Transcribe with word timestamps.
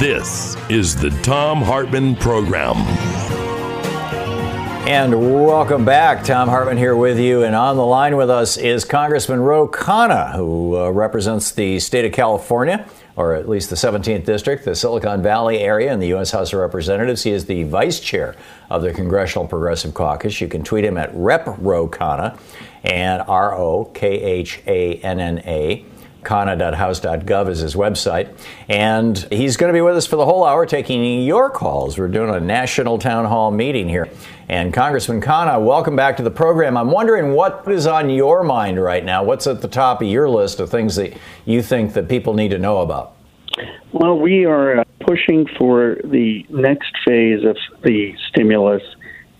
This 0.00 0.56
is 0.70 0.96
the 0.96 1.10
Thom 1.10 1.60
Hartmann 1.60 2.16
Program. 2.16 2.76
And 4.88 5.44
welcome 5.44 5.84
back. 5.84 6.24
Thom 6.24 6.48
Hartmann 6.48 6.78
here 6.78 6.96
with 6.96 7.18
you. 7.18 7.42
And 7.44 7.54
on 7.54 7.76
the 7.76 7.84
line 7.84 8.16
with 8.16 8.30
us 8.30 8.56
is 8.56 8.86
Congressman 8.86 9.40
Ro 9.40 9.68
Khanna, 9.68 10.34
who 10.36 10.74
uh, 10.74 10.88
represents 10.88 11.52
the 11.52 11.78
state 11.80 12.06
of 12.06 12.12
California, 12.12 12.88
or 13.14 13.34
at 13.34 13.46
least 13.46 13.68
the 13.68 13.76
17th 13.76 14.24
District, 14.24 14.64
the 14.64 14.74
Silicon 14.74 15.22
Valley 15.22 15.58
area 15.58 15.92
in 15.92 16.00
the 16.00 16.08
U.S. 16.08 16.30
House 16.30 16.54
of 16.54 16.60
Representatives. 16.60 17.22
He 17.24 17.32
is 17.32 17.44
the 17.44 17.64
vice 17.64 18.00
chair 18.00 18.36
of 18.70 18.80
the 18.80 18.94
Congressional 18.94 19.46
Progressive 19.46 19.92
Caucus. 19.92 20.40
You 20.40 20.48
can 20.48 20.64
tweet 20.64 20.82
him 20.82 20.96
at 20.96 21.10
Rep 21.12 21.46
Ro 21.58 21.86
Khanna 21.86 22.38
and 22.84 23.20
R 23.28 23.54
O 23.54 23.84
K 23.84 24.08
H 24.08 24.62
A 24.66 24.94
N 25.02 25.20
N 25.20 25.40
A. 25.40 25.84
Khanna.house.gov 26.22 27.48
is 27.48 27.60
his 27.60 27.74
website. 27.74 28.34
And 28.68 29.18
he's 29.30 29.56
going 29.56 29.72
to 29.72 29.76
be 29.76 29.80
with 29.80 29.96
us 29.96 30.06
for 30.06 30.16
the 30.16 30.24
whole 30.24 30.44
hour 30.44 30.66
taking 30.66 31.22
your 31.22 31.50
calls. 31.50 31.98
We're 31.98 32.08
doing 32.08 32.34
a 32.34 32.40
national 32.40 32.98
town 32.98 33.24
hall 33.24 33.50
meeting 33.50 33.88
here. 33.88 34.08
And 34.48 34.74
Congressman 34.74 35.20
Khanna, 35.20 35.64
welcome 35.64 35.96
back 35.96 36.16
to 36.16 36.22
the 36.22 36.30
program. 36.30 36.76
I'm 36.76 36.90
wondering 36.90 37.32
what 37.32 37.64
is 37.68 37.86
on 37.86 38.10
your 38.10 38.42
mind 38.42 38.82
right 38.82 39.04
now? 39.04 39.22
What's 39.22 39.46
at 39.46 39.62
the 39.62 39.68
top 39.68 40.02
of 40.02 40.08
your 40.08 40.28
list 40.28 40.60
of 40.60 40.70
things 40.70 40.96
that 40.96 41.16
you 41.44 41.62
think 41.62 41.92
that 41.94 42.08
people 42.08 42.34
need 42.34 42.50
to 42.50 42.58
know 42.58 42.78
about? 42.78 43.16
Well, 43.92 44.18
we 44.18 44.44
are 44.44 44.80
uh, 44.80 44.84
pushing 45.00 45.46
for 45.58 45.96
the 46.04 46.46
next 46.48 46.92
phase 47.04 47.44
of 47.44 47.56
the 47.82 48.14
stimulus. 48.28 48.82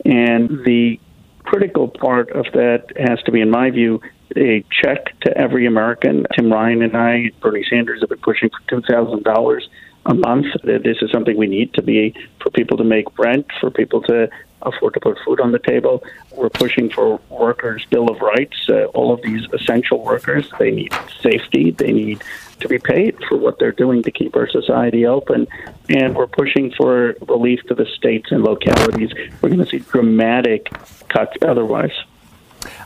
And 0.04 0.64
the 0.64 0.98
critical 1.44 1.88
part 1.88 2.30
of 2.30 2.46
that 2.54 2.92
has 2.96 3.22
to 3.24 3.32
be, 3.32 3.40
in 3.40 3.50
my 3.50 3.70
view, 3.70 4.00
a 4.36 4.64
check 4.70 5.18
to 5.20 5.36
every 5.36 5.66
American. 5.66 6.26
Tim 6.34 6.52
Ryan 6.52 6.82
and 6.82 6.96
I, 6.96 7.30
Bernie 7.40 7.64
Sanders, 7.68 8.00
have 8.00 8.08
been 8.08 8.18
pushing 8.18 8.50
for 8.50 8.60
two 8.68 8.82
thousand 8.82 9.24
dollars 9.24 9.68
a 10.06 10.14
month. 10.14 10.46
This 10.64 10.98
is 11.02 11.10
something 11.10 11.36
we 11.36 11.46
need 11.46 11.74
to 11.74 11.82
be 11.82 12.14
for 12.40 12.50
people 12.50 12.76
to 12.78 12.84
make 12.84 13.18
rent, 13.18 13.46
for 13.60 13.70
people 13.70 14.00
to 14.02 14.30
afford 14.62 14.92
to 14.94 15.00
put 15.00 15.18
food 15.24 15.40
on 15.40 15.52
the 15.52 15.58
table. 15.58 16.02
We're 16.32 16.50
pushing 16.50 16.90
for 16.90 17.20
workers' 17.28 17.86
bill 17.86 18.10
of 18.10 18.20
rights. 18.20 18.68
Uh, 18.68 18.84
all 18.94 19.12
of 19.12 19.22
these 19.22 19.46
essential 19.52 20.02
workers, 20.02 20.50
they 20.58 20.70
need 20.70 20.92
safety. 21.22 21.70
They 21.70 21.92
need 21.92 22.22
to 22.60 22.68
be 22.68 22.78
paid 22.78 23.16
for 23.26 23.38
what 23.38 23.58
they're 23.58 23.72
doing 23.72 24.02
to 24.02 24.10
keep 24.10 24.36
our 24.36 24.48
society 24.48 25.06
open. 25.06 25.46
And 25.88 26.14
we're 26.14 26.26
pushing 26.26 26.72
for 26.72 27.14
relief 27.26 27.62
to 27.68 27.74
the 27.74 27.86
states 27.86 28.32
and 28.32 28.42
localities. 28.44 29.12
We're 29.40 29.48
going 29.48 29.64
to 29.64 29.66
see 29.66 29.78
dramatic 29.78 30.70
cuts 31.08 31.36
otherwise. 31.40 31.92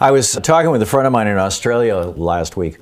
I 0.00 0.10
was 0.10 0.32
talking 0.32 0.70
with 0.70 0.82
a 0.82 0.86
friend 0.86 1.06
of 1.06 1.12
mine 1.12 1.26
in 1.26 1.38
Australia 1.38 1.96
last 1.96 2.56
week. 2.56 2.78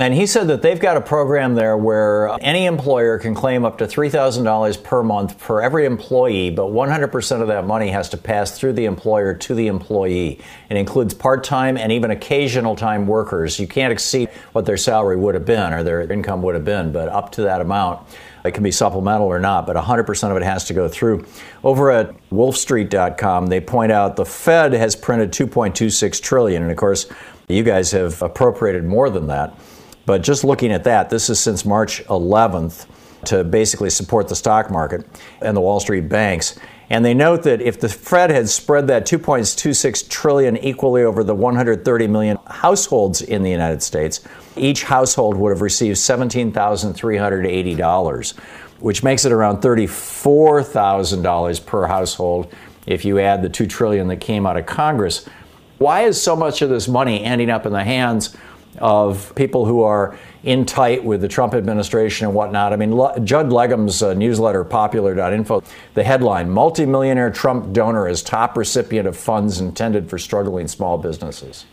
And 0.00 0.12
he 0.12 0.26
said 0.26 0.48
that 0.48 0.60
they've 0.60 0.80
got 0.80 0.96
a 0.96 1.00
program 1.00 1.54
there 1.54 1.76
where 1.76 2.36
any 2.40 2.66
employer 2.66 3.16
can 3.16 3.32
claim 3.32 3.64
up 3.64 3.78
to 3.78 3.86
$3,000 3.86 4.82
per 4.82 5.04
month 5.04 5.40
for 5.40 5.62
every 5.62 5.86
employee, 5.86 6.50
but 6.50 6.64
100% 6.64 7.40
of 7.40 7.46
that 7.46 7.64
money 7.64 7.90
has 7.90 8.08
to 8.08 8.16
pass 8.16 8.58
through 8.58 8.72
the 8.72 8.86
employer 8.86 9.34
to 9.34 9.54
the 9.54 9.68
employee. 9.68 10.40
It 10.68 10.76
includes 10.76 11.14
part 11.14 11.44
time 11.44 11.76
and 11.76 11.92
even 11.92 12.10
occasional 12.10 12.74
time 12.74 13.06
workers. 13.06 13.60
You 13.60 13.68
can't 13.68 13.92
exceed 13.92 14.30
what 14.50 14.66
their 14.66 14.76
salary 14.76 15.16
would 15.16 15.36
have 15.36 15.46
been 15.46 15.72
or 15.72 15.84
their 15.84 16.00
income 16.00 16.42
would 16.42 16.56
have 16.56 16.64
been, 16.64 16.90
but 16.90 17.08
up 17.08 17.30
to 17.32 17.42
that 17.42 17.60
amount. 17.60 18.04
It 18.44 18.52
can 18.52 18.62
be 18.62 18.70
supplemental 18.70 19.26
or 19.26 19.40
not, 19.40 19.66
but 19.66 19.74
100% 19.74 20.30
of 20.30 20.36
it 20.36 20.42
has 20.42 20.64
to 20.66 20.74
go 20.74 20.86
through. 20.86 21.24
Over 21.62 21.90
at 21.90 22.14
wolfstreet.com, 22.30 23.46
they 23.46 23.60
point 23.60 23.90
out 23.90 24.16
the 24.16 24.26
Fed 24.26 24.74
has 24.74 24.94
printed 24.94 25.32
2.26 25.32 26.20
trillion, 26.20 26.62
and 26.62 26.70
of 26.70 26.76
course, 26.76 27.06
you 27.48 27.62
guys 27.62 27.90
have 27.92 28.20
appropriated 28.20 28.84
more 28.84 29.08
than 29.08 29.28
that. 29.28 29.58
But 30.06 30.22
just 30.22 30.44
looking 30.44 30.72
at 30.72 30.84
that, 30.84 31.08
this 31.08 31.30
is 31.30 31.40
since 31.40 31.64
March 31.64 32.04
11th 32.04 32.86
to 33.26 33.44
basically 33.44 33.88
support 33.88 34.28
the 34.28 34.36
stock 34.36 34.70
market 34.70 35.06
and 35.40 35.56
the 35.56 35.60
Wall 35.62 35.80
Street 35.80 36.08
banks. 36.10 36.58
And 36.90 37.02
they 37.02 37.14
note 37.14 37.44
that 37.44 37.62
if 37.62 37.80
the 37.80 37.88
Fed 37.88 38.30
had 38.30 38.50
spread 38.50 38.88
that 38.88 39.06
2.26 39.06 40.08
trillion 40.08 40.58
equally 40.58 41.02
over 41.02 41.24
the 41.24 41.34
130 41.34 42.06
million 42.08 42.38
households 42.46 43.22
in 43.22 43.42
the 43.42 43.50
United 43.50 43.82
States, 43.82 44.20
each 44.56 44.84
household 44.84 45.36
would 45.36 45.50
have 45.50 45.60
received 45.60 45.96
$17,380, 45.96 48.38
which 48.80 49.02
makes 49.02 49.24
it 49.24 49.32
around 49.32 49.62
$34,000 49.62 51.66
per 51.66 51.86
household 51.86 52.54
if 52.86 53.04
you 53.04 53.18
add 53.18 53.42
the 53.42 53.48
2 53.48 53.66
trillion 53.66 54.06
that 54.08 54.20
came 54.20 54.46
out 54.46 54.56
of 54.56 54.66
Congress. 54.66 55.26
Why 55.78 56.02
is 56.02 56.20
so 56.20 56.36
much 56.36 56.60
of 56.62 56.70
this 56.70 56.86
money 56.88 57.24
ending 57.24 57.50
up 57.50 57.66
in 57.66 57.72
the 57.72 57.82
hands 57.82 58.36
of 58.78 59.34
people 59.34 59.66
who 59.66 59.82
are 59.82 60.16
in 60.42 60.66
tight 60.66 61.04
with 61.04 61.20
the 61.20 61.28
Trump 61.28 61.54
administration 61.54 62.26
and 62.26 62.34
whatnot. 62.34 62.72
I 62.72 62.76
mean, 62.76 62.94
Le- 62.94 63.18
Judd 63.20 63.48
Legum's 63.48 64.02
uh, 64.02 64.14
newsletter, 64.14 64.64
popular.info, 64.64 65.62
the 65.94 66.04
headline 66.04 66.50
Multimillionaire 66.50 67.30
Trump 67.30 67.72
donor 67.72 68.08
is 68.08 68.22
top 68.22 68.56
recipient 68.56 69.08
of 69.08 69.16
funds 69.16 69.60
intended 69.60 70.10
for 70.10 70.18
struggling 70.18 70.68
small 70.68 70.98
businesses. 70.98 71.64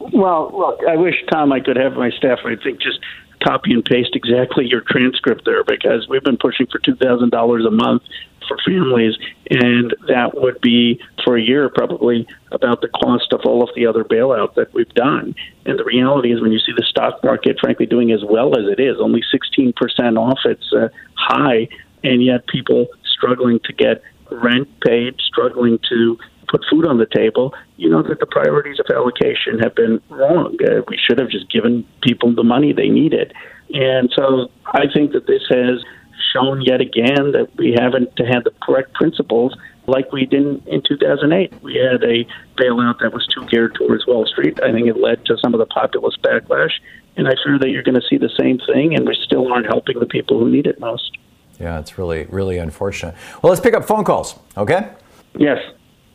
Well, 0.00 0.50
look, 0.54 0.80
I 0.88 0.96
wish, 0.96 1.16
Thom, 1.30 1.52
I 1.52 1.60
could 1.60 1.76
have 1.76 1.92
my 1.92 2.10
staff, 2.10 2.40
I 2.44 2.56
think, 2.56 2.80
just 2.80 2.98
copy 3.44 3.72
and 3.72 3.84
paste 3.84 4.14
exactly 4.14 4.66
your 4.66 4.82
transcript 4.82 5.44
there 5.44 5.64
because 5.64 6.08
we've 6.08 6.22
been 6.22 6.38
pushing 6.38 6.66
for 6.66 6.78
$2,000 6.78 7.66
a 7.66 7.70
month 7.70 8.02
for 8.48 8.56
families, 8.66 9.14
and 9.50 9.94
that 10.08 10.34
would 10.34 10.60
be 10.60 11.00
for 11.24 11.36
a 11.36 11.42
year 11.42 11.68
probably 11.68 12.26
about 12.50 12.80
the 12.80 12.88
cost 12.88 13.32
of 13.32 13.40
all 13.44 13.62
of 13.62 13.70
the 13.76 13.86
other 13.86 14.02
bailout 14.02 14.54
that 14.54 14.72
we've 14.74 14.92
done. 14.94 15.34
And 15.66 15.78
the 15.78 15.84
reality 15.84 16.32
is, 16.32 16.40
when 16.40 16.50
you 16.50 16.58
see 16.58 16.72
the 16.76 16.84
stock 16.88 17.22
market, 17.22 17.58
frankly, 17.60 17.86
doing 17.86 18.10
as 18.10 18.24
well 18.24 18.58
as 18.58 18.66
it 18.66 18.80
is, 18.80 18.96
only 18.98 19.22
16% 19.32 19.72
off 20.18 20.38
its 20.44 20.72
uh, 20.72 20.88
high, 21.14 21.68
and 22.02 22.24
yet 22.24 22.46
people 22.46 22.88
struggling 23.04 23.60
to 23.64 23.72
get 23.72 24.02
rent 24.30 24.68
paid, 24.80 25.14
struggling 25.20 25.78
to 25.88 26.18
put 26.50 26.64
food 26.70 26.86
on 26.86 26.98
the 26.98 27.06
table, 27.06 27.54
you 27.76 27.88
know 27.88 28.02
that 28.02 28.20
the 28.20 28.26
priorities 28.26 28.78
of 28.80 28.86
allocation 28.94 29.58
have 29.60 29.74
been 29.74 30.00
wrong. 30.10 30.56
Uh, 30.62 30.82
we 30.88 30.98
should 30.98 31.18
have 31.18 31.30
just 31.30 31.50
given 31.50 31.86
people 32.02 32.34
the 32.34 32.44
money 32.44 32.72
they 32.72 32.88
needed. 32.88 33.32
And 33.72 34.12
so 34.16 34.50
I 34.66 34.86
think 34.92 35.12
that 35.12 35.26
this 35.26 35.42
has 35.48 35.84
shown 36.32 36.62
yet 36.62 36.80
again 36.80 37.32
that 37.32 37.48
we 37.56 37.76
haven't 37.78 38.10
had 38.18 38.44
the 38.44 38.52
correct 38.62 38.94
principles 38.94 39.56
like 39.86 40.12
we 40.12 40.26
did 40.26 40.66
in 40.66 40.82
2008. 40.86 41.62
We 41.62 41.74
had 41.74 42.02
a 42.02 42.26
bailout 42.60 43.00
that 43.00 43.12
was 43.12 43.26
too 43.26 43.46
geared 43.46 43.74
towards 43.74 44.06
Wall 44.06 44.26
Street. 44.26 44.60
I 44.62 44.72
think 44.72 44.86
it 44.86 44.96
led 44.96 45.24
to 45.26 45.36
some 45.38 45.54
of 45.54 45.58
the 45.58 45.66
populist 45.66 46.22
backlash. 46.22 46.72
And 47.16 47.26
I 47.26 47.32
fear 47.44 47.58
that 47.58 47.70
you're 47.70 47.82
going 47.82 48.00
to 48.00 48.06
see 48.08 48.16
the 48.16 48.30
same 48.38 48.60
thing, 48.72 48.94
and 48.94 49.06
we 49.06 49.16
still 49.24 49.52
aren't 49.52 49.66
helping 49.66 49.98
the 49.98 50.06
people 50.06 50.38
who 50.38 50.48
need 50.48 50.66
it 50.66 50.78
most. 50.78 51.18
Yeah, 51.58 51.78
it's 51.80 51.98
really, 51.98 52.24
really 52.26 52.56
unfortunate. 52.56 53.14
Well, 53.42 53.50
let's 53.50 53.60
pick 53.60 53.74
up 53.74 53.84
phone 53.84 54.04
calls, 54.04 54.38
okay? 54.56 54.92
Yes. 55.36 55.58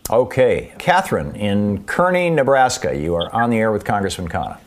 Okay. 0.10 0.74
Catherine 0.78 1.36
in 1.36 1.84
Kearney, 1.86 2.30
Nebraska, 2.30 2.96
you 2.96 3.16
are 3.16 3.34
on 3.34 3.50
the 3.50 3.58
air 3.58 3.72
with 3.72 3.86
Congressman 3.86 4.30
Khanna. 4.30 4.60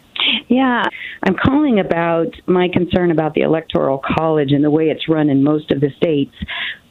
Yeah, 0.48 0.82
I'm 1.22 1.36
calling 1.36 1.78
about 1.78 2.28
my 2.46 2.68
concern 2.72 3.10
about 3.10 3.34
the 3.34 3.42
Electoral 3.42 4.02
College 4.16 4.52
and 4.52 4.64
the 4.64 4.70
way 4.70 4.88
it's 4.88 5.08
run 5.08 5.28
in 5.30 5.44
most 5.44 5.70
of 5.70 5.80
the 5.80 5.90
states. 5.96 6.34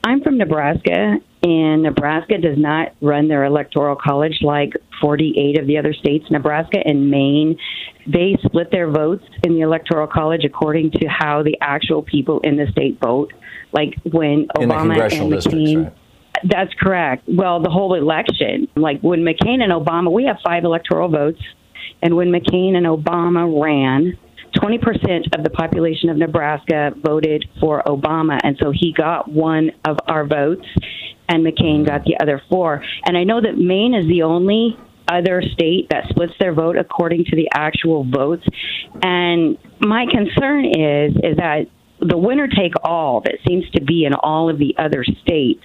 I'm 0.03 0.21
from 0.21 0.37
Nebraska, 0.37 1.17
and 1.43 1.83
Nebraska 1.83 2.37
does 2.37 2.57
not 2.57 2.93
run 3.01 3.27
their 3.27 3.43
electoral 3.43 3.95
college 3.95 4.39
like 4.41 4.73
48 5.01 5.59
of 5.59 5.67
the 5.67 5.77
other 5.77 5.93
states. 5.93 6.25
Nebraska 6.31 6.79
and 6.85 7.11
Maine, 7.11 7.57
they 8.05 8.37
split 8.45 8.71
their 8.71 8.89
votes 8.89 9.25
in 9.43 9.55
the 9.55 9.61
electoral 9.61 10.07
college 10.07 10.45
according 10.45 10.91
to 10.91 11.07
how 11.07 11.43
the 11.43 11.57
actual 11.59 12.03
people 12.03 12.39
in 12.41 12.55
the 12.55 12.67
state 12.71 12.99
vote. 13.01 13.33
Like 13.73 13.95
when 14.03 14.47
Obama 14.55 15.11
and 15.11 15.31
McCain. 15.31 15.91
That's 16.43 16.73
correct. 16.79 17.23
Well, 17.27 17.61
the 17.61 17.69
whole 17.69 17.93
election, 17.93 18.67
like 18.75 19.01
when 19.01 19.21
McCain 19.21 19.61
and 19.61 19.71
Obama, 19.71 20.11
we 20.11 20.25
have 20.25 20.37
five 20.45 20.63
electoral 20.63 21.09
votes, 21.09 21.41
and 22.01 22.15
when 22.15 22.29
McCain 22.29 22.75
and 22.75 22.85
Obama 22.85 23.61
ran, 23.61 24.17
20% 24.55 25.37
of 25.37 25.43
the 25.43 25.49
population 25.49 26.09
of 26.09 26.17
Nebraska 26.17 26.91
voted 27.03 27.45
for 27.59 27.83
Obama, 27.85 28.39
and 28.43 28.57
so 28.61 28.71
he 28.73 28.93
got 28.93 29.29
one 29.29 29.71
of 29.85 29.97
our 30.07 30.25
votes, 30.25 30.65
and 31.29 31.45
McCain 31.45 31.85
got 31.85 32.03
the 32.03 32.17
other 32.21 32.41
four. 32.49 32.83
And 33.05 33.17
I 33.17 33.23
know 33.23 33.41
that 33.41 33.57
Maine 33.57 33.93
is 33.93 34.07
the 34.07 34.23
only 34.23 34.77
other 35.07 35.41
state 35.53 35.87
that 35.89 36.05
splits 36.09 36.33
their 36.39 36.53
vote 36.53 36.77
according 36.77 37.25
to 37.25 37.35
the 37.35 37.47
actual 37.53 38.03
votes. 38.03 38.45
And 39.01 39.57
my 39.79 40.05
concern 40.09 40.65
is 40.65 41.13
is 41.23 41.37
that 41.37 41.67
the 41.99 42.17
winner 42.17 42.47
take 42.47 42.73
all 42.83 43.21
that 43.21 43.35
seems 43.47 43.69
to 43.71 43.81
be 43.81 44.05
in 44.05 44.13
all 44.13 44.49
of 44.49 44.59
the 44.59 44.75
other 44.77 45.03
states. 45.21 45.63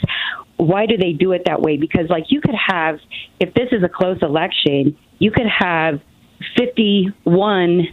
Why 0.56 0.86
do 0.86 0.96
they 0.96 1.12
do 1.12 1.32
it 1.32 1.42
that 1.46 1.60
way? 1.60 1.76
Because 1.76 2.06
like 2.08 2.24
you 2.28 2.40
could 2.40 2.54
have 2.68 2.98
if 3.40 3.54
this 3.54 3.68
is 3.72 3.82
a 3.82 3.88
close 3.88 4.18
election, 4.22 4.96
you 5.18 5.30
could 5.30 5.46
have 5.46 6.00
51% 6.58 7.92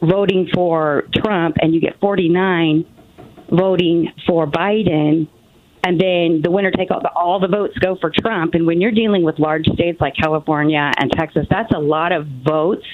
voting 0.00 0.48
for 0.54 1.04
Trump 1.14 1.56
and 1.60 1.74
you 1.74 1.80
get 1.80 1.98
49 2.00 2.84
voting 3.50 4.12
for 4.26 4.46
Biden 4.46 5.28
and 5.84 6.00
then 6.00 6.40
the 6.42 6.50
winner 6.50 6.70
take 6.70 6.90
all, 6.90 7.02
all 7.14 7.40
the 7.40 7.48
votes 7.48 7.76
go 7.78 7.96
for 8.00 8.10
Trump 8.10 8.54
and 8.54 8.66
when 8.66 8.80
you're 8.80 8.92
dealing 8.92 9.22
with 9.22 9.38
large 9.38 9.66
states 9.66 10.00
like 10.00 10.14
California 10.16 10.90
and 10.98 11.10
Texas 11.12 11.46
that's 11.50 11.72
a 11.74 11.78
lot 11.78 12.12
of 12.12 12.26
votes 12.46 12.86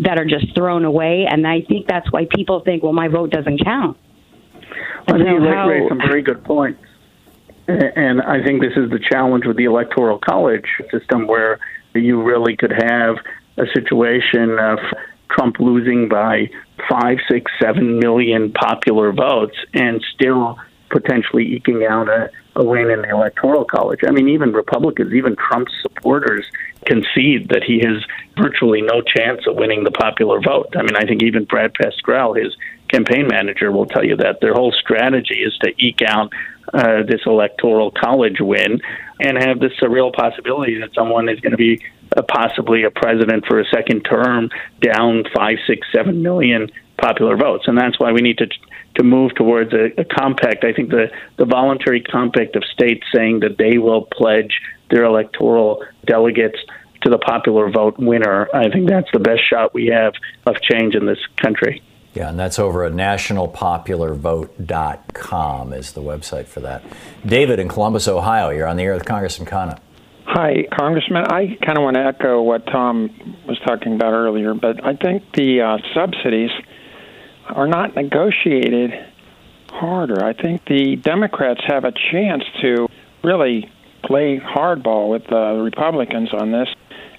that 0.00 0.18
are 0.18 0.26
just 0.26 0.54
thrown 0.54 0.84
away 0.84 1.26
and 1.28 1.46
I 1.46 1.62
think 1.66 1.86
that's 1.86 2.10
why 2.12 2.26
people 2.34 2.60
think 2.64 2.82
well 2.82 2.92
my 2.92 3.08
vote 3.08 3.30
doesn't 3.30 3.64
count. 3.64 3.96
I 5.08 5.12
think 5.12 5.24
you 5.24 5.38
raised 5.38 5.88
some 5.88 5.98
very 5.98 6.22
good 6.22 6.44
points. 6.44 6.81
And 7.68 8.20
I 8.22 8.42
think 8.42 8.60
this 8.60 8.76
is 8.76 8.90
the 8.90 8.98
challenge 8.98 9.46
with 9.46 9.56
the 9.56 9.64
electoral 9.64 10.18
college 10.18 10.66
system 10.90 11.26
where 11.26 11.58
you 11.94 12.22
really 12.22 12.56
could 12.56 12.72
have 12.72 13.16
a 13.56 13.66
situation 13.72 14.58
of 14.58 14.78
Trump 15.30 15.60
losing 15.60 16.08
by 16.08 16.50
five, 16.88 17.18
six, 17.30 17.50
seven 17.60 17.98
million 17.98 18.52
popular 18.52 19.12
votes 19.12 19.56
and 19.74 20.04
still 20.14 20.58
potentially 20.90 21.44
eking 21.44 21.86
out 21.88 22.08
a, 22.08 22.30
a 22.56 22.64
win 22.64 22.90
in 22.90 23.02
the 23.02 23.08
electoral 23.08 23.64
college. 23.64 24.00
I 24.06 24.10
mean, 24.10 24.28
even 24.28 24.52
Republicans, 24.52 25.12
even 25.14 25.36
Trump's 25.36 25.72
supporters 25.80 26.46
concede 26.84 27.48
that 27.48 27.62
he 27.66 27.80
has 27.84 28.04
virtually 28.36 28.82
no 28.82 29.00
chance 29.00 29.46
of 29.46 29.56
winning 29.56 29.84
the 29.84 29.90
popular 29.90 30.40
vote. 30.40 30.74
I 30.76 30.82
mean, 30.82 30.96
I 30.96 31.06
think 31.06 31.22
even 31.22 31.44
Brad 31.44 31.72
Parscale, 31.74 32.42
his 32.42 32.54
campaign 32.88 33.26
manager, 33.26 33.72
will 33.72 33.86
tell 33.86 34.04
you 34.04 34.16
that 34.16 34.40
their 34.40 34.52
whole 34.52 34.72
strategy 34.72 35.42
is 35.42 35.56
to 35.62 35.72
eke 35.78 36.02
out 36.06 36.32
uh, 36.72 37.02
this 37.08 37.20
electoral 37.26 37.90
college 37.90 38.40
win 38.40 38.80
and 39.20 39.38
have 39.38 39.60
this 39.60 39.72
surreal 39.80 40.12
possibility 40.12 40.78
that 40.80 40.94
someone 40.94 41.28
is 41.28 41.38
going 41.40 41.52
to 41.52 41.56
be 41.56 41.80
uh, 42.16 42.22
possibly 42.22 42.84
a 42.84 42.90
president 42.90 43.44
for 43.46 43.60
a 43.60 43.64
second 43.66 44.02
term 44.02 44.50
down 44.80 45.24
five, 45.34 45.58
six, 45.66 45.86
seven 45.92 46.22
million 46.22 46.70
popular 47.00 47.36
votes, 47.36 47.64
and 47.66 47.76
that's 47.76 47.98
why 47.98 48.12
we 48.12 48.20
need 48.20 48.38
to 48.38 48.46
to 48.94 49.02
move 49.02 49.34
towards 49.34 49.72
a, 49.72 49.86
a 49.98 50.04
compact. 50.04 50.64
I 50.64 50.72
think 50.72 50.90
the 50.90 51.10
the 51.36 51.44
voluntary 51.44 52.02
compact 52.02 52.56
of 52.56 52.64
states 52.64 53.04
saying 53.14 53.40
that 53.40 53.56
they 53.58 53.78
will 53.78 54.02
pledge 54.12 54.60
their 54.90 55.04
electoral 55.04 55.84
delegates 56.06 56.58
to 57.02 57.10
the 57.10 57.18
popular 57.18 57.70
vote 57.70 57.98
winner. 57.98 58.48
I 58.54 58.68
think 58.70 58.88
that's 58.88 59.10
the 59.12 59.18
best 59.18 59.40
shot 59.48 59.74
we 59.74 59.86
have 59.86 60.14
of 60.46 60.60
change 60.60 60.94
in 60.94 61.06
this 61.06 61.18
country. 61.36 61.82
Yeah, 62.14 62.28
and 62.28 62.38
that's 62.38 62.58
over 62.58 62.84
at 62.84 62.92
nationalpopularvote.com 62.92 65.72
is 65.72 65.92
the 65.92 66.02
website 66.02 66.44
for 66.46 66.60
that. 66.60 66.84
David 67.24 67.58
in 67.58 67.68
Columbus, 67.68 68.06
Ohio, 68.06 68.50
you're 68.50 68.66
on 68.66 68.76
the 68.76 68.82
air 68.82 68.92
with 68.92 69.06
Congressman 69.06 69.48
Khanna. 69.48 69.78
Hi, 70.26 70.66
Congressman. 70.78 71.24
I 71.26 71.56
kind 71.64 71.78
of 71.78 71.84
want 71.84 71.96
to 71.96 72.04
echo 72.04 72.42
what 72.42 72.66
Thom 72.66 73.08
was 73.46 73.58
talking 73.66 73.94
about 73.94 74.12
earlier, 74.12 74.52
but 74.54 74.84
I 74.84 74.94
think 74.96 75.22
the 75.34 75.62
uh, 75.62 75.78
subsidies 75.94 76.50
are 77.48 77.66
not 77.66 77.96
negotiated 77.96 78.92
harder. 79.68 80.22
I 80.24 80.34
think 80.34 80.64
the 80.66 80.96
Democrats 80.96 81.62
have 81.66 81.84
a 81.84 81.92
chance 81.92 82.44
to 82.60 82.88
really 83.24 83.70
play 84.04 84.38
hardball 84.38 85.08
with 85.10 85.26
the 85.28 85.62
Republicans 85.62 86.28
on 86.32 86.52
this, 86.52 86.68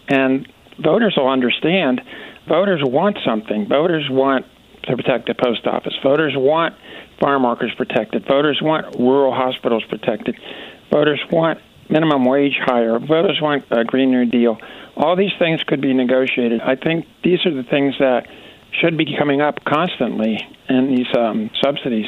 and 0.07 0.47
voters 0.79 1.15
will 1.17 1.29
understand. 1.29 2.01
Voters 2.47 2.81
want 2.83 3.17
something. 3.25 3.67
Voters 3.67 4.07
want 4.09 4.45
to 4.83 4.95
protect 4.95 5.27
the 5.27 5.35
post 5.35 5.65
office. 5.65 5.93
Voters 6.03 6.33
want 6.35 6.75
farm 7.19 7.43
workers 7.43 7.73
protected. 7.75 8.25
Voters 8.27 8.59
want 8.61 8.95
rural 8.97 9.33
hospitals 9.33 9.83
protected. 9.89 10.37
Voters 10.91 11.21
want 11.31 11.59
minimum 11.89 12.25
wage 12.25 12.57
higher. 12.59 12.99
Voters 12.99 13.39
want 13.41 13.65
a 13.71 13.83
Green 13.83 14.11
New 14.11 14.25
Deal. 14.25 14.57
All 14.95 15.15
these 15.15 15.31
things 15.39 15.63
could 15.63 15.81
be 15.81 15.93
negotiated. 15.93 16.61
I 16.61 16.75
think 16.75 17.05
these 17.23 17.45
are 17.45 17.53
the 17.53 17.63
things 17.63 17.95
that 17.99 18.27
should 18.71 18.97
be 18.97 19.15
coming 19.17 19.41
up 19.41 19.63
constantly 19.63 20.39
in 20.69 20.95
these 20.95 21.07
um, 21.15 21.49
subsidies. 21.63 22.07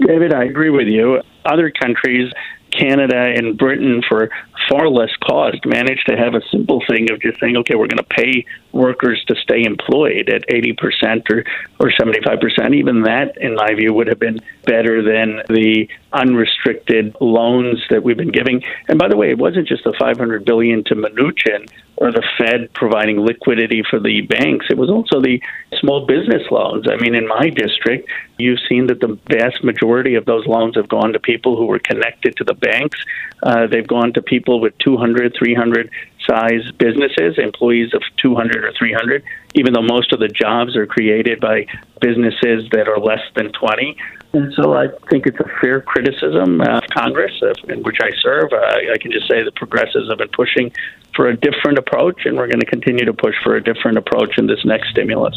David, 0.00 0.32
I 0.32 0.44
agree 0.44 0.70
with 0.70 0.88
you. 0.88 1.22
Other 1.44 1.70
countries 1.70 2.32
Canada 2.70 3.34
and 3.36 3.56
Britain, 3.56 4.02
for 4.08 4.30
far 4.68 4.88
less 4.88 5.10
cost, 5.26 5.64
managed 5.64 6.06
to 6.08 6.16
have 6.16 6.34
a 6.34 6.42
simple 6.50 6.82
thing 6.88 7.10
of 7.10 7.20
just 7.20 7.40
saying, 7.40 7.56
okay, 7.56 7.74
we're 7.74 7.88
going 7.88 7.98
to 7.98 8.04
pay 8.04 8.44
workers 8.72 9.22
to 9.26 9.34
stay 9.36 9.64
employed 9.64 10.28
at 10.28 10.46
80% 10.48 11.30
or, 11.30 11.44
or 11.80 11.90
75%. 11.90 12.74
Even 12.74 13.02
that, 13.02 13.36
in 13.38 13.54
my 13.54 13.74
view, 13.74 13.92
would 13.94 14.06
have 14.06 14.18
been 14.18 14.40
better 14.64 15.02
than 15.02 15.42
the 15.48 15.88
unrestricted 16.12 17.16
loans 17.20 17.82
that 17.90 18.02
we've 18.02 18.16
been 18.16 18.30
giving. 18.30 18.62
And 18.88 18.98
by 18.98 19.08
the 19.08 19.16
way, 19.16 19.30
it 19.30 19.38
wasn't 19.38 19.68
just 19.68 19.84
the 19.84 19.94
500 19.98 20.44
billion 20.44 20.84
to 20.84 20.94
Mnuchin 20.94 21.68
or 21.96 22.12
the 22.12 22.22
Fed 22.38 22.72
providing 22.74 23.20
liquidity 23.20 23.82
for 23.88 23.98
the 23.98 24.20
banks. 24.22 24.66
It 24.70 24.78
was 24.78 24.88
also 24.88 25.20
the 25.20 25.42
small 25.80 26.06
business 26.06 26.42
loans. 26.50 26.86
I 26.88 26.96
mean, 26.96 27.14
in 27.14 27.26
my 27.26 27.50
district, 27.50 28.08
you've 28.38 28.60
seen 28.68 28.86
that 28.86 29.00
the 29.00 29.18
vast 29.28 29.64
majority 29.64 30.14
of 30.14 30.24
those 30.24 30.46
loans 30.46 30.76
have 30.76 30.88
gone 30.88 31.12
to 31.12 31.18
people 31.18 31.56
who 31.56 31.66
were 31.66 31.80
connected 31.80 32.36
to 32.36 32.44
the 32.44 32.54
banks. 32.54 32.98
Uh, 33.42 33.66
they've 33.66 33.86
gone 33.86 34.12
to 34.12 34.22
people 34.22 34.60
with 34.60 34.78
200, 34.78 35.34
300 35.36 35.90
size 36.28 36.70
businesses, 36.78 37.38
employees 37.38 37.94
of 37.94 38.02
200 38.22 38.64
or 38.64 38.72
300, 38.78 39.24
even 39.54 39.72
though 39.72 39.82
most 39.82 40.12
of 40.12 40.20
the 40.20 40.28
jobs 40.28 40.76
are 40.76 40.86
created 40.86 41.40
by 41.40 41.66
businesses 42.00 42.68
that 42.72 42.88
are 42.88 42.98
less 42.98 43.22
than 43.34 43.52
20. 43.52 43.96
And 44.34 44.52
so 44.54 44.74
I 44.74 44.88
think 45.08 45.26
it's 45.26 45.40
a 45.40 45.48
fair 45.60 45.80
criticism 45.80 46.60
of 46.60 46.82
Congress, 46.90 47.32
in 47.68 47.82
which 47.82 47.96
I 48.02 48.10
serve. 48.20 48.52
Uh, 48.52 48.92
I 48.92 48.98
can 49.00 49.10
just 49.10 49.26
say 49.26 49.42
the 49.42 49.52
progressives 49.52 50.08
have 50.10 50.18
been 50.18 50.28
pushing 50.28 50.70
for 51.16 51.28
a 51.28 51.36
different 51.36 51.78
approach, 51.78 52.26
and 52.26 52.36
we're 52.36 52.46
going 52.46 52.60
to 52.60 52.66
continue 52.66 53.06
to 53.06 53.14
push 53.14 53.34
for 53.42 53.56
a 53.56 53.62
different 53.62 53.96
approach 53.96 54.36
in 54.36 54.46
this 54.46 54.64
next 54.64 54.90
stimulus. 54.90 55.34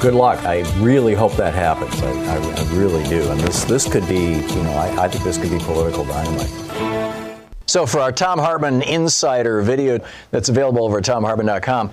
Good 0.00 0.14
luck. 0.14 0.42
I 0.44 0.60
really 0.82 1.14
hope 1.14 1.34
that 1.34 1.54
happens. 1.54 1.94
I, 2.02 2.10
I, 2.10 2.36
I 2.36 2.74
really 2.74 3.04
do. 3.04 3.30
And 3.30 3.38
this, 3.40 3.64
this 3.64 3.86
could 3.86 4.08
be, 4.08 4.32
you 4.32 4.62
know, 4.62 4.72
I, 4.72 5.04
I 5.04 5.08
think 5.08 5.22
this 5.24 5.36
could 5.36 5.50
be 5.50 5.58
political 5.58 6.04
dynamite. 6.04 7.19
So 7.70 7.86
for 7.86 8.00
our 8.00 8.10
Thom 8.10 8.40
Hartmann 8.40 8.82
Insider 8.82 9.62
video 9.62 10.00
that's 10.32 10.48
available 10.48 10.84
over 10.84 10.98
at 10.98 11.04
thomhartmann.com, 11.04 11.92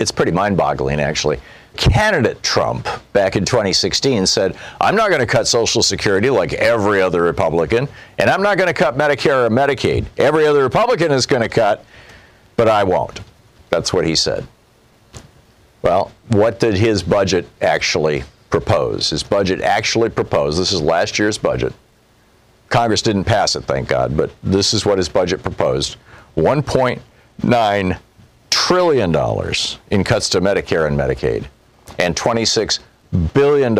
it's 0.00 0.10
pretty 0.10 0.32
mind-boggling, 0.32 0.98
actually. 0.98 1.40
Candidate 1.76 2.42
Trump 2.42 2.88
back 3.12 3.36
in 3.36 3.44
2016 3.44 4.24
said, 4.24 4.56
I'm 4.80 4.96
not 4.96 5.10
going 5.10 5.20
to 5.20 5.26
cut 5.26 5.46
Social 5.46 5.82
Security 5.82 6.30
like 6.30 6.54
every 6.54 7.02
other 7.02 7.22
Republican, 7.22 7.86
and 8.16 8.30
I'm 8.30 8.40
not 8.40 8.56
going 8.56 8.68
to 8.68 8.72
cut 8.72 8.96
Medicare 8.96 9.46
or 9.46 9.50
Medicaid. 9.50 10.06
Every 10.16 10.46
other 10.46 10.62
Republican 10.62 11.12
is 11.12 11.26
going 11.26 11.42
to 11.42 11.50
cut, 11.50 11.84
but 12.56 12.66
I 12.66 12.82
won't. 12.82 13.20
That's 13.68 13.92
what 13.92 14.06
he 14.06 14.14
said. 14.14 14.46
Well, 15.82 16.12
what 16.28 16.60
did 16.60 16.78
his 16.78 17.02
budget 17.02 17.46
actually 17.60 18.24
propose? 18.48 19.10
His 19.10 19.22
budget 19.22 19.60
actually 19.60 20.08
proposed, 20.08 20.58
this 20.58 20.72
is 20.72 20.80
last 20.80 21.18
year's 21.18 21.36
budget. 21.36 21.74
Congress 22.68 23.02
didn't 23.02 23.24
pass 23.24 23.56
it, 23.56 23.64
thank 23.64 23.88
God, 23.88 24.16
but 24.16 24.30
this 24.42 24.74
is 24.74 24.84
what 24.84 24.98
his 24.98 25.08
budget 25.08 25.42
proposed 25.42 25.96
$1.9 26.36 27.98
trillion 28.50 29.14
in 29.90 30.04
cuts 30.04 30.28
to 30.30 30.40
Medicare 30.40 30.86
and 30.86 30.98
Medicaid 30.98 31.46
and 31.98 32.16
$26 32.16 32.80
billion 33.32 33.78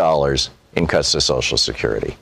in 0.77 0.87
cuts 0.87 1.13
to 1.13 1.21
Social 1.21 1.59
Security. 1.59 2.17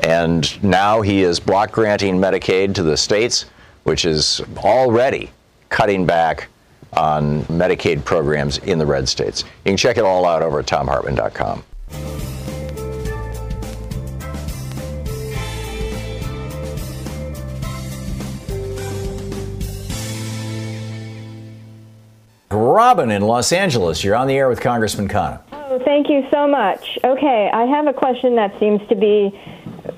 And 0.00 0.62
now 0.62 1.00
he 1.00 1.22
is 1.22 1.40
block 1.40 1.72
granting 1.72 2.16
Medicaid 2.16 2.74
to 2.74 2.82
the 2.82 2.96
states, 2.96 3.46
which 3.84 4.04
is 4.04 4.42
already 4.58 5.30
cutting 5.68 6.06
back 6.06 6.48
on 6.92 7.42
Medicaid 7.44 8.04
programs 8.04 8.58
in 8.58 8.78
the 8.78 8.86
red 8.86 9.08
states. 9.08 9.42
You 9.64 9.70
can 9.70 9.76
check 9.76 9.96
it 9.96 10.04
all 10.04 10.24
out 10.24 10.42
over 10.42 10.60
at 10.60 10.66
thomhartmann.com. 10.66 11.62
Robin 22.76 23.10
in 23.10 23.22
Los 23.22 23.52
Angeles. 23.52 24.04
You're 24.04 24.14
on 24.14 24.26
the 24.26 24.34
air 24.34 24.50
with 24.50 24.60
Congressman 24.60 25.08
Khanna. 25.08 25.40
Oh, 25.50 25.80
thank 25.82 26.10
you 26.10 26.26
so 26.30 26.46
much. 26.46 26.98
Okay, 27.02 27.50
I 27.50 27.64
have 27.64 27.86
a 27.86 27.94
question 27.94 28.36
that 28.36 28.52
seems 28.60 28.86
to 28.90 28.94
be 28.94 29.32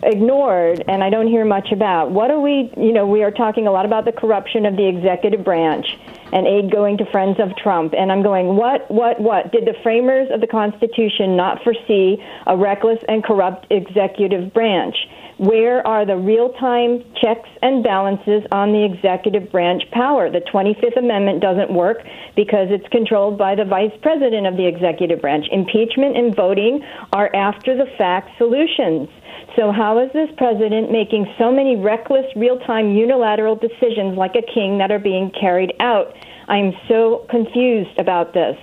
ignored 0.04 0.84
and 0.86 1.02
I 1.02 1.10
don't 1.10 1.26
hear 1.26 1.44
much 1.44 1.72
about. 1.72 2.12
What 2.12 2.30
are 2.30 2.38
we, 2.38 2.72
you 2.76 2.92
know, 2.92 3.04
we 3.04 3.24
are 3.24 3.32
talking 3.32 3.66
a 3.66 3.72
lot 3.72 3.84
about 3.84 4.04
the 4.04 4.12
corruption 4.12 4.64
of 4.64 4.76
the 4.76 4.86
executive 4.86 5.44
branch 5.44 5.86
and 6.32 6.46
aid 6.46 6.70
going 6.70 6.98
to 6.98 7.10
friends 7.10 7.40
of 7.40 7.56
Trump. 7.56 7.94
And 7.98 8.12
I'm 8.12 8.22
going, 8.22 8.54
what, 8.54 8.88
what, 8.88 9.20
what? 9.20 9.50
Did 9.50 9.64
the 9.64 9.74
framers 9.82 10.28
of 10.32 10.40
the 10.40 10.46
Constitution 10.46 11.36
not 11.36 11.64
foresee 11.64 12.22
a 12.46 12.56
reckless 12.56 12.98
and 13.08 13.24
corrupt 13.24 13.66
executive 13.70 14.54
branch? 14.54 14.94
Where 15.38 15.86
are 15.86 16.04
the 16.04 16.16
real 16.16 16.50
time 16.58 17.04
checks 17.22 17.48
and 17.62 17.84
balances 17.84 18.42
on 18.50 18.72
the 18.72 18.82
executive 18.84 19.52
branch 19.52 19.84
power? 19.92 20.28
The 20.28 20.42
25th 20.52 20.98
Amendment 20.98 21.40
doesn't 21.40 21.72
work 21.72 21.98
because 22.34 22.66
it's 22.70 22.88
controlled 22.88 23.38
by 23.38 23.54
the 23.54 23.64
vice 23.64 23.94
president 24.02 24.48
of 24.48 24.56
the 24.56 24.66
executive 24.66 25.20
branch. 25.20 25.46
Impeachment 25.52 26.16
and 26.16 26.34
voting 26.34 26.82
are 27.12 27.30
after 27.36 27.76
the 27.76 27.86
fact 27.96 28.30
solutions. 28.36 29.08
So, 29.54 29.70
how 29.70 30.02
is 30.02 30.10
this 30.12 30.28
president 30.36 30.90
making 30.90 31.26
so 31.38 31.52
many 31.52 31.76
reckless, 31.76 32.26
real 32.34 32.58
time, 32.66 32.90
unilateral 32.90 33.54
decisions 33.54 34.18
like 34.18 34.34
a 34.34 34.42
king 34.42 34.78
that 34.78 34.90
are 34.90 34.98
being 34.98 35.30
carried 35.30 35.72
out? 35.78 36.14
I'm 36.48 36.72
so 36.88 37.26
confused 37.30 37.96
about 37.98 38.34
this. 38.34 38.56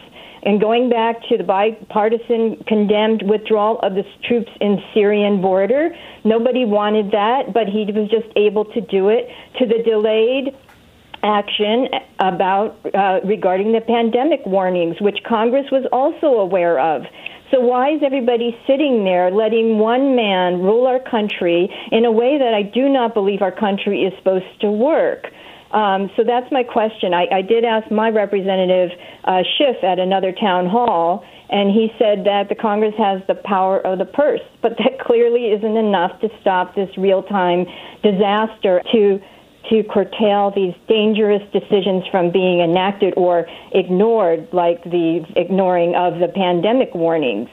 And 0.46 0.62
going 0.62 0.90
back 0.90 1.18
to 1.30 1.38
the 1.38 1.44
bipartisan 1.44 2.64
condemned 2.68 3.24
withdrawal 3.26 3.80
of 3.80 3.96
the 3.96 4.04
troops 4.28 4.52
in 4.62 4.78
Syrian 4.94 5.42
border, 5.42 5.90
nobody 6.24 6.66
wanted 6.66 7.12
that, 7.12 7.52
but 7.52 7.68
he 7.68 7.86
was 7.92 8.10
just 8.10 8.28
able 8.36 8.66
to 8.66 8.82
do 8.82 9.10
it. 9.10 9.28
To 9.60 9.66
the 9.66 9.82
delayed 9.84 10.56
action 11.24 11.88
about 12.20 12.78
uh, 12.94 13.20
regarding 13.26 13.74
the 13.74 13.82
pandemic 13.82 14.46
warnings, 14.46 14.98
which 15.02 15.18
Congress 15.28 15.66
was 15.72 15.86
also 15.92 16.38
aware 16.38 16.80
of. 16.80 17.02
So 17.52 17.60
why 17.60 17.94
is 17.94 18.02
everybody 18.04 18.58
sitting 18.68 19.04
there 19.04 19.32
letting 19.32 19.80
one 19.80 20.16
man 20.16 20.62
rule 20.62 20.86
our 20.86 21.00
country 21.00 21.70
in 21.92 22.06
a 22.06 22.12
way 22.12 22.38
that 22.38 22.54
I 22.54 22.62
do 22.62 22.90
not 22.90 23.14
believe 23.14 23.42
our 23.42 23.52
country 23.52 24.04
is 24.04 24.14
supposed 24.18 24.62
to 24.62 24.72
work? 24.72 25.28
Um, 25.76 26.10
so 26.16 26.24
that's 26.24 26.50
my 26.54 26.64
question. 26.64 27.14
I, 27.14 27.28
I 27.30 27.42
did 27.42 27.66
ask 27.66 27.92
my 27.92 28.10
representative 28.10 28.98
uh, 29.26 29.44
Schiff 29.58 29.84
at 29.84 30.00
another 30.00 30.32
town 30.32 30.68
hall, 30.68 31.26
and 31.50 31.70
he 31.70 31.92
said 32.00 32.26
that 32.26 32.48
the 32.48 32.56
Congress 32.56 32.96
has 32.98 33.22
the 33.28 33.36
power 33.36 33.86
of 33.86 34.00
the 34.00 34.06
purse, 34.06 34.40
but 34.62 34.78
that 34.78 35.00
clearly 35.06 35.52
isn't 35.52 35.78
enough 35.78 36.18
to 36.22 36.30
stop 36.40 36.76
this 36.76 36.90
real-time 36.98 37.66
disaster 38.02 38.82
to 38.94 39.22
to 39.70 39.84
curtail 39.84 40.52
these 40.56 40.76
dangerous 40.88 41.42
decisions 41.52 42.04
from 42.12 42.32
being 42.32 42.60
enacted 42.62 43.16
or 43.18 43.48
ignored, 43.72 44.48
like 44.54 44.84
the 44.84 45.26
ignoring 45.36 45.96
of 45.96 46.20
the 46.20 46.28
pandemic 46.28 46.94
warnings. 46.94 47.50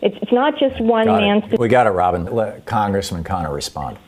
It's, 0.00 0.16
it's 0.22 0.32
not 0.32 0.58
just 0.58 0.80
one 0.80 1.04
got 1.04 1.20
man's. 1.20 1.44
We 1.58 1.68
got 1.68 1.86
it, 1.86 1.90
Robin. 1.90 2.24
Let 2.24 2.64
Congressman 2.64 3.24
Khanna 3.24 3.54
respond. 3.54 3.98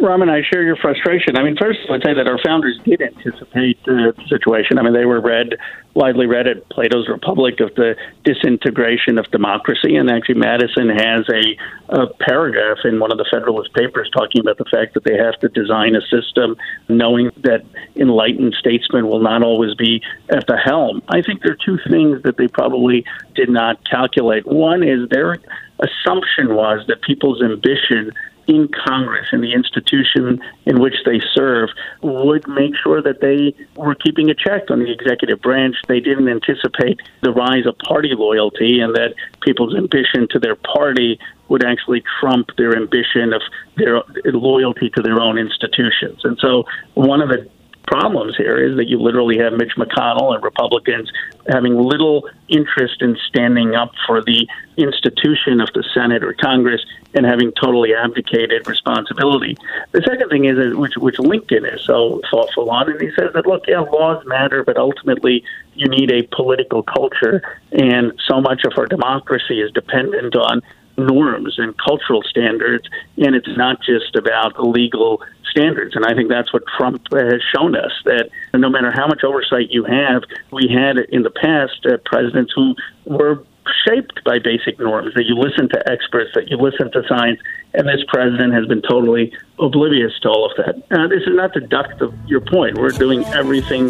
Robin, 0.00 0.28
I 0.28 0.42
share 0.42 0.62
your 0.62 0.76
frustration. 0.76 1.36
I 1.36 1.42
mean, 1.42 1.56
first, 1.56 1.80
I'd 1.90 2.02
say 2.04 2.14
that 2.14 2.26
our 2.28 2.38
founders 2.44 2.78
did 2.84 3.02
anticipate 3.02 3.82
the 3.84 4.14
situation. 4.28 4.78
I 4.78 4.82
mean, 4.82 4.92
they 4.92 5.04
were 5.04 5.20
read, 5.20 5.56
widely 5.94 6.26
read 6.26 6.46
at 6.46 6.68
Plato's 6.68 7.08
Republic 7.08 7.60
of 7.60 7.74
the 7.74 7.96
disintegration 8.24 9.18
of 9.18 9.30
democracy. 9.30 9.96
And 9.96 10.10
actually, 10.10 10.36
Madison 10.36 10.88
has 10.88 11.28
a, 11.28 12.00
a 12.00 12.06
paragraph 12.20 12.78
in 12.84 13.00
one 13.00 13.10
of 13.10 13.18
the 13.18 13.26
Federalist 13.30 13.72
Papers 13.74 14.10
talking 14.16 14.40
about 14.40 14.58
the 14.58 14.66
fact 14.70 14.94
that 14.94 15.04
they 15.04 15.16
have 15.16 15.38
to 15.40 15.48
design 15.48 15.96
a 15.96 16.02
system 16.02 16.56
knowing 16.88 17.30
that 17.42 17.64
enlightened 17.96 18.54
statesmen 18.58 19.08
will 19.08 19.20
not 19.20 19.42
always 19.42 19.74
be 19.74 20.02
at 20.30 20.46
the 20.46 20.56
helm. 20.56 21.02
I 21.08 21.22
think 21.22 21.42
there 21.42 21.52
are 21.52 21.64
two 21.64 21.78
things 21.90 22.22
that 22.22 22.36
they 22.36 22.48
probably 22.48 23.04
did 23.34 23.48
not 23.48 23.84
calculate. 23.88 24.46
One 24.46 24.82
is 24.82 25.08
their 25.08 25.38
assumption 25.80 26.54
was 26.54 26.84
that 26.88 27.02
people's 27.02 27.42
ambition 27.42 28.12
in 28.48 28.66
Congress 28.68 29.28
and 29.30 29.42
the 29.42 29.52
institution 29.52 30.40
in 30.64 30.80
which 30.80 30.94
they 31.04 31.20
serve 31.34 31.68
would 32.02 32.48
make 32.48 32.72
sure 32.82 33.02
that 33.02 33.20
they 33.20 33.54
were 33.76 33.94
keeping 33.94 34.30
a 34.30 34.34
check 34.34 34.70
on 34.70 34.80
the 34.80 34.90
executive 34.90 35.40
branch. 35.42 35.76
They 35.86 36.00
didn't 36.00 36.28
anticipate 36.28 36.98
the 37.22 37.30
rise 37.30 37.66
of 37.66 37.76
party 37.78 38.14
loyalty 38.14 38.80
and 38.80 38.94
that 38.94 39.14
people's 39.42 39.76
ambition 39.76 40.26
to 40.30 40.38
their 40.38 40.56
party 40.56 41.20
would 41.48 41.64
actually 41.64 42.02
trump 42.20 42.48
their 42.56 42.74
ambition 42.74 43.32
of 43.34 43.42
their 43.76 44.02
loyalty 44.24 44.90
to 44.96 45.02
their 45.02 45.20
own 45.20 45.38
institutions. 45.38 46.24
And 46.24 46.38
so 46.40 46.64
one 46.94 47.20
of 47.20 47.28
the 47.28 47.48
problems 47.88 48.36
here 48.36 48.58
is 48.58 48.76
that 48.76 48.86
you 48.86 49.00
literally 49.00 49.38
have 49.38 49.54
Mitch 49.54 49.72
McConnell 49.76 50.34
and 50.34 50.44
Republicans 50.44 51.10
having 51.48 51.74
little 51.74 52.28
interest 52.48 53.00
in 53.00 53.16
standing 53.26 53.74
up 53.74 53.92
for 54.06 54.22
the 54.22 54.46
institution 54.76 55.60
of 55.60 55.70
the 55.72 55.82
Senate 55.94 56.22
or 56.22 56.34
Congress 56.34 56.84
and 57.14 57.24
having 57.24 57.50
totally 57.52 57.94
abdicated 57.94 58.68
responsibility. 58.68 59.56
The 59.92 60.02
second 60.02 60.28
thing 60.28 60.44
is, 60.44 60.76
which, 60.76 60.96
which 60.98 61.18
Lincoln 61.18 61.64
is 61.64 61.82
so 61.84 62.20
thoughtful 62.30 62.70
on, 62.70 62.90
and 62.90 63.00
he 63.00 63.10
says 63.18 63.30
that, 63.32 63.46
look, 63.46 63.64
yeah, 63.66 63.80
laws 63.80 64.22
matter, 64.26 64.62
but 64.62 64.76
ultimately 64.76 65.42
you 65.74 65.88
need 65.88 66.10
a 66.12 66.22
political 66.24 66.82
culture, 66.82 67.42
and 67.72 68.12
so 68.28 68.40
much 68.40 68.64
of 68.64 68.72
our 68.76 68.86
democracy 68.86 69.60
is 69.60 69.72
dependent 69.72 70.36
on 70.36 70.60
norms 70.98 71.58
and 71.58 71.74
cultural 71.78 72.22
standards, 72.22 72.88
and 73.16 73.34
it's 73.34 73.56
not 73.56 73.78
just 73.82 74.16
about 74.16 74.60
legal 74.60 75.22
standards. 75.50 75.96
And 75.96 76.04
I 76.04 76.14
think 76.14 76.28
that's 76.28 76.52
what 76.52 76.62
Trump 76.76 77.06
has 77.12 77.40
shown 77.54 77.76
us 77.76 77.92
that 78.04 78.28
no 78.54 78.68
matter 78.68 78.90
how 78.90 79.06
much 79.06 79.22
oversight 79.24 79.70
you 79.70 79.84
have, 79.84 80.24
we 80.52 80.68
had 80.68 80.98
in 81.10 81.22
the 81.22 81.30
past 81.30 81.86
uh, 81.86 81.96
presidents 82.04 82.52
who 82.54 82.74
were 83.04 83.44
shaped 83.86 84.22
by 84.24 84.38
basic 84.38 84.78
norms, 84.78 85.14
that 85.14 85.24
you 85.24 85.34
listen 85.34 85.68
to 85.68 85.90
experts, 85.90 86.30
that 86.34 86.48
you 86.48 86.56
listen 86.56 86.90
to 86.92 87.02
science, 87.08 87.40
and 87.74 87.86
this 87.86 88.02
president 88.08 88.54
has 88.54 88.66
been 88.66 88.82
totally 88.82 89.32
oblivious 89.58 90.12
to 90.20 90.28
all 90.28 90.50
of 90.50 90.56
that. 90.56 90.76
Uh, 90.90 91.06
this 91.08 91.22
is 91.22 91.34
not 91.34 91.52
to 91.52 91.60
duck 91.60 91.98
the, 91.98 92.12
your 92.26 92.40
point. 92.40 92.78
We're 92.78 92.90
doing 92.90 93.24
everything 93.26 93.86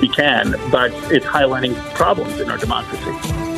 we 0.00 0.08
can, 0.08 0.52
but 0.70 0.90
it's 1.12 1.26
highlighting 1.26 1.74
problems 1.94 2.40
in 2.40 2.50
our 2.50 2.58
democracy. 2.58 3.49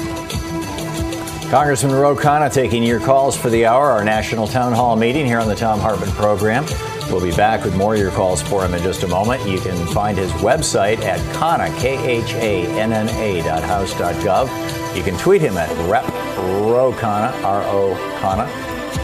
Congressman 1.53 1.93
Ro 1.93 2.17
Khanna 2.17 2.51
taking 2.51 2.83
your 2.83 2.99
calls 2.99 3.37
for 3.37 3.51
the 3.51 3.67
hour, 3.67 3.91
our 3.91 4.03
national 4.03 4.47
town 4.47 4.73
hall 4.73 4.97
meeting 4.97 5.27
here 5.27 5.39
on 5.39 5.49
the 5.49 5.55
Thom 5.55 5.81
Hartmann 5.81 6.09
program. 6.13 6.65
We'll 7.11 7.21
be 7.21 7.37
back 7.37 7.63
with 7.63 7.77
more 7.77 7.93
of 7.93 8.01
your 8.01 8.11
calls 8.11 8.41
for 8.41 8.65
him 8.65 8.73
in 8.73 8.83
just 8.83 9.03
a 9.03 9.07
moment. 9.07 9.47
You 9.47 9.61
can 9.61 9.87
find 9.89 10.17
his 10.17 10.33
website 10.33 11.01
at 11.01 11.21
Khanna, 11.37 11.79
K-H-A-N-N-A 11.79 13.43
dot. 13.43 14.97
You 14.97 15.03
can 15.03 15.19
tweet 15.19 15.43
him 15.43 15.59
at 15.59 15.69
Rep 15.91 16.09
Ro 16.39 16.91
Khanna, 16.97 17.45
R-O 17.45 17.97
Khanna, 18.23 18.47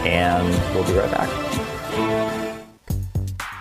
and 0.03 0.49
we'll 0.73 0.87
be 0.87 0.93
right 0.93 1.11
back. 1.11 2.38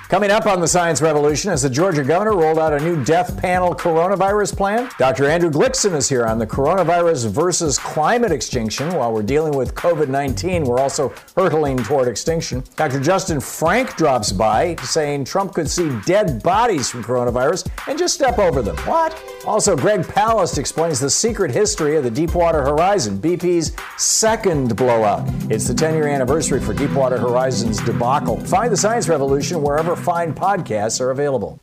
Coming 0.08 0.30
up 0.30 0.46
on 0.46 0.62
the 0.62 0.66
Science 0.66 1.02
Revolution, 1.02 1.50
as 1.50 1.60
the 1.60 1.68
Georgia 1.68 2.02
governor 2.02 2.34
rolled 2.34 2.58
out 2.58 2.72
a 2.72 2.80
new 2.80 3.04
death 3.04 3.36
panel 3.36 3.74
coronavirus 3.74 4.56
plan, 4.56 4.88
Dr. 4.98 5.26
Andrew 5.26 5.50
Glikson 5.50 5.94
is 5.94 6.08
here 6.08 6.24
on 6.24 6.38
the 6.38 6.46
coronavirus 6.46 7.28
versus 7.28 7.76
climate 7.76 8.32
extinction. 8.32 8.94
While 8.94 9.12
we're 9.12 9.22
dealing 9.22 9.54
with 9.54 9.74
COVID 9.74 10.08
19, 10.08 10.64
we're 10.64 10.78
also 10.80 11.12
hurtling 11.36 11.76
toward 11.76 12.08
extinction. 12.08 12.64
Dr. 12.74 13.00
Justin 13.00 13.38
Frank 13.38 13.96
drops 13.96 14.32
by 14.32 14.76
saying 14.76 15.26
Trump 15.26 15.52
could 15.52 15.68
see 15.68 15.94
dead 16.06 16.42
bodies 16.42 16.88
from 16.88 17.04
coronavirus 17.04 17.68
and 17.86 17.98
just 17.98 18.14
step 18.14 18.38
over 18.38 18.62
them. 18.62 18.78
What? 18.86 19.14
Also, 19.44 19.76
Greg 19.76 20.00
Palast 20.00 20.56
explains 20.56 21.00
the 21.00 21.10
secret 21.10 21.50
history 21.50 21.96
of 21.96 22.04
the 22.04 22.10
Deepwater 22.10 22.62
Horizon, 22.62 23.20
BP's 23.20 23.76
second 23.98 24.74
blowout. 24.74 25.28
It's 25.50 25.68
the 25.68 25.74
10 25.74 25.92
year 25.92 26.08
anniversary 26.08 26.60
for 26.60 26.72
Deepwater 26.72 27.18
Horizon's 27.18 27.82
debacle. 27.82 28.40
Find 28.40 28.72
the 28.72 28.76
Science 28.76 29.06
Revolution 29.06 29.60
wherever 29.60 29.97
fine 29.98 30.34
podcasts 30.34 31.00
are 31.00 31.10
available. 31.10 31.60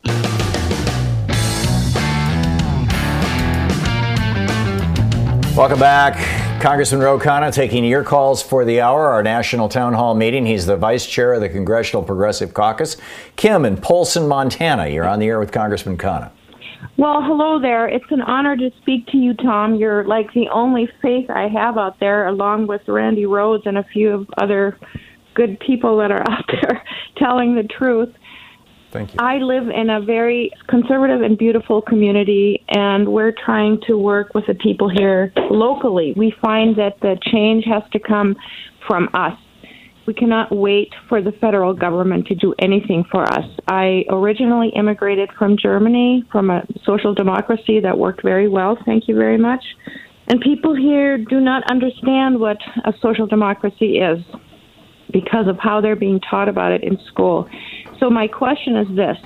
Welcome 5.56 5.78
back. 5.80 6.60
Congressman 6.60 7.00
Ro 7.00 7.18
Khanna 7.18 7.52
taking 7.52 7.84
your 7.84 8.02
calls 8.02 8.42
for 8.42 8.64
the 8.64 8.80
hour, 8.80 9.06
our 9.08 9.22
national 9.22 9.68
town 9.68 9.94
hall 9.94 10.14
meeting. 10.14 10.44
He's 10.44 10.66
the 10.66 10.76
vice 10.76 11.06
chair 11.06 11.32
of 11.32 11.40
the 11.40 11.48
Congressional 11.48 12.02
Progressive 12.02 12.54
Caucus. 12.54 12.96
Kim 13.36 13.64
in 13.64 13.76
Polson, 13.76 14.26
Montana, 14.26 14.88
you're 14.88 15.08
on 15.08 15.18
the 15.18 15.26
air 15.26 15.38
with 15.38 15.52
Congressman 15.52 15.96
Khanna. 15.96 16.30
Well, 16.98 17.22
hello 17.22 17.60
there. 17.60 17.86
It's 17.86 18.10
an 18.10 18.22
honor 18.22 18.56
to 18.56 18.70
speak 18.82 19.06
to 19.08 19.16
you, 19.16 19.34
Thom. 19.34 19.74
You're 19.74 20.04
like 20.04 20.32
the 20.32 20.48
only 20.48 20.88
faith 21.02 21.28
I 21.30 21.48
have 21.48 21.76
out 21.78 22.00
there, 22.00 22.26
along 22.26 22.66
with 22.66 22.82
Randi 22.88 23.26
Rhodes 23.26 23.66
and 23.66 23.78
a 23.78 23.84
few 23.84 24.26
other 24.38 24.78
good 25.34 25.60
people 25.60 25.98
that 25.98 26.10
are 26.10 26.22
out 26.30 26.44
there 26.48 26.82
telling 27.16 27.54
the 27.54 27.64
truth. 27.64 28.14
Thank 28.96 29.12
you. 29.12 29.18
I 29.20 29.38
live 29.38 29.68
in 29.68 29.90
a 29.90 30.00
very 30.00 30.50
conservative 30.68 31.20
and 31.20 31.36
beautiful 31.36 31.82
community, 31.82 32.64
and 32.68 33.06
we're 33.06 33.32
trying 33.32 33.80
to 33.86 33.98
work 33.98 34.34
with 34.34 34.46
the 34.46 34.54
people 34.54 34.88
here 34.88 35.32
locally. 35.50 36.14
We 36.16 36.34
find 36.40 36.76
that 36.76 36.98
the 37.00 37.18
change 37.30 37.64
has 37.66 37.82
to 37.92 37.98
come 37.98 38.36
from 38.86 39.10
us. 39.12 39.38
We 40.06 40.14
cannot 40.14 40.54
wait 40.54 40.94
for 41.08 41.20
the 41.20 41.32
federal 41.32 41.74
government 41.74 42.28
to 42.28 42.34
do 42.34 42.54
anything 42.58 43.04
for 43.10 43.24
us. 43.24 43.44
I 43.68 44.04
originally 44.08 44.68
immigrated 44.68 45.30
from 45.36 45.58
Germany, 45.58 46.24
from 46.32 46.48
a 46.48 46.62
social 46.84 47.12
democracy 47.12 47.80
that 47.80 47.98
worked 47.98 48.22
very 48.22 48.48
well. 48.48 48.78
Thank 48.86 49.08
you 49.08 49.16
very 49.16 49.36
much. 49.36 49.64
And 50.28 50.40
people 50.40 50.74
here 50.74 51.18
do 51.18 51.40
not 51.40 51.70
understand 51.70 52.40
what 52.40 52.58
a 52.84 52.94
social 53.02 53.26
democracy 53.26 53.98
is 53.98 54.24
because 55.12 55.48
of 55.48 55.58
how 55.58 55.80
they're 55.80 55.96
being 55.96 56.20
taught 56.20 56.48
about 56.48 56.72
it 56.72 56.82
in 56.82 56.98
school. 57.06 57.48
So, 57.98 58.10
my 58.10 58.28
question 58.28 58.76
is 58.76 58.96
this 58.96 59.16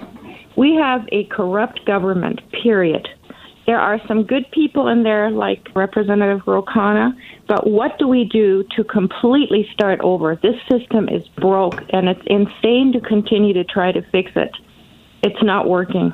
we 0.57 0.75
have 0.75 1.09
a 1.13 1.25
corrupt 1.25 1.85
government, 1.87 2.41
period. 2.63 3.09
There 3.67 3.79
are 3.79 4.01
some 4.09 4.25
good 4.25 4.51
people 4.51 4.89
in 4.89 5.05
there, 5.05 5.31
like 5.31 5.69
Representative 5.77 6.43
Ro 6.47 6.63
Khanna, 6.63 7.13
but 7.47 7.69
what 7.69 7.99
do 7.99 8.09
we 8.09 8.25
do 8.25 8.65
to 8.77 8.83
completely 8.85 9.69
start 9.73 10.01
over? 10.01 10.37
This 10.43 10.57
system 10.69 11.09
is 11.09 11.27
broke, 11.37 11.81
and 11.91 12.09
it's 12.09 12.23
insane 12.27 12.93
to 12.95 13.01
continue 13.01 13.55
to 13.55 13.65
try 13.65 13.93
to 13.93 14.03
fix 14.11 14.33
it. 14.35 14.51
It's 15.23 15.43
not 15.43 15.69
working. 15.69 16.13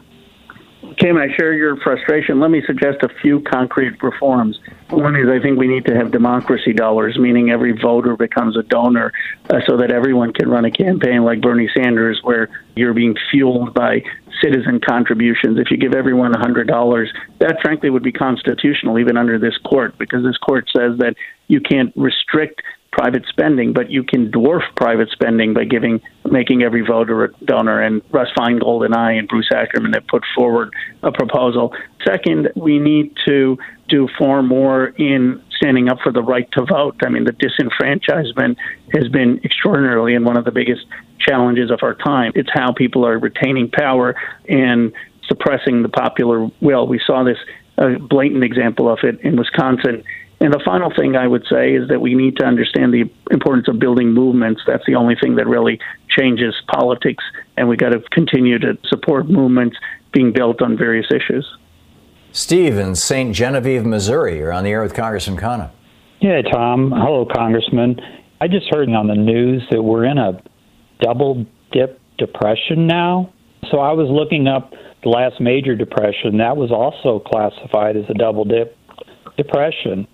Kim, 0.99 1.17
I 1.17 1.29
share 1.37 1.53
your 1.53 1.77
frustration. 1.77 2.41
Let 2.41 2.51
me 2.51 2.63
suggest 2.67 3.03
a 3.03 3.09
few 3.21 3.41
concrete 3.41 4.03
reforms. 4.03 4.59
One 4.91 5.17
is 5.17 5.29
I 5.29 5.41
think 5.41 5.59
we 5.59 5.67
need 5.67 5.85
to 5.87 5.95
have 5.95 6.11
democracy 6.11 6.73
dollars, 6.73 7.19
meaning 7.19 7.51
every 7.51 7.73
voter 7.73 8.17
becomes 8.17 8.57
a 8.57 8.63
donor 8.63 9.13
uh, 9.51 9.61
so 9.67 9.77
that 9.79 9.91
everyone 9.91 10.33
can 10.33 10.49
run 10.49 10.65
a 10.65 10.71
campaign 10.71 11.25
like 11.25 11.41
Bernie 11.41 11.69
Sanders, 11.77 12.21
where 12.23 12.49
you're 12.75 12.95
being 12.95 13.17
fueled 13.31 13.75
by 13.75 14.03
citizen 14.43 14.81
contributions. 14.87 15.59
If 15.59 15.71
you 15.71 15.77
give 15.77 15.95
everyone 15.95 16.33
$100, 16.33 17.09
that 17.39 17.57
frankly 17.63 17.91
would 17.91 18.03
be 18.03 18.13
constitutional 18.13 18.99
even 18.99 19.17
under 19.17 19.39
this 19.39 19.57
court 19.65 19.99
because 19.99 20.23
this 20.23 20.37
court 20.37 20.69
says 20.77 20.99
that 20.99 21.15
you 21.49 21.61
can't 21.61 21.93
restrict 21.97 22.63
private 22.97 23.25
spending, 23.29 23.75
but 23.75 23.91
you 23.91 24.03
can 24.03 24.31
dwarf 24.31 24.63
private 24.75 25.11
spending 25.11 25.53
by 25.53 25.65
giving, 25.65 26.01
making 26.25 26.63
every 26.63 26.81
voter 26.81 27.25
a 27.25 27.29
donor. 27.45 27.83
And 27.83 28.01
Russ 28.11 28.29
Feingold 28.37 28.87
and 28.87 28.95
I 28.95 29.13
and 29.13 29.29
Bruce 29.29 29.51
Ackerman 29.55 29.93
have 29.93 30.07
put 30.07 30.23
forward 30.35 30.73
a 31.03 31.13
proposal. 31.13 31.75
Second, 32.05 32.49
we 32.57 32.79
need 32.79 33.15
to 33.27 33.59
do 33.89 34.09
far 34.19 34.43
more 34.43 34.87
in 34.87 35.43
standing 35.57 35.89
up 35.91 35.99
for 36.03 36.11
the 36.11 36.23
right 36.23 36.51
to 36.53 36.65
vote. 36.65 36.97
I 37.05 37.11
mean, 37.11 37.25
the 37.25 37.33
disenfranchisement 37.33 38.57
has 38.95 39.09
been 39.09 39.41
extraordinarily 39.45 40.15
and 40.15 40.25
one 40.25 40.39
of 40.39 40.47
the 40.47 40.51
biggest 40.51 40.87
challenges 41.19 41.71
of 41.71 41.81
our 41.83 41.95
time. 41.95 42.33
It's 42.35 42.51
how 42.53 42.73
people 42.73 43.07
are 43.07 43.19
retaining 43.19 43.71
power 43.71 44.17
and 44.49 44.93
suppressing 45.29 45.83
the 45.83 45.89
popular 45.91 46.49
will. 46.61 46.87
We 46.87 47.01
saw 47.07 47.25
this 47.25 47.39
a 47.79 47.99
blatant 47.99 48.43
example 48.43 48.91
of 48.91 49.01
it 49.03 49.21
in 49.21 49.37
Wisconsin 49.37 50.03
and 50.41 50.53
the 50.53 50.61
final 50.65 50.93
thing 50.95 51.17
I 51.17 51.27
would 51.27 51.45
say 51.51 51.75
is 51.75 51.89
that 51.89 52.01
we 52.01 52.15
need 52.15 52.37
to 52.37 52.45
understand 52.45 52.93
the 52.93 53.11
importance 53.31 53.69
of 53.69 53.79
building 53.79 54.13
movements. 54.13 54.61
That's 54.67 54.85
the 54.87 54.95
only 54.95 55.15
thing 55.21 55.37
that 55.37 55.47
really 55.47 55.81
changes 56.09 56.55
politics, 56.69 57.25
and 57.57 57.69
we 57.69 57.77
got 57.77 57.91
to 57.91 58.01
continue 58.13 58.59
to 58.59 58.77
support 58.87 59.31
movements 59.31 59.77
being 60.13 60.33
built 60.33 60.61
on 60.61 60.77
various 60.77 61.07
issues. 61.11 61.47
Steve 62.33 62.77
in 62.77 62.95
St. 62.95 63.35
Genevieve, 63.35 63.87
Missouri, 63.87 64.39
you're 64.39 64.53
on 64.53 64.65
the 64.65 64.71
air 64.71 64.83
with 64.83 64.93
Congressman 64.93 65.39
Khanna. 65.39 65.71
Yeah, 66.21 66.43
Thom. 66.43 66.91
Hello, 66.91 67.25
Congressman. 67.25 67.99
I 68.39 68.49
just 68.49 68.67
heard 68.71 68.91
on 68.91 69.07
the 69.07 69.15
news 69.15 69.63
that 69.71 69.83
we're 69.83 70.05
in 70.05 70.19
a 70.19 70.43
double 71.01 71.47
dip 71.73 71.99
depression 72.19 72.87
now. 72.87 73.33
So 73.71 73.79
I 73.79 73.93
was 73.93 74.09
looking 74.11 74.49
up 74.49 74.73
the 75.03 75.09
last 75.09 75.41
major 75.41 75.75
depression. 75.75 76.39
That 76.39 76.59
was 76.59 76.71
also 76.71 77.21
classified 77.21 77.97
as 77.97 78.05
a 78.11 78.15
double 78.15 78.45
dip 78.45 78.77
depression 79.39 80.07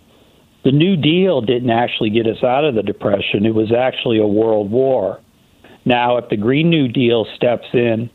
the 0.64 0.72
New 0.72 0.96
Deal 0.96 1.40
didn't 1.40 1.70
actually 1.70 2.10
get 2.10 2.26
us 2.26 2.42
out 2.42 2.64
of 2.64 2.74
the 2.74 2.82
Depression. 2.82 3.44
It 3.46 3.54
was 3.54 3.72
actually 3.72 4.18
a 4.18 4.26
world 4.26 4.70
war. 4.70 5.20
Now, 5.84 6.18
if 6.18 6.28
the 6.28 6.36
Green 6.36 6.70
New 6.70 6.88
Deal 6.88 7.26
steps 7.34 7.66
in, 7.72 8.10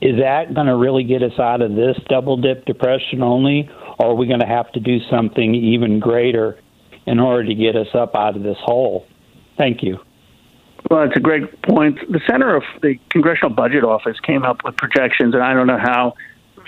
is 0.00 0.18
that 0.20 0.54
going 0.54 0.68
to 0.68 0.76
really 0.76 1.04
get 1.04 1.22
us 1.22 1.38
out 1.38 1.60
of 1.60 1.74
this 1.74 1.96
double 2.08 2.36
dip 2.36 2.64
depression 2.64 3.22
only, 3.22 3.68
or 3.98 4.12
are 4.12 4.14
we 4.14 4.26
going 4.26 4.40
to 4.40 4.46
have 4.46 4.70
to 4.72 4.80
do 4.80 4.98
something 5.10 5.54
even 5.54 6.00
greater 6.00 6.58
in 7.06 7.18
order 7.18 7.44
to 7.44 7.54
get 7.54 7.76
us 7.76 7.88
up 7.92 8.14
out 8.14 8.36
of 8.36 8.42
this 8.42 8.56
hole? 8.62 9.06
Thank 9.58 9.82
you. 9.82 9.98
Well, 10.90 11.02
it's 11.02 11.16
a 11.16 11.20
great 11.20 11.60
point. 11.62 11.98
The 12.10 12.20
center 12.26 12.56
of 12.56 12.62
the 12.82 12.98
Congressional 13.10 13.54
Budget 13.54 13.84
Office 13.84 14.18
came 14.20 14.44
up 14.44 14.64
with 14.64 14.76
projections, 14.76 15.34
and 15.34 15.42
I 15.42 15.52
don't 15.52 15.66
know 15.66 15.78
how 15.78 16.14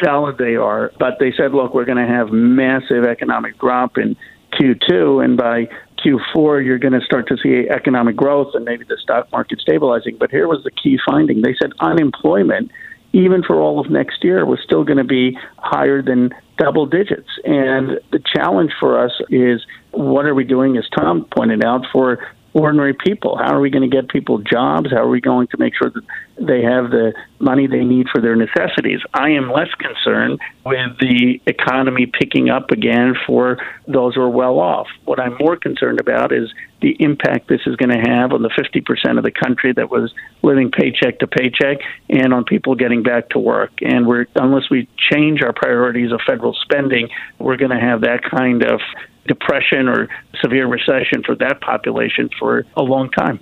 valid 0.02 0.36
they 0.36 0.56
are, 0.56 0.92
but 0.98 1.18
they 1.18 1.32
said, 1.32 1.52
look, 1.52 1.74
we're 1.74 1.84
going 1.84 2.04
to 2.04 2.12
have 2.12 2.30
massive 2.30 3.04
economic 3.04 3.58
drop 3.58 3.96
in 3.96 4.16
Q2, 4.54 5.24
and 5.24 5.36
by 5.36 5.68
Q4, 6.04 6.64
you're 6.64 6.78
going 6.78 6.98
to 6.98 7.04
start 7.04 7.28
to 7.28 7.36
see 7.42 7.68
economic 7.68 8.16
growth 8.16 8.54
and 8.54 8.64
maybe 8.64 8.84
the 8.84 8.96
stock 9.02 9.30
market 9.32 9.60
stabilizing. 9.60 10.16
But 10.18 10.30
here 10.30 10.48
was 10.48 10.62
the 10.64 10.70
key 10.70 10.98
finding 11.06 11.42
they 11.42 11.54
said 11.60 11.72
unemployment, 11.80 12.70
even 13.12 13.42
for 13.42 13.60
all 13.60 13.78
of 13.78 13.90
next 13.90 14.24
year, 14.24 14.44
was 14.44 14.58
still 14.64 14.84
going 14.84 14.98
to 14.98 15.04
be 15.04 15.38
higher 15.58 16.02
than 16.02 16.30
double 16.58 16.86
digits. 16.86 17.28
And 17.44 18.00
the 18.10 18.22
challenge 18.34 18.72
for 18.78 19.02
us 19.02 19.12
is 19.28 19.64
what 19.90 20.26
are 20.26 20.34
we 20.34 20.44
doing, 20.44 20.76
as 20.76 20.84
Thom 20.96 21.26
pointed 21.36 21.64
out, 21.64 21.86
for 21.92 22.18
ordinary 22.54 22.94
people? 22.94 23.36
How 23.36 23.54
are 23.54 23.60
we 23.60 23.70
going 23.70 23.88
to 23.88 23.94
get 23.94 24.08
people 24.08 24.38
jobs? 24.38 24.90
How 24.90 24.98
are 24.98 25.08
we 25.08 25.20
going 25.20 25.48
to 25.48 25.56
make 25.58 25.74
sure 25.76 25.90
that 25.90 26.02
they 26.38 26.62
have 26.62 26.90
the 26.90 27.14
money 27.38 27.66
they 27.66 27.84
need 27.84 28.08
for 28.12 28.20
their 28.20 28.36
necessities? 28.36 29.00
I 29.14 29.30
am 29.30 29.50
less 29.50 29.72
concerned 29.78 30.40
with 30.64 30.98
the 31.00 31.40
economy 31.46 32.06
picking 32.06 32.50
up 32.50 32.70
again 32.70 33.14
for 33.26 33.58
those 33.86 34.14
who 34.14 34.22
are 34.22 34.30
well 34.30 34.58
off. 34.58 34.88
What 35.04 35.18
I'm 35.18 35.36
more 35.38 35.56
concerned 35.56 36.00
about 36.00 36.32
is 36.32 36.52
the 36.80 36.96
impact 36.98 37.48
this 37.48 37.60
is 37.66 37.76
going 37.76 37.90
to 37.90 38.10
have 38.10 38.32
on 38.32 38.42
the 38.42 38.50
50% 38.50 39.16
of 39.16 39.24
the 39.24 39.30
country 39.30 39.72
that 39.72 39.90
was 39.90 40.12
living 40.42 40.70
paycheck 40.70 41.20
to 41.20 41.26
paycheck 41.26 41.78
and 42.10 42.34
on 42.34 42.44
people 42.44 42.74
getting 42.74 43.02
back 43.02 43.30
to 43.30 43.38
work. 43.38 43.70
And 43.80 44.06
we're 44.06 44.26
unless 44.34 44.68
we 44.70 44.88
change 45.10 45.42
our 45.42 45.52
priorities 45.52 46.12
of 46.12 46.20
federal 46.26 46.54
spending, 46.54 47.08
we're 47.38 47.56
going 47.56 47.70
to 47.70 47.80
have 47.80 48.02
that 48.02 48.22
kind 48.28 48.62
of 48.64 48.80
depression 49.26 49.88
or 49.88 50.08
severe 50.40 50.66
recession 50.66 51.22
for 51.24 51.34
that 51.36 51.60
population 51.60 52.28
for 52.38 52.64
a 52.76 52.82
long 52.82 53.10
time. 53.10 53.40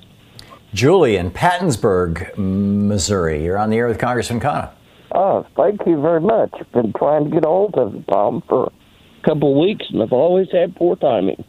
Julie 0.72 1.16
in 1.16 1.30
Pattonsburg, 1.30 2.36
Missouri. 2.36 3.44
You're 3.44 3.58
on 3.58 3.70
the 3.70 3.76
air 3.76 3.88
with 3.88 3.98
Congressman 3.98 4.40
Khanna. 4.40 4.70
Oh, 5.12 5.44
thank 5.56 5.80
you 5.86 6.00
very 6.00 6.20
much. 6.20 6.50
I've 6.58 6.70
been 6.70 6.92
trying 6.92 7.24
to 7.24 7.30
get 7.30 7.44
a 7.44 7.48
hold 7.48 7.74
of 7.74 8.04
Thom 8.08 8.42
for 8.48 8.66
a 8.66 9.24
couple 9.24 9.52
of 9.52 9.58
weeks, 9.58 9.86
and 9.90 10.02
I've 10.02 10.12
always 10.12 10.46
had 10.52 10.76
poor 10.76 10.94
timing. 10.96 11.44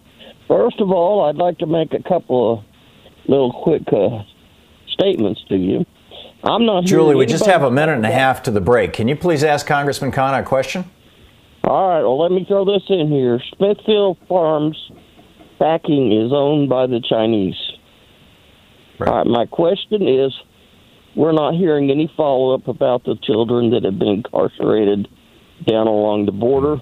First 0.47 0.79
of 0.79 0.91
all, 0.91 1.25
I'd 1.29 1.35
like 1.35 1.59
to 1.59 1.67
make 1.67 1.93
a 1.93 2.01
couple 2.01 2.53
of 2.53 2.65
little 3.27 3.53
quick 3.53 3.83
uh, 3.93 4.23
statements 4.87 5.41
to 5.49 5.55
you. 5.55 5.85
I'm 6.43 6.65
not 6.65 6.85
Julie. 6.85 7.15
We 7.15 7.27
just 7.27 7.45
have 7.45 7.61
a 7.61 7.69
minute 7.69 7.93
and 7.93 8.05
a 8.05 8.11
half 8.11 8.41
to 8.43 8.51
the 8.51 8.61
break. 8.61 8.93
Can 8.93 9.07
you 9.07 9.15
please 9.15 9.43
ask 9.43 9.67
Congressman 9.67 10.11
Khanna 10.11 10.39
a 10.39 10.43
question? 10.43 10.89
All 11.71 11.87
right, 11.87 12.01
well, 12.01 12.19
let 12.19 12.33
me 12.33 12.43
throw 12.45 12.65
this 12.65 12.83
in 12.89 13.07
here. 13.09 13.39
Smithfield 13.55 14.17
Farms 14.27 14.75
packing 15.57 16.11
is 16.11 16.33
owned 16.33 16.67
by 16.67 16.85
the 16.85 16.99
Chinese. 16.99 17.55
Right. 18.99 19.07
All 19.07 19.17
right, 19.19 19.25
my 19.25 19.45
question 19.45 20.05
is 20.05 20.33
we're 21.15 21.31
not 21.31 21.53
hearing 21.53 21.89
any 21.89 22.11
follow 22.17 22.53
up 22.55 22.67
about 22.67 23.05
the 23.05 23.15
children 23.23 23.71
that 23.71 23.85
have 23.85 23.97
been 23.97 24.21
incarcerated 24.25 25.07
down 25.65 25.87
along 25.87 26.25
the 26.25 26.33
border. 26.33 26.75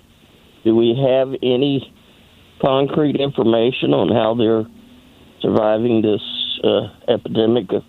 Do 0.64 0.76
we 0.76 0.98
have 1.08 1.36
any 1.44 1.94
concrete 2.60 3.18
information 3.18 3.94
on 3.94 4.10
how 4.10 4.34
they're 4.34 4.66
surviving 5.40 6.02
this 6.02 6.22
uh, 6.64 7.14
epidemic 7.14 7.72
of 7.74 7.84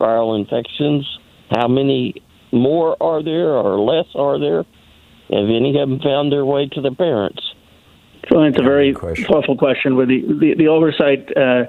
viral 0.00 0.40
infections? 0.40 1.06
How 1.50 1.68
many 1.68 2.22
more 2.52 2.96
are 3.02 3.22
there 3.22 3.50
or 3.50 3.78
less 3.80 4.06
are 4.14 4.40
there? 4.40 4.64
Have 5.30 5.48
any 5.48 5.78
of 5.78 5.88
them 5.88 6.00
found 6.00 6.30
their 6.32 6.44
way 6.44 6.68
to 6.68 6.80
their 6.80 6.94
parents? 6.94 7.54
So 8.30 8.42
it's 8.42 8.58
a 8.58 8.62
very 8.62 8.92
question. 8.92 9.24
thoughtful 9.24 9.56
question. 9.56 9.96
With 9.96 10.08
the 10.08 10.20
the, 10.20 10.54
the 10.54 10.68
oversight 10.68 11.36
uh, 11.36 11.64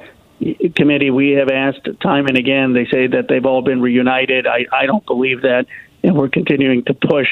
committee, 0.76 1.10
we 1.10 1.32
have 1.32 1.50
asked 1.50 1.88
time 2.02 2.28
and 2.28 2.38
again. 2.38 2.74
They 2.74 2.86
say 2.86 3.08
that 3.08 3.28
they've 3.28 3.46
all 3.46 3.62
been 3.62 3.82
reunited. 3.82 4.46
I 4.46 4.66
I 4.72 4.86
don't 4.86 5.06
believe 5.06 5.42
that, 5.42 5.66
and 6.04 6.16
we're 6.16 6.30
continuing 6.30 6.84
to 6.86 6.94
push 6.94 7.28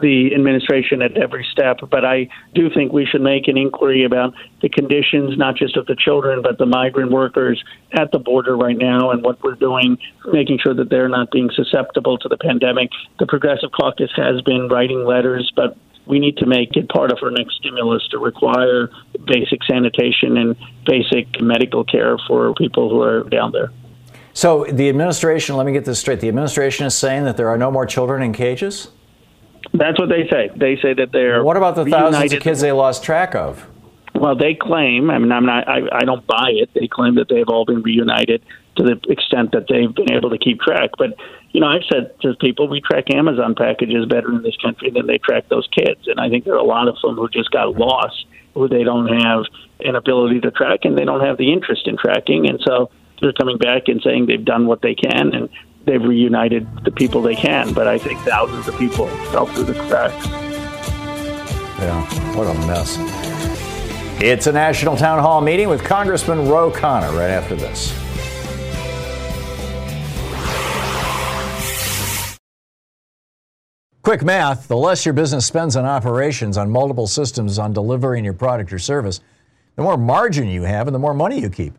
the 0.00 0.34
administration 0.34 1.02
at 1.02 1.16
every 1.16 1.46
step. 1.52 1.80
But 1.90 2.04
I 2.04 2.28
do 2.54 2.70
think 2.70 2.92
we 2.92 3.06
should 3.06 3.20
make 3.20 3.48
an 3.48 3.56
inquiry 3.56 4.04
about 4.04 4.34
the 4.60 4.68
conditions, 4.68 5.36
not 5.36 5.56
just 5.56 5.76
of 5.76 5.86
the 5.86 5.96
children, 5.96 6.42
but 6.42 6.58
the 6.58 6.66
migrant 6.66 7.10
workers 7.10 7.62
at 7.92 8.10
the 8.12 8.18
border 8.18 8.56
right 8.56 8.76
now 8.76 9.10
and 9.10 9.22
what 9.22 9.42
we're 9.42 9.54
doing, 9.54 9.98
making 10.32 10.58
sure 10.62 10.74
that 10.74 10.88
they're 10.88 11.08
not 11.08 11.30
being 11.30 11.50
susceptible 11.54 12.18
to 12.18 12.28
the 12.28 12.36
pandemic. 12.36 12.90
The 13.18 13.26
Progressive 13.26 13.70
Caucus 13.72 14.10
has 14.16 14.40
been 14.42 14.68
writing 14.68 15.04
letters, 15.04 15.52
but 15.54 15.76
we 16.06 16.18
need 16.18 16.36
to 16.38 16.46
make 16.46 16.76
it 16.76 16.88
part 16.88 17.12
of 17.12 17.18
our 17.22 17.30
next 17.30 17.56
stimulus 17.56 18.06
to 18.08 18.18
require 18.18 18.90
basic 19.24 19.62
sanitation 19.64 20.36
and 20.36 20.56
basic 20.84 21.40
medical 21.40 21.84
care 21.84 22.16
for 22.26 22.54
people 22.54 22.90
who 22.90 23.00
are 23.02 23.22
down 23.24 23.52
there. 23.52 23.70
So 24.34 24.64
the 24.64 24.88
administration, 24.88 25.56
let 25.56 25.66
me 25.66 25.72
get 25.72 25.84
this 25.84 26.00
straight. 26.00 26.20
The 26.20 26.28
administration 26.28 26.86
is 26.86 26.96
saying 26.96 27.24
that 27.24 27.36
there 27.36 27.48
are 27.48 27.58
no 27.58 27.70
more 27.70 27.86
children 27.86 28.22
in 28.22 28.32
cages? 28.32 28.88
That's 29.72 29.98
what 29.98 30.08
they 30.08 30.28
say. 30.30 30.50
They 30.54 30.76
say 30.82 30.94
that 30.94 31.12
they're. 31.12 31.42
What 31.44 31.56
about 31.56 31.76
the 31.76 31.84
thousands 31.86 32.32
of 32.32 32.40
kids 32.40 32.60
they 32.60 32.72
lost 32.72 33.02
track 33.04 33.34
of? 33.34 33.66
well, 34.14 34.36
they 34.36 34.54
claim. 34.54 35.10
I 35.10 35.18
mean, 35.18 35.32
I'm 35.32 35.46
not. 35.46 35.68
I, 35.68 35.80
I 35.92 36.04
don't 36.04 36.24
buy 36.26 36.50
it. 36.50 36.70
They 36.74 36.86
claim 36.86 37.16
that 37.16 37.28
they've 37.28 37.48
all 37.48 37.64
been 37.64 37.82
reunited 37.82 38.42
to 38.76 38.84
the 38.84 39.00
extent 39.10 39.50
that 39.52 39.66
they've 39.68 39.92
been 39.92 40.12
able 40.12 40.30
to 40.30 40.38
keep 40.38 40.60
track. 40.60 40.90
But 40.96 41.16
you 41.50 41.60
know, 41.60 41.66
I've 41.66 41.82
said 41.90 42.14
to 42.20 42.34
people, 42.36 42.68
we 42.68 42.80
track 42.80 43.12
Amazon 43.12 43.54
packages 43.56 44.06
better 44.06 44.30
in 44.30 44.42
this 44.42 44.56
country 44.62 44.90
than 44.90 45.06
they 45.06 45.18
track 45.18 45.48
those 45.48 45.68
kids, 45.76 46.06
and 46.06 46.20
I 46.20 46.28
think 46.28 46.44
there 46.44 46.54
are 46.54 46.58
a 46.58 46.64
lot 46.64 46.88
of 46.88 46.96
them 47.02 47.16
who 47.16 47.28
just 47.28 47.50
got 47.50 47.76
lost, 47.76 48.26
who 48.54 48.68
they 48.68 48.84
don't 48.84 49.08
have 49.08 49.44
an 49.80 49.96
ability 49.96 50.40
to 50.40 50.52
track, 50.52 50.80
and 50.84 50.96
they 50.96 51.04
don't 51.04 51.20
have 51.20 51.36
the 51.36 51.52
interest 51.52 51.88
in 51.88 51.96
tracking, 51.96 52.48
and 52.48 52.60
so 52.64 52.90
they're 53.20 53.32
coming 53.32 53.58
back 53.58 53.88
and 53.88 54.00
saying 54.02 54.26
they've 54.26 54.44
done 54.44 54.66
what 54.66 54.82
they 54.82 54.94
can, 54.94 55.34
and 55.34 55.48
they've 55.84 56.02
reunited 56.02 56.84
the 56.84 56.90
people 56.90 57.22
they 57.22 57.34
can. 57.34 57.72
But 57.72 57.86
I 57.86 57.98
think 57.98 58.20
thousands 58.20 58.68
of 58.68 58.76
people 58.78 59.06
fell 59.30 59.46
through 59.46 59.64
the 59.64 59.74
cracks. 59.74 60.26
Yeah, 61.78 62.36
what 62.36 62.46
a 62.46 62.54
mess. 62.66 62.96
It's 64.22 64.46
a 64.46 64.52
national 64.52 64.96
town 64.96 65.18
hall 65.18 65.40
meeting 65.40 65.68
with 65.68 65.82
Congressman 65.82 66.48
Ro 66.48 66.70
Khanna 66.70 67.12
right 67.16 67.30
after 67.30 67.56
this. 67.56 67.92
Quick 74.02 74.22
math 74.22 74.68
the 74.68 74.76
less 74.76 75.04
your 75.06 75.12
business 75.12 75.46
spends 75.46 75.76
on 75.76 75.84
operations, 75.84 76.56
on 76.56 76.70
multiple 76.70 77.06
systems, 77.06 77.58
on 77.58 77.72
delivering 77.72 78.24
your 78.24 78.34
product 78.34 78.72
or 78.72 78.78
service, 78.78 79.20
the 79.76 79.82
more 79.82 79.96
margin 79.96 80.48
you 80.48 80.62
have 80.62 80.86
and 80.86 80.94
the 80.94 80.98
more 80.98 81.14
money 81.14 81.40
you 81.40 81.48
keep. 81.48 81.78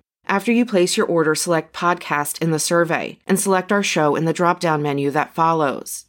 After 0.31 0.53
you 0.53 0.65
place 0.65 0.95
your 0.95 1.07
order, 1.07 1.35
select 1.35 1.73
Podcast 1.73 2.41
in 2.41 2.51
the 2.51 2.57
survey 2.57 3.19
and 3.27 3.37
select 3.37 3.69
our 3.69 3.83
show 3.83 4.15
in 4.15 4.23
the 4.23 4.31
drop 4.31 4.61
down 4.61 4.81
menu 4.81 5.11
that 5.11 5.35
follows. 5.35 6.05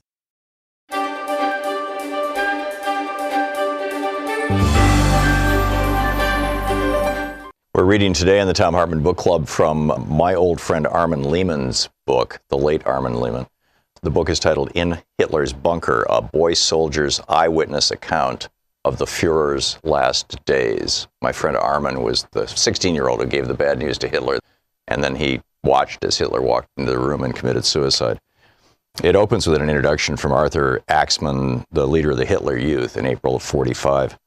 We're 7.74 7.82
reading 7.82 8.12
today 8.12 8.38
in 8.38 8.46
the 8.46 8.54
Thom 8.54 8.74
Hartmann 8.74 9.02
Book 9.02 9.16
Club 9.16 9.48
from 9.48 10.06
my 10.08 10.36
old 10.36 10.60
friend 10.60 10.86
Armin 10.86 11.24
Lehmann's 11.24 11.88
book, 12.06 12.40
the 12.48 12.56
late 12.56 12.86
Armin 12.86 13.20
Lehmann. 13.20 13.48
The 14.02 14.10
book 14.10 14.28
is 14.28 14.38
titled 14.38 14.70
In 14.76 15.02
Hitler's 15.18 15.52
Bunker, 15.52 16.06
a 16.08 16.22
boy 16.22 16.54
soldier's 16.54 17.20
eyewitness 17.28 17.90
account 17.90 18.48
of 18.84 18.98
the 18.98 19.06
Fuhrer's 19.06 19.78
last 19.84 20.44
days. 20.44 21.06
My 21.20 21.32
friend 21.32 21.56
Armin 21.56 22.02
was 22.02 22.26
the 22.32 22.46
16 22.46 22.94
year 22.94 23.08
old 23.08 23.20
who 23.20 23.26
gave 23.26 23.48
the 23.48 23.54
bad 23.54 23.78
news 23.78 23.98
to 23.98 24.08
Hitler, 24.08 24.38
and 24.88 25.02
then 25.02 25.14
he 25.14 25.40
watched 25.62 26.04
as 26.04 26.18
Hitler 26.18 26.40
walked 26.40 26.68
into 26.76 26.90
the 26.90 26.98
room 26.98 27.22
and 27.22 27.34
committed 27.34 27.64
suicide. 27.64 28.20
It 29.02 29.16
opens 29.16 29.46
with 29.46 29.62
an 29.62 29.70
introduction 29.70 30.16
from 30.16 30.32
Arthur 30.32 30.82
Axmann, 30.88 31.64
the 31.72 31.86
leader 31.86 32.10
of 32.10 32.18
the 32.18 32.26
Hitler 32.26 32.58
Youth, 32.58 32.96
in 32.96 33.06
April 33.06 33.36
of 33.36 33.42
45. 33.42 34.18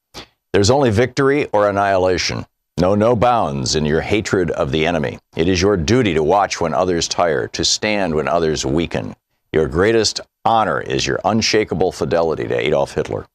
There's 0.53 0.71
only 0.71 0.89
victory 0.89 1.47
or 1.53 1.69
annihilation. 1.69 2.45
Know 2.79 2.95
no 2.95 3.15
bounds 3.15 3.75
in 3.75 3.85
your 3.85 4.01
hatred 4.01 4.51
of 4.51 4.71
the 4.71 4.87
enemy. 4.87 5.19
It 5.35 5.47
is 5.47 5.61
your 5.61 5.77
duty 5.77 6.13
to 6.13 6.23
watch 6.23 6.59
when 6.59 6.73
others 6.73 7.07
tire, 7.07 7.47
to 7.49 7.63
stand 7.63 8.15
when 8.15 8.27
others 8.27 8.65
weaken. 8.65 9.15
Your 9.53 9.67
greatest 9.67 10.19
honor 10.43 10.81
is 10.81 11.05
your 11.05 11.19
unshakable 11.23 11.91
fidelity 11.91 12.47
to 12.47 12.57
Adolf 12.57 12.95
Hitler. 12.95 13.27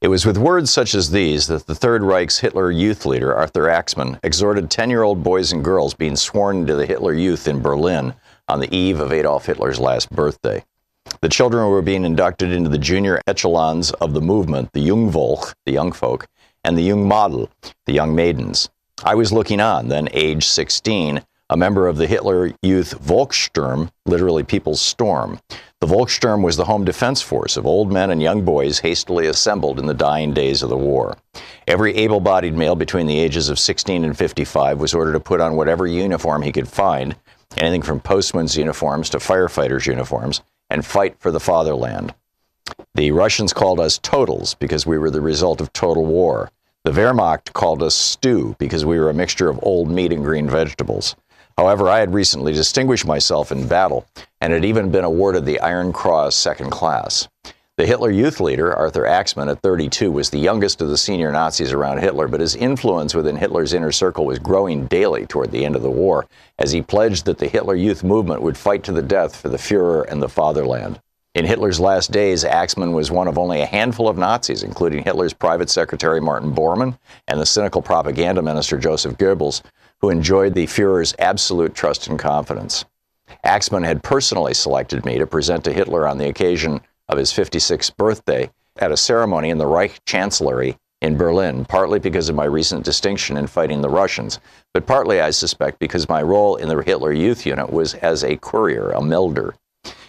It 0.00 0.08
was 0.08 0.24
with 0.24 0.38
words 0.38 0.70
such 0.70 0.94
as 0.94 1.10
these 1.10 1.48
that 1.48 1.66
the 1.66 1.74
Third 1.74 2.04
Reich's 2.04 2.38
Hitler 2.38 2.70
Youth 2.70 3.04
leader, 3.04 3.34
Arthur 3.34 3.68
Axmann, 3.68 4.20
exhorted 4.22 4.70
10 4.70 4.90
year 4.90 5.02
old 5.02 5.24
boys 5.24 5.50
and 5.50 5.64
girls 5.64 5.92
being 5.92 6.14
sworn 6.14 6.58
into 6.58 6.76
the 6.76 6.86
Hitler 6.86 7.12
Youth 7.12 7.48
in 7.48 7.60
Berlin 7.60 8.14
on 8.46 8.60
the 8.60 8.72
eve 8.72 9.00
of 9.00 9.12
Adolf 9.12 9.46
Hitler's 9.46 9.80
last 9.80 10.08
birthday. 10.10 10.64
The 11.20 11.28
children 11.28 11.68
were 11.68 11.82
being 11.82 12.04
inducted 12.04 12.52
into 12.52 12.70
the 12.70 12.78
junior 12.78 13.20
echelons 13.26 13.90
of 13.90 14.14
the 14.14 14.20
movement, 14.20 14.72
the 14.72 14.86
Jungvolk, 14.86 15.54
the 15.66 15.72
young 15.72 15.90
folk, 15.90 16.28
and 16.62 16.78
the 16.78 16.88
Jungmadel, 16.88 17.48
the 17.86 17.92
young 17.92 18.14
maidens. 18.14 18.70
I 19.02 19.16
was 19.16 19.32
looking 19.32 19.60
on, 19.60 19.88
then 19.88 20.08
age 20.12 20.46
16, 20.46 21.22
a 21.50 21.56
member 21.56 21.88
of 21.88 21.96
the 21.96 22.06
Hitler 22.06 22.52
Youth 22.62 22.94
Volkssturm, 23.00 23.90
literally 24.06 24.44
People's 24.44 24.80
Storm. 24.80 25.40
The 25.80 25.86
Volkssturm 25.86 26.42
was 26.42 26.56
the 26.56 26.64
home 26.64 26.84
defense 26.84 27.22
force 27.22 27.56
of 27.56 27.64
old 27.64 27.92
men 27.92 28.10
and 28.10 28.20
young 28.20 28.44
boys 28.44 28.80
hastily 28.80 29.28
assembled 29.28 29.78
in 29.78 29.86
the 29.86 29.94
dying 29.94 30.34
days 30.34 30.60
of 30.60 30.70
the 30.70 30.76
war. 30.76 31.16
Every 31.68 31.94
able 31.94 32.18
bodied 32.18 32.54
male 32.54 32.74
between 32.74 33.06
the 33.06 33.20
ages 33.20 33.48
of 33.48 33.60
16 33.60 34.04
and 34.04 34.18
55 34.18 34.80
was 34.80 34.92
ordered 34.92 35.12
to 35.12 35.20
put 35.20 35.40
on 35.40 35.54
whatever 35.54 35.86
uniform 35.86 36.42
he 36.42 36.50
could 36.50 36.66
find, 36.66 37.14
anything 37.56 37.82
from 37.82 38.00
postmen's 38.00 38.56
uniforms 38.56 39.08
to 39.10 39.18
firefighters' 39.18 39.86
uniforms, 39.86 40.42
and 40.68 40.84
fight 40.84 41.14
for 41.20 41.30
the 41.30 41.38
fatherland. 41.38 42.12
The 42.96 43.12
Russians 43.12 43.52
called 43.52 43.78
us 43.78 43.98
totals 43.98 44.54
because 44.54 44.84
we 44.84 44.98
were 44.98 45.10
the 45.12 45.20
result 45.20 45.60
of 45.60 45.72
total 45.72 46.04
war. 46.04 46.50
The 46.82 46.90
Wehrmacht 46.90 47.52
called 47.52 47.84
us 47.84 47.94
stew 47.94 48.56
because 48.58 48.84
we 48.84 48.98
were 48.98 49.10
a 49.10 49.14
mixture 49.14 49.48
of 49.48 49.60
old 49.62 49.88
meat 49.88 50.12
and 50.12 50.24
green 50.24 50.50
vegetables. 50.50 51.14
However, 51.58 51.88
I 51.88 51.98
had 51.98 52.14
recently 52.14 52.52
distinguished 52.52 53.04
myself 53.04 53.50
in 53.50 53.66
battle 53.66 54.06
and 54.40 54.52
had 54.52 54.64
even 54.64 54.92
been 54.92 55.02
awarded 55.02 55.44
the 55.44 55.58
Iron 55.58 55.92
Cross 55.92 56.36
second 56.36 56.70
class. 56.70 57.26
The 57.76 57.84
Hitler 57.84 58.12
Youth 58.12 58.38
leader, 58.38 58.72
Arthur 58.72 59.04
Axmann, 59.04 59.50
at 59.50 59.60
32, 59.60 60.12
was 60.12 60.30
the 60.30 60.38
youngest 60.38 60.80
of 60.80 60.88
the 60.88 60.96
senior 60.96 61.32
Nazis 61.32 61.72
around 61.72 61.98
Hitler, 61.98 62.28
but 62.28 62.38
his 62.38 62.54
influence 62.54 63.12
within 63.12 63.34
Hitler's 63.34 63.74
inner 63.74 63.90
circle 63.90 64.24
was 64.24 64.38
growing 64.38 64.86
daily 64.86 65.26
toward 65.26 65.50
the 65.50 65.64
end 65.64 65.74
of 65.74 65.82
the 65.82 65.90
war 65.90 66.28
as 66.60 66.70
he 66.70 66.80
pledged 66.80 67.24
that 67.24 67.38
the 67.38 67.48
Hitler 67.48 67.74
Youth 67.74 68.04
movement 68.04 68.40
would 68.40 68.56
fight 68.56 68.84
to 68.84 68.92
the 68.92 69.02
death 69.02 69.34
for 69.34 69.48
the 69.48 69.58
Fuhrer 69.58 70.08
and 70.08 70.22
the 70.22 70.28
fatherland. 70.28 71.00
In 71.34 71.44
Hitler's 71.44 71.80
last 71.80 72.12
days, 72.12 72.44
Axmann 72.44 72.92
was 72.92 73.10
one 73.10 73.26
of 73.26 73.36
only 73.36 73.62
a 73.62 73.66
handful 73.66 74.08
of 74.08 74.16
Nazis, 74.16 74.62
including 74.62 75.02
Hitler's 75.02 75.34
private 75.34 75.70
secretary 75.70 76.20
Martin 76.20 76.52
Bormann 76.52 76.96
and 77.26 77.40
the 77.40 77.46
cynical 77.46 77.82
propaganda 77.82 78.42
minister 78.42 78.78
Joseph 78.78 79.18
Goebbels, 79.18 79.62
who 80.00 80.10
enjoyed 80.10 80.54
the 80.54 80.66
Fuhrer's 80.66 81.14
absolute 81.18 81.74
trust 81.74 82.06
and 82.08 82.18
confidence. 82.18 82.84
Axmann 83.44 83.84
had 83.84 84.02
personally 84.02 84.54
selected 84.54 85.04
me 85.04 85.18
to 85.18 85.26
present 85.26 85.64
to 85.64 85.72
Hitler 85.72 86.06
on 86.06 86.18
the 86.18 86.28
occasion 86.28 86.80
of 87.08 87.18
his 87.18 87.32
56th 87.32 87.96
birthday 87.96 88.50
at 88.76 88.92
a 88.92 88.96
ceremony 88.96 89.50
in 89.50 89.58
the 89.58 89.66
Reich 89.66 90.04
Chancellery 90.04 90.76
in 91.00 91.16
Berlin, 91.16 91.64
partly 91.64 91.98
because 91.98 92.28
of 92.28 92.34
my 92.34 92.44
recent 92.44 92.84
distinction 92.84 93.36
in 93.36 93.46
fighting 93.46 93.80
the 93.80 93.88
Russians, 93.88 94.40
but 94.74 94.86
partly, 94.86 95.20
I 95.20 95.30
suspect, 95.30 95.78
because 95.78 96.08
my 96.08 96.22
role 96.22 96.56
in 96.56 96.68
the 96.68 96.82
Hitler 96.82 97.12
Youth 97.12 97.46
Unit 97.46 97.72
was 97.72 97.94
as 97.94 98.24
a 98.24 98.36
courier, 98.36 98.90
a 98.90 99.00
melder. 99.00 99.54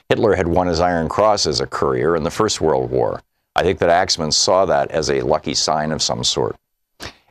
Hitler 0.09 0.35
had 0.35 0.47
won 0.47 0.67
his 0.67 0.79
Iron 0.79 1.07
Cross 1.07 1.45
as 1.45 1.59
a 1.59 1.67
courier 1.67 2.15
in 2.15 2.23
the 2.23 2.31
First 2.31 2.59
World 2.59 2.89
War. 2.89 3.21
I 3.55 3.61
think 3.61 3.77
that 3.79 3.89
Axmann 3.89 4.31
saw 4.33 4.65
that 4.65 4.89
as 4.89 5.09
a 5.09 5.21
lucky 5.21 5.53
sign 5.53 5.91
of 5.91 6.01
some 6.01 6.23
sort. 6.23 6.55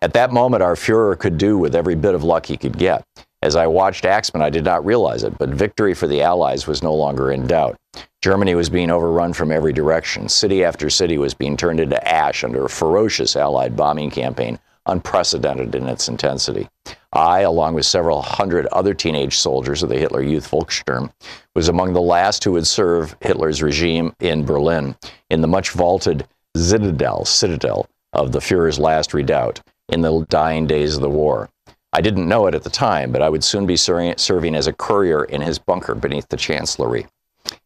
At 0.01 0.13
that 0.13 0.33
moment, 0.33 0.63
our 0.63 0.75
Fuhrer 0.75 1.19
could 1.19 1.39
do 1.39 1.59
with 1.59 1.75
every 1.75 1.97
bit 1.97 2.15
of 2.15 2.23
luck 2.23 2.47
he 2.47 2.57
could 2.57 2.79
get. 2.79 3.05
As 3.43 3.57
I 3.57 3.67
watched 3.67 4.05
Axmann, 4.05 4.43
I 4.43 4.51
did 4.51 4.65
not 4.65 4.85
realize 4.85 5.25
it, 5.25 5.37
but 5.39 5.49
victory 5.51 5.95
for 5.95 6.07
the 6.07 6.23
Allies 6.23 6.67
was 6.67 6.83
no 6.83 6.95
longer 6.95 7.33
in 7.33 7.47
doubt. 7.47 7.77
Germany 8.23 8.55
was 8.55 8.69
being 8.69 8.91
overrun 8.91 9.33
from 9.33 9.53
every 9.53 9.73
direction. 9.73 10.29
City 10.29 10.65
after 10.65 10.91
city 10.91 11.19
was 11.19 11.35
being 11.35 11.57
turned 11.57 11.81
into 11.81 12.09
ash 12.09 12.43
under 12.43 12.65
a 12.65 12.69
ferocious 12.69 13.37
Allied 13.37 13.77
bombing 13.77 14.11
campaign, 14.11 14.59
unprecedented 14.87 15.75
in 15.75 15.89
its 15.89 16.09
intensity. 16.09 16.69
I, 17.13 17.41
along 17.41 17.75
with 17.75 17.87
several 17.87 18.23
hundred 18.23 18.67
other 18.67 18.95
teenage 18.95 19.37
soldiers 19.37 19.83
of 19.83 19.89
the 19.89 19.99
Hitler 19.99 20.23
Youth 20.23 20.51
Volkssturm, 20.51 21.13
was 21.55 21.69
among 21.69 21.93
the 21.93 22.01
last 22.01 22.45
who 22.45 22.53
would 22.53 22.67
serve 22.67 23.17
Hitler's 23.21 23.63
regime 23.63 24.15
in 24.21 24.45
Berlin, 24.45 24.97
in 25.31 25.41
the 25.41 25.49
much 25.49 25.71
vaulted 25.71 26.27
Citadel, 26.57 27.25
citadel 27.25 27.89
of 28.13 28.33
the 28.33 28.41
Fuhrer's 28.41 28.79
last 28.79 29.15
redoubt 29.15 29.61
in 29.89 30.01
the 30.01 30.27
dying 30.29 30.67
days 30.67 30.97
of 30.97 31.03
the 31.03 31.11
war. 31.11 31.51
I 31.93 32.01
didn't 32.01 32.29
know 32.29 32.47
it 32.47 32.55
at 32.55 32.65
the 32.65 32.71
time, 32.71 33.13
but 33.13 33.23
I 33.23 33.29
would 33.29 33.43
soon 33.43 33.67
be 33.67 33.77
serving 33.77 34.55
as 34.55 34.67
a 34.67 34.73
courier 34.73 35.25
in 35.25 35.41
his 35.41 35.59
bunker 35.59 35.95
beneath 35.95 36.29
the 36.29 36.37
Chancellery. 36.37 37.07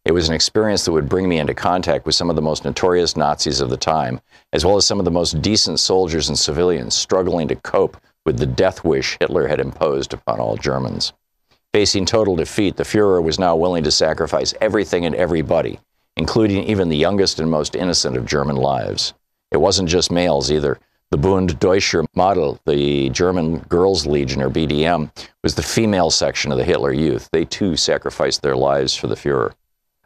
It 0.04 0.12
was 0.12 0.28
an 0.28 0.35
experience 0.35 0.85
that 0.85 0.92
would 0.92 1.08
bring 1.08 1.28
me 1.28 1.38
into 1.38 1.54
contact 1.54 2.06
with 2.06 2.14
some 2.14 2.30
of 2.30 2.37
the 2.37 2.42
most 2.42 2.64
notorious 2.64 3.16
Nazis 3.16 3.61
of 3.61 3.70
the 3.70 3.76
time, 3.76 4.20
as 4.52 4.64
well 4.64 4.76
as 4.76 4.87
some 4.87 4.98
of 4.98 5.04
the 5.04 5.11
most 5.11 5.42
decent 5.42 5.80
soldiers 5.80 6.28
and 6.28 6.38
civilians 6.38 6.94
struggling 6.94 7.48
to 7.48 7.56
cope 7.56 7.96
with 8.24 8.38
the 8.38 8.46
death 8.46 8.85
wish 8.85 9.16
Hitler 9.18 9.48
had 9.48 9.58
imposed 9.61 10.12
upon 10.12 10.38
all 10.38 10.56
Germans. 10.56 11.12
Facing 11.72 12.04
total 12.04 12.37
defeat, 12.37 12.76
the 12.76 12.85
Fuhrer 12.85 13.22
was 13.22 13.38
now 13.38 13.56
willing 13.56 13.82
to 13.85 13.90
sacrifice 13.90 14.54
everything 14.61 15.06
and 15.06 15.14
everybody, 15.14 15.80
including 16.16 16.64
even 16.64 16.88
the 16.88 16.96
youngest 16.96 17.40
and 17.40 17.50
most 17.50 17.74
innocent 17.74 18.16
of 18.16 18.26
German 18.26 18.56
lives. 18.56 19.14
It 19.50 19.56
wasn't 19.56 19.88
just 19.88 20.12
males 20.12 20.52
either. 20.52 20.78
The 21.12 21.18
Bund 21.18 21.59
Deutscher 21.61 22.05
Mädel, 22.16 22.59
the 22.64 23.11
German 23.11 23.59
Girls 23.68 24.07
Legion, 24.07 24.40
or 24.40 24.48
BDM, 24.48 25.11
was 25.42 25.55
the 25.55 25.62
female 25.62 26.09
section 26.09 26.51
of 26.51 26.57
the 26.57 26.64
Hitler 26.64 26.90
Youth. 26.90 27.29
They 27.31 27.44
too 27.44 27.77
sacrificed 27.77 28.40
their 28.40 28.57
lives 28.57 28.96
for 28.96 29.09
the 29.09 29.14
Fuhrer. 29.14 29.53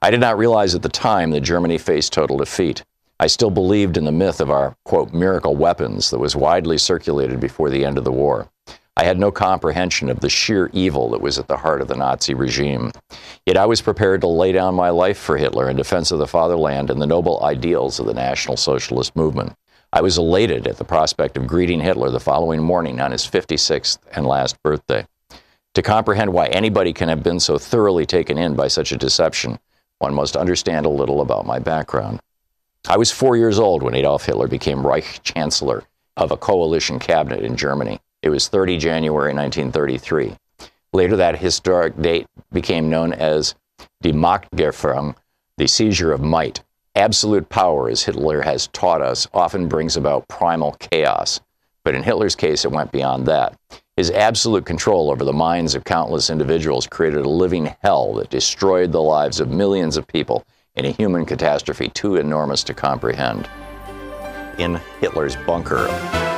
I 0.02 0.10
did 0.10 0.18
not 0.18 0.36
realize 0.36 0.74
at 0.74 0.82
the 0.82 0.88
time 0.88 1.30
that 1.30 1.42
Germany 1.42 1.78
faced 1.78 2.12
total 2.12 2.38
defeat. 2.38 2.82
I 3.20 3.28
still 3.28 3.52
believed 3.52 3.96
in 3.96 4.04
the 4.04 4.10
myth 4.10 4.40
of 4.40 4.50
our, 4.50 4.76
quote, 4.84 5.14
miracle 5.14 5.54
weapons 5.54 6.10
that 6.10 6.18
was 6.18 6.34
widely 6.34 6.76
circulated 6.76 7.38
before 7.38 7.70
the 7.70 7.84
end 7.84 7.98
of 7.98 8.04
the 8.04 8.10
war. 8.10 8.48
I 8.96 9.04
had 9.04 9.20
no 9.20 9.30
comprehension 9.30 10.10
of 10.10 10.18
the 10.18 10.28
sheer 10.28 10.70
evil 10.72 11.10
that 11.10 11.20
was 11.20 11.38
at 11.38 11.46
the 11.46 11.58
heart 11.58 11.82
of 11.82 11.86
the 11.86 11.94
Nazi 11.94 12.34
regime. 12.34 12.90
Yet 13.46 13.56
I 13.56 13.66
was 13.66 13.80
prepared 13.80 14.22
to 14.22 14.26
lay 14.26 14.50
down 14.50 14.74
my 14.74 14.90
life 14.90 15.18
for 15.18 15.36
Hitler 15.36 15.70
in 15.70 15.76
defense 15.76 16.10
of 16.10 16.18
the 16.18 16.26
fatherland 16.26 16.90
and 16.90 17.00
the 17.00 17.06
noble 17.06 17.44
ideals 17.44 18.00
of 18.00 18.06
the 18.06 18.14
National 18.14 18.56
Socialist 18.56 19.14
movement. 19.14 19.54
I 19.96 20.02
was 20.02 20.18
elated 20.18 20.66
at 20.66 20.76
the 20.76 20.84
prospect 20.84 21.38
of 21.38 21.46
greeting 21.46 21.80
Hitler 21.80 22.10
the 22.10 22.20
following 22.20 22.62
morning 22.62 23.00
on 23.00 23.12
his 23.12 23.26
56th 23.26 23.96
and 24.14 24.26
last 24.26 24.62
birthday. 24.62 25.06
To 25.72 25.80
comprehend 25.80 26.34
why 26.34 26.48
anybody 26.48 26.92
can 26.92 27.08
have 27.08 27.22
been 27.22 27.40
so 27.40 27.56
thoroughly 27.56 28.04
taken 28.04 28.36
in 28.36 28.54
by 28.54 28.68
such 28.68 28.92
a 28.92 28.98
deception, 28.98 29.58
one 30.00 30.12
must 30.12 30.36
understand 30.36 30.84
a 30.84 30.90
little 30.90 31.22
about 31.22 31.46
my 31.46 31.58
background. 31.58 32.20
I 32.86 32.98
was 32.98 33.10
four 33.10 33.38
years 33.38 33.58
old 33.58 33.82
when 33.82 33.94
Adolf 33.94 34.26
Hitler 34.26 34.48
became 34.48 34.86
Reich 34.86 35.20
Chancellor 35.22 35.84
of 36.18 36.30
a 36.30 36.36
coalition 36.36 36.98
cabinet 36.98 37.42
in 37.42 37.56
Germany. 37.56 37.98
It 38.20 38.28
was 38.28 38.48
30 38.48 38.76
January 38.76 39.32
1933. 39.32 40.36
Later, 40.92 41.16
that 41.16 41.38
historic 41.38 41.98
date 42.02 42.26
became 42.52 42.90
known 42.90 43.14
as 43.14 43.54
Die 44.02 44.10
Machtergreifung, 44.10 45.14
the 45.56 45.66
seizure 45.66 46.12
of 46.12 46.20
might. 46.20 46.62
Absolute 46.96 47.50
power, 47.50 47.90
as 47.90 48.04
Hitler 48.04 48.40
has 48.40 48.68
taught 48.68 49.02
us, 49.02 49.28
often 49.34 49.68
brings 49.68 49.98
about 49.98 50.26
primal 50.28 50.72
chaos. 50.80 51.40
But 51.84 51.94
in 51.94 52.02
Hitler's 52.02 52.34
case, 52.34 52.64
it 52.64 52.72
went 52.72 52.90
beyond 52.90 53.26
that. 53.26 53.54
His 53.98 54.10
absolute 54.10 54.64
control 54.64 55.10
over 55.10 55.22
the 55.22 55.32
minds 55.34 55.74
of 55.74 55.84
countless 55.84 56.30
individuals 56.30 56.86
created 56.86 57.26
a 57.26 57.28
living 57.28 57.76
hell 57.82 58.14
that 58.14 58.30
destroyed 58.30 58.92
the 58.92 59.02
lives 59.02 59.40
of 59.40 59.50
millions 59.50 59.98
of 59.98 60.06
people 60.06 60.46
in 60.74 60.86
a 60.86 60.90
human 60.90 61.26
catastrophe 61.26 61.90
too 61.90 62.16
enormous 62.16 62.64
to 62.64 62.72
comprehend. 62.72 63.46
In 64.58 64.80
Hitler's 64.98 65.36
bunker. 65.36 66.35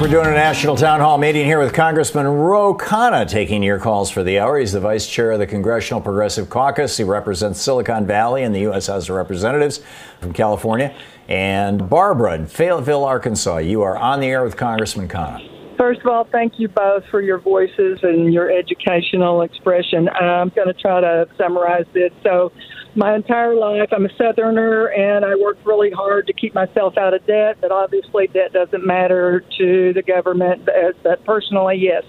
We're 0.00 0.08
doing 0.08 0.28
a 0.28 0.30
national 0.30 0.76
town 0.76 1.00
hall 1.00 1.18
meeting 1.18 1.44
here 1.44 1.58
with 1.58 1.74
Congressman 1.74 2.26
Ro 2.26 2.74
Khanna 2.74 3.28
taking 3.28 3.62
your 3.62 3.78
calls 3.78 4.08
for 4.08 4.22
the 4.22 4.38
hour. 4.38 4.58
He's 4.58 4.72
the 4.72 4.80
vice 4.80 5.06
chair 5.06 5.32
of 5.32 5.40
the 5.40 5.46
Congressional 5.46 6.00
Progressive 6.00 6.48
Caucus. 6.48 6.96
He 6.96 7.04
represents 7.04 7.60
Silicon 7.60 8.06
Valley 8.06 8.42
in 8.42 8.52
the 8.52 8.60
U.S. 8.60 8.86
House 8.86 9.10
of 9.10 9.16
Representatives 9.16 9.82
from 10.18 10.32
California. 10.32 10.94
And 11.28 11.90
Barbara 11.90 12.36
in 12.36 12.46
Fayetteville, 12.46 13.04
Arkansas, 13.04 13.58
you 13.58 13.82
are 13.82 13.98
on 13.98 14.20
the 14.20 14.28
air 14.28 14.42
with 14.42 14.56
Congressman 14.56 15.06
Khanna. 15.06 15.76
First 15.76 16.00
of 16.00 16.06
all, 16.06 16.24
thank 16.24 16.58
you 16.58 16.68
both 16.68 17.04
for 17.10 17.20
your 17.20 17.38
voices 17.38 17.98
and 18.02 18.32
your 18.32 18.50
educational 18.50 19.42
expression. 19.42 20.08
I'm 20.08 20.48
going 20.48 20.68
to 20.68 20.74
try 20.80 21.02
to 21.02 21.28
summarize 21.36 21.84
this. 21.92 22.10
So, 22.22 22.52
my 22.94 23.14
entire 23.14 23.54
life. 23.54 23.88
I'm 23.92 24.04
a 24.04 24.14
Southerner, 24.16 24.86
and 24.86 25.24
I 25.24 25.34
worked 25.36 25.64
really 25.66 25.90
hard 25.90 26.26
to 26.26 26.32
keep 26.32 26.54
myself 26.54 26.96
out 26.96 27.14
of 27.14 27.26
debt. 27.26 27.58
But 27.60 27.72
obviously, 27.72 28.26
debt 28.28 28.52
doesn't 28.52 28.84
matter 28.84 29.44
to 29.58 29.92
the 29.92 30.02
government. 30.02 30.68
But 31.02 31.24
personally, 31.24 31.76
yes. 31.76 32.04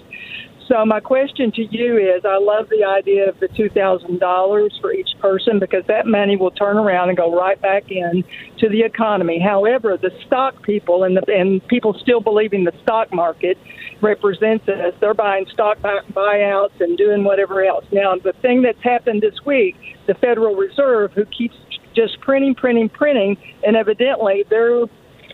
So 0.68 0.84
my 0.86 1.00
question 1.00 1.50
to 1.52 1.62
you 1.62 1.98
is, 1.98 2.24
I 2.24 2.38
love 2.38 2.68
the 2.70 2.84
idea 2.84 3.28
of 3.28 3.38
the 3.40 3.48
two 3.48 3.68
thousand 3.68 4.20
dollars 4.20 4.76
for 4.80 4.92
each 4.92 5.10
person 5.18 5.58
because 5.58 5.84
that 5.86 6.06
money 6.06 6.36
will 6.36 6.52
turn 6.52 6.76
around 6.78 7.08
and 7.08 7.18
go 7.18 7.36
right 7.36 7.60
back 7.60 7.90
in 7.90 8.24
to 8.58 8.68
the 8.68 8.82
economy. 8.82 9.40
However, 9.40 9.98
the 10.00 10.10
stock 10.26 10.62
people 10.62 11.04
and 11.04 11.16
the 11.16 11.24
and 11.28 11.66
people 11.66 11.94
still 12.00 12.20
believing 12.20 12.64
the 12.64 12.72
stock 12.82 13.12
market 13.12 13.58
represents 14.02 14.68
us. 14.68 14.94
They're 15.00 15.14
buying 15.14 15.46
stock 15.52 15.80
buy, 15.80 16.00
buyouts 16.12 16.80
and 16.80 16.98
doing 16.98 17.24
whatever 17.24 17.64
else. 17.64 17.84
Now, 17.92 18.16
the 18.16 18.32
thing 18.42 18.62
that's 18.62 18.82
happened 18.82 19.22
this 19.22 19.44
week, 19.46 19.76
the 20.06 20.14
Federal 20.14 20.56
Reserve, 20.56 21.12
who 21.12 21.24
keeps 21.24 21.54
just 21.94 22.20
printing, 22.20 22.54
printing, 22.54 22.88
printing, 22.88 23.36
and 23.64 23.76
evidently 23.76 24.44
they're 24.50 24.84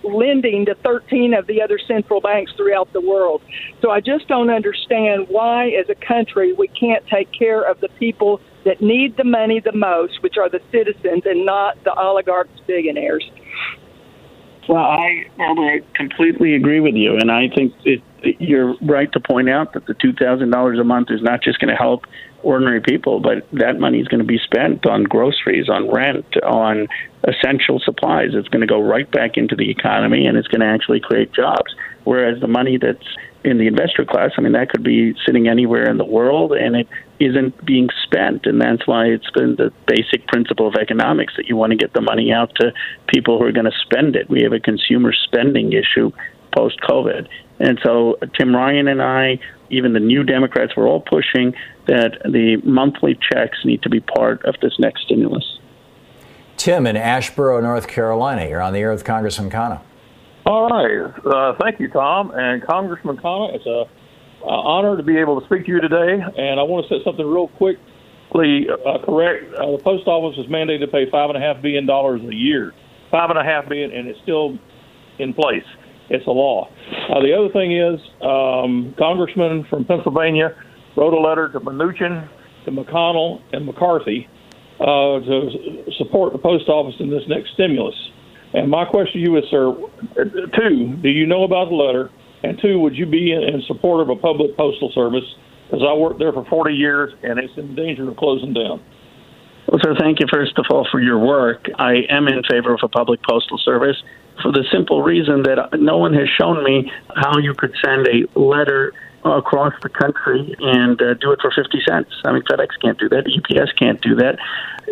lending 0.04 0.66
to 0.66 0.74
13 0.76 1.35
of 1.35 1.46
the 1.46 1.61
other 1.62 1.78
central 1.87 2.20
banks 2.20 2.52
throughout 2.57 2.92
the 2.92 3.00
world. 3.00 3.42
So 3.81 3.90
I 3.90 4.00
just 4.00 4.28
don't 4.28 4.50
understand 4.50 5.26
why, 5.28 5.70
as 5.70 5.88
a 5.88 5.94
country, 5.94 6.52
we 6.52 6.68
can't 6.68 7.04
take 7.09 7.28
care 7.33 7.62
of 7.62 7.81
the 7.81 7.88
people 7.98 8.40
that 8.64 8.81
need 8.81 9.16
the 9.16 9.24
money 9.24 9.61
the 9.61 9.72
most, 9.72 10.22
which 10.22 10.37
are 10.37 10.48
the 10.48 10.61
citizens 10.70 11.22
and 11.24 11.44
not 11.44 11.83
the 11.85 11.94
oligarchs, 11.94 12.61
billionaires. 12.66 13.28
Well, 14.68 14.85
I, 14.85 15.24
I 15.38 15.81
completely 15.94 16.54
agree 16.54 16.81
with 16.81 16.94
you, 16.94 17.16
and 17.16 17.33
I 17.33 17.48
think 17.48 17.72
it, 17.85 18.02
you're 18.38 18.74
right 18.83 19.11
to 19.12 19.20
point 19.20 19.48
out 19.48 19.72
that 19.72 19.87
the 19.87 19.94
two 19.94 20.12
thousand 20.12 20.50
dollars 20.50 20.78
a 20.78 20.85
month 20.85 21.11
is 21.11 21.22
not 21.22 21.42
just 21.42 21.59
going 21.59 21.70
to 21.70 21.76
help 21.76 22.04
ordinary 22.42 22.83
people, 22.83 23.18
but 23.18 23.48
that 23.52 23.81
money 23.81 23.98
is 23.98 24.09
going 24.09 24.20
to 24.20 24.26
be 24.26 24.38
spent 24.38 24.87
on 24.87 25.04
groceries, 25.04 25.70
on 25.70 25.90
rent, 25.90 26.26
on 26.42 26.87
essential 27.24 27.81
supplies. 27.81 28.31
It's 28.35 28.48
going 28.48 28.61
to 28.61 28.66
go 28.66 28.81
right 28.81 29.11
back 29.11 29.38
into 29.38 29.57
the 29.57 29.70
economy, 29.70 30.26
and 30.26 30.37
it's 30.37 30.48
going 30.48 30.61
to 30.61 30.66
actually 30.66 31.00
create 31.00 31.33
jobs. 31.33 31.74
Whereas 32.04 32.40
the 32.40 32.46
money 32.46 32.76
that's 32.76 33.07
in 33.44 33.59
the 33.59 33.66
investor 33.66 34.04
class, 34.04 34.33
I 34.37 34.42
mean, 34.42 34.52
that 34.52 34.68
could 34.68 34.85
be 34.85 35.14
sitting 35.24 35.48
anywhere 35.48 35.88
in 35.88 35.96
the 35.96 36.04
world, 36.04 36.52
and 36.52 36.76
it 36.76 36.88
isn't 37.20 37.64
being 37.64 37.88
spent. 38.04 38.46
And 38.46 38.61
that's 38.61 38.87
why 38.87 39.07
it's 39.07 39.31
been 39.31 39.57
the 39.57 39.72
basic 39.87 40.26
principle 40.28 40.68
of 40.68 40.74
economics 40.74 41.35
that 41.37 41.46
you 41.46 41.57
want 41.57 41.70
to 41.72 41.76
get 41.76 41.92
the 41.92 42.00
money 42.00 42.33
out 42.33 42.54
to 42.57 42.72
people 43.07 43.38
who 43.38 43.44
are 43.44 43.52
going 43.52 43.70
to 43.70 43.78
spend 43.83 44.16
it. 44.16 44.31
We 44.31 44.42
have 44.42 44.52
a 44.52 44.61
consumer 44.61 45.12
spending 45.12 45.72
issue 45.72 46.12
post 46.57 46.81
COVID. 46.81 47.28
And 47.61 47.78
so 47.85 48.18
Tim 48.38 48.54
Ryan 48.54 48.88
and 48.88 49.02
I, 49.02 49.40
even 49.70 49.92
the 49.92 50.00
new 50.00 50.22
Democrats, 50.22 50.76
were 50.76 50.87
all 50.87 51.00
pushing 51.00 51.54
that 51.87 52.18
the 52.24 52.61
monthly 52.64 53.18
checks 53.33 53.59
need 53.64 53.83
to 53.83 53.90
be 53.90 54.00
part 54.00 54.44
of 54.44 54.54
this 54.62 54.78
next 54.78 55.02
stimulus. 55.02 55.59
Tim 56.57 56.87
in 56.87 56.96
Asheboro, 56.96 57.62
North 57.62 57.88
Carolina. 57.88 58.48
You're 58.48 58.61
on 58.61 58.72
the 58.72 58.81
air 58.81 58.92
with 58.92 59.04
Congressman 59.04 59.50
Khanna. 59.50 59.81
All 60.46 60.68
right. 60.68 61.12
Uh, 61.24 61.54
thank 61.61 61.78
you, 61.78 61.88
Thom. 61.88 62.33
And 62.35 62.62
Congressman 62.62 63.16
Khanna, 63.16 63.54
it's 63.54 63.66
a 63.66 63.85
uh, 64.42 64.46
honor 64.46 64.96
to 64.96 65.03
be 65.03 65.18
able 65.18 65.40
to 65.40 65.46
speak 65.46 65.66
to 65.66 65.72
you 65.72 65.81
today. 65.81 66.22
And 66.22 66.61
I 66.61 66.62
want 66.62 66.87
to 66.87 66.94
say 66.94 67.05
something 67.05 67.27
real 67.27 67.48
quickly 67.48 68.66
uh, 68.70 69.05
correct. 69.05 69.55
Uh, 69.55 69.72
the 69.72 69.83
post 69.83 70.07
office 70.07 70.38
is 70.38 70.46
mandated 70.46 70.81
to 70.81 70.88
pay 70.88 71.11
five 71.11 71.31
and 71.31 71.37
a 71.37 71.40
half 71.40 71.62
billion 71.62 71.87
dollars 71.87 72.20
a 72.22 72.35
year. 72.35 72.72
Five 73.11 73.31
and 73.31 73.38
a 73.38 73.44
half 73.44 73.68
billion, 73.68 73.90
and 73.92 74.07
it's 74.09 74.20
still 74.22 74.59
in 75.18 75.33
place. 75.35 75.64
It's 76.11 76.27
a 76.27 76.31
law. 76.31 76.68
Uh, 77.11 77.20
the 77.20 77.35
other 77.35 77.53
thing 77.53 77.77
is, 77.77 78.01
um, 78.22 78.94
Congressman 78.98 79.66
from 79.68 79.85
Pennsylvania 79.85 80.57
wrote 80.96 81.12
a 81.12 81.20
letter 81.20 81.51
to 81.53 81.61
Mnuchin, 81.61 82.29
to 82.64 82.70
McConnell, 82.70 83.40
and 83.53 83.66
McCarthy 83.66 84.29
uh, 84.81 85.20
to 85.20 85.51
support 85.98 86.33
the 86.33 86.38
post 86.38 86.68
office 86.68 86.94
in 87.01 87.11
this 87.11 87.22
next 87.29 87.53
stimulus. 87.55 87.94
And 88.55 88.70
my 88.70 88.85
question 88.85 89.20
to 89.20 89.31
you 89.31 89.37
is, 89.37 89.44
sir, 89.51 89.74
two, 90.57 90.96
do 91.03 91.09
you 91.09 91.27
know 91.27 91.44
about 91.44 91.68
the 91.68 91.74
letter? 91.74 92.11
And 92.42 92.59
two, 92.61 92.79
would 92.81 92.94
you 92.94 93.07
be 93.07 93.33
in, 93.33 93.62
support 93.66 94.01
of 94.01 94.11
a 94.11 94.16
public 94.16 94.57
postal 94.57 94.90
service? 94.94 95.24
Because 95.66 95.85
I 95.87 95.92
worked 95.94 96.18
there 96.18 96.33
for 96.33 96.44
40 96.44 96.74
years 96.74 97.12
and 97.22 97.38
it's 97.38 97.57
in 97.57 97.74
danger 97.74 98.09
of 98.09 98.16
closing 98.16 98.55
down. 98.55 98.83
Well, 99.66 99.81
sir, 99.83 99.94
thank 99.98 100.20
you 100.20 100.27
first 100.33 100.57
of 100.57 100.64
all 100.70 100.87
for 100.90 101.01
your 101.01 101.18
work. 101.18 101.68
I 101.79 102.07
am 102.09 102.27
in 102.27 102.42
favor 102.48 102.72
of 102.72 102.81
a 102.83 102.88
public 102.88 103.20
postal 103.22 103.59
service 103.59 104.03
for 104.42 104.53
the 104.53 104.64
simple 104.72 105.03
reason 105.03 105.42
that 105.42 105.79
no 105.79 105.98
one 105.98 106.14
has 106.14 106.29
shown 106.40 106.64
me 106.64 106.90
how 107.14 107.38
you 107.38 107.53
could 107.55 107.74
send 107.85 108.07
a 108.09 108.38
letter 108.38 108.94
across 109.24 109.74
the 109.83 109.88
country 109.88 110.55
and 110.61 111.01
uh, 111.03 111.14
do 111.14 111.33
it 111.33 111.40
for 111.40 111.51
50 111.51 111.83
cents. 111.87 112.11
I 112.24 112.33
mean, 112.33 112.42
FedEx 112.42 112.68
can't 112.81 112.98
do 112.98 113.09
that. 113.11 113.27
UPS 113.27 113.72
can't 113.72 114.01
do 114.01 114.14
that. 114.16 114.38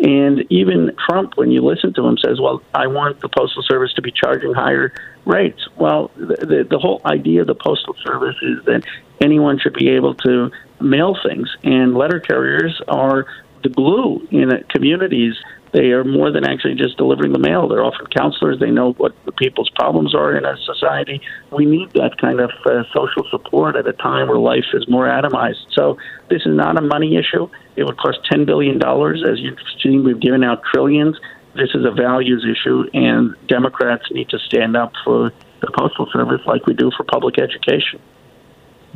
And 0.03 0.45
even 0.51 0.95
Trump, 1.09 1.37
when 1.37 1.51
you 1.51 1.65
listen 1.65 1.95
to 1.95 2.07
him, 2.07 2.19
says, 2.19 2.41
well, 2.41 2.61
I 2.75 2.87
want 2.89 3.21
the 3.21 3.29
Postal 3.29 3.63
Service 3.63 3.93
to 3.95 4.03
be 4.03 4.13
charging 4.13 4.53
higher 4.53 4.93
rates. 5.27 5.69
Well, 5.77 6.11
the, 6.17 6.37
the, 6.41 6.67
the 6.71 6.79
whole 6.79 7.01
idea 7.05 7.43
of 7.43 7.47
the 7.47 7.55
Postal 7.55 7.95
Service 8.05 8.37
is 8.43 8.65
that 8.65 8.83
anyone 9.21 9.59
should 9.59 9.75
be 9.75 9.91
able 9.91 10.15
to 10.15 10.51
mail 10.81 11.17
things, 11.23 11.49
and 11.62 11.95
letter 11.95 12.21
carriers 12.21 12.81
are 12.89 13.27
the 13.62 13.69
glue 13.69 14.27
in 14.31 14.51
communities 14.71 15.35
they 15.77 15.91
are 15.93 16.05
more 16.05 16.31
than 16.31 16.45
actually 16.45 16.75
just 16.75 16.97
delivering 16.97 17.33
the 17.33 17.39
mail. 17.39 17.69
They're 17.69 17.85
often 17.85 18.07
counselors. 18.07 18.59
They 18.59 18.71
know 18.71 18.93
what 18.93 19.15
the 19.27 19.33
people's 19.33 19.69
problems 19.71 20.15
are 20.15 20.35
in 20.35 20.47
a 20.47 20.57
society. 20.65 21.21
We 21.53 21.67
need 21.67 21.91
that 21.93 22.17
kind 22.19 22.41
of 22.41 22.51
uh, 22.65 22.85
social 22.95 23.25
support 23.31 23.77
at 23.77 23.87
a 23.87 23.93
time 23.93 24.29
where 24.29 24.39
life 24.39 24.65
is 24.73 24.89
more 24.89 25.07
atomized. 25.07 25.67
So 25.73 25.99
this 26.31 26.41
is 26.47 26.57
not 26.57 26.79
a 26.79 26.81
money 26.81 27.17
issue. 27.17 27.51
It 27.77 27.85
would 27.85 27.99
cost 27.99 28.21
$10 28.33 28.47
billion. 28.47 28.77
As 28.77 29.39
you've 29.39 29.59
seen, 29.83 30.03
we've 30.03 30.19
given 30.19 30.43
out 30.43 30.62
trillions. 30.73 31.19
This 31.57 31.71
is 31.75 31.85
a 31.87 31.90
values 31.90 32.45
issue, 32.45 32.85
and 32.92 33.35
Democrats 33.49 34.05
need 34.11 34.29
to 34.29 34.38
stand 34.38 34.77
up 34.77 34.92
for 35.05 35.33
the 35.61 35.71
Postal 35.77 36.07
Service 36.12 36.42
like 36.47 36.66
we 36.66 36.75
do 36.75 36.90
for 36.97 37.05
public 37.05 37.38
education. 37.38 37.99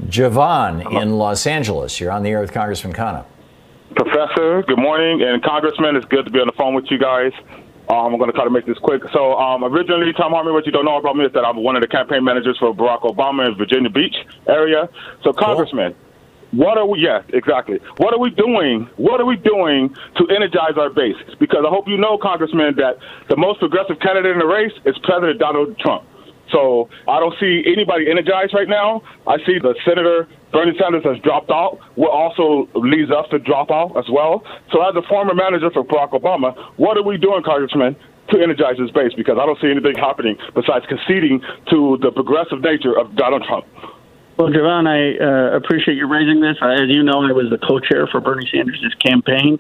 Javon 0.07 1.01
in 1.01 1.17
Los 1.17 1.47
Angeles. 1.47 2.01
You're 2.01 2.11
on 2.11 2.23
the 2.23 2.31
air 2.31 2.41
with 2.41 2.53
Congressman 2.53 2.93
Khanna. 2.93 3.25
Professor, 3.97 4.63
good 4.63 4.79
morning, 4.79 5.23
and 5.23 5.43
Congressman, 5.43 5.97
it's 5.97 6.07
good 6.07 6.25
to 6.27 6.31
be 6.31 6.39
on 6.39 6.47
the 6.47 6.53
phone 6.53 6.75
with 6.75 6.87
you 6.91 6.99
guys. 6.99 7.33
Um, 7.89 8.13
I'm 8.13 8.19
going 8.19 8.31
to 8.31 8.37
try 8.37 8.45
to 8.45 8.51
make 8.51 8.67
this 8.67 8.79
quick. 8.79 9.03
So, 9.13 9.35
um, 9.35 9.65
originally, 9.65 10.13
Thom 10.13 10.33
Hartmann, 10.33 10.55
what 10.55 10.65
you 10.65 10.71
don't 10.71 10.85
know 10.85 10.97
about 10.97 11.17
me 11.17 11.25
is 11.25 11.33
that 11.33 11.45
I'm 11.45 11.57
one 11.57 11.75
of 11.75 11.83
the 11.83 11.89
campaign 11.89 12.23
managers 12.23 12.57
for 12.59 12.73
Barack 12.73 13.03
Obama 13.03 13.49
in 13.49 13.57
Virginia 13.57 13.91
Beach 13.91 14.15
area. 14.47 14.89
So, 15.25 15.33
Congressman, 15.33 15.95
what 16.53 16.79
are 16.79 16.87
we? 16.87 17.01
Yes, 17.01 17.25
exactly. 17.33 17.79
What 17.99 18.13
are 18.13 18.19
we 18.19 18.31
doing? 18.31 18.89
What 18.97 19.21
are 19.21 19.27
we 19.27 19.37
doing 19.37 19.95
to 20.17 20.23
energize 20.35 20.77
our 20.77 20.91
base? 20.91 21.17
Because 21.39 21.65
I 21.67 21.71
hope 21.71 21.87
you 21.87 21.97
know, 21.97 22.19
Congressman, 22.19 22.75
that 22.77 22.99
the 23.29 23.37
most 23.37 23.61
progressive 23.61 24.01
candidate 24.01 24.33
in 24.33 24.39
the 24.39 24.47
race 24.47 24.73
is 24.85 24.97
President 25.05 25.39
Donald 25.39 25.79
Trump. 25.79 26.05
So 26.51 26.91
I 27.07 27.21
don't 27.21 27.35
see 27.39 27.63
anybody 27.67 28.11
energized 28.11 28.55
right 28.55 28.69
now. 28.69 29.03
I 29.27 29.39
see 29.47 29.59
the 29.63 29.75
senator 29.87 30.27
Bernie 30.53 30.77
Sanders 30.79 31.05
has 31.05 31.19
dropped 31.23 31.51
out, 31.51 31.79
what 31.95 32.11
also 32.11 32.69
leads 32.75 33.11
us 33.11 33.27
to 33.31 33.39
drop 33.39 33.71
out 33.71 33.97
as 33.97 34.05
well. 34.11 34.43
So, 34.73 34.83
as 34.83 34.97
a 34.97 35.03
former 35.09 35.35
manager 35.35 35.71
for 35.71 35.85
Barack 35.85 36.11
Obama, 36.11 36.59
what 36.77 36.97
are 36.97 37.05
we 37.05 37.17
doing, 37.17 37.43
Congressman, 37.45 37.95
to 38.31 38.43
energize 38.43 38.79
his 38.79 38.91
base? 38.91 39.13
Because 39.17 39.39
I 39.41 39.47
don't 39.47 39.61
see 39.61 39.71
anything 39.71 39.95
happening 39.95 40.37
besides 40.55 40.85
conceding 40.89 41.41
to 41.71 41.99
the 42.03 42.11
progressive 42.11 42.61
nature 42.63 42.99
of 42.99 43.15
Donald 43.15 43.45
Trump. 43.47 43.65
Well, 44.41 44.49
Javon, 44.49 44.89
I 44.89 45.21
uh, 45.23 45.55
appreciate 45.55 45.99
you 45.99 46.07
raising 46.07 46.41
this. 46.41 46.57
As 46.63 46.89
you 46.89 47.03
know, 47.03 47.21
I 47.29 47.33
was 47.33 47.51
the 47.51 47.59
co-chair 47.59 48.07
for 48.07 48.23
Bernie 48.23 48.49
Sanders' 48.51 48.97
campaign. 48.99 49.59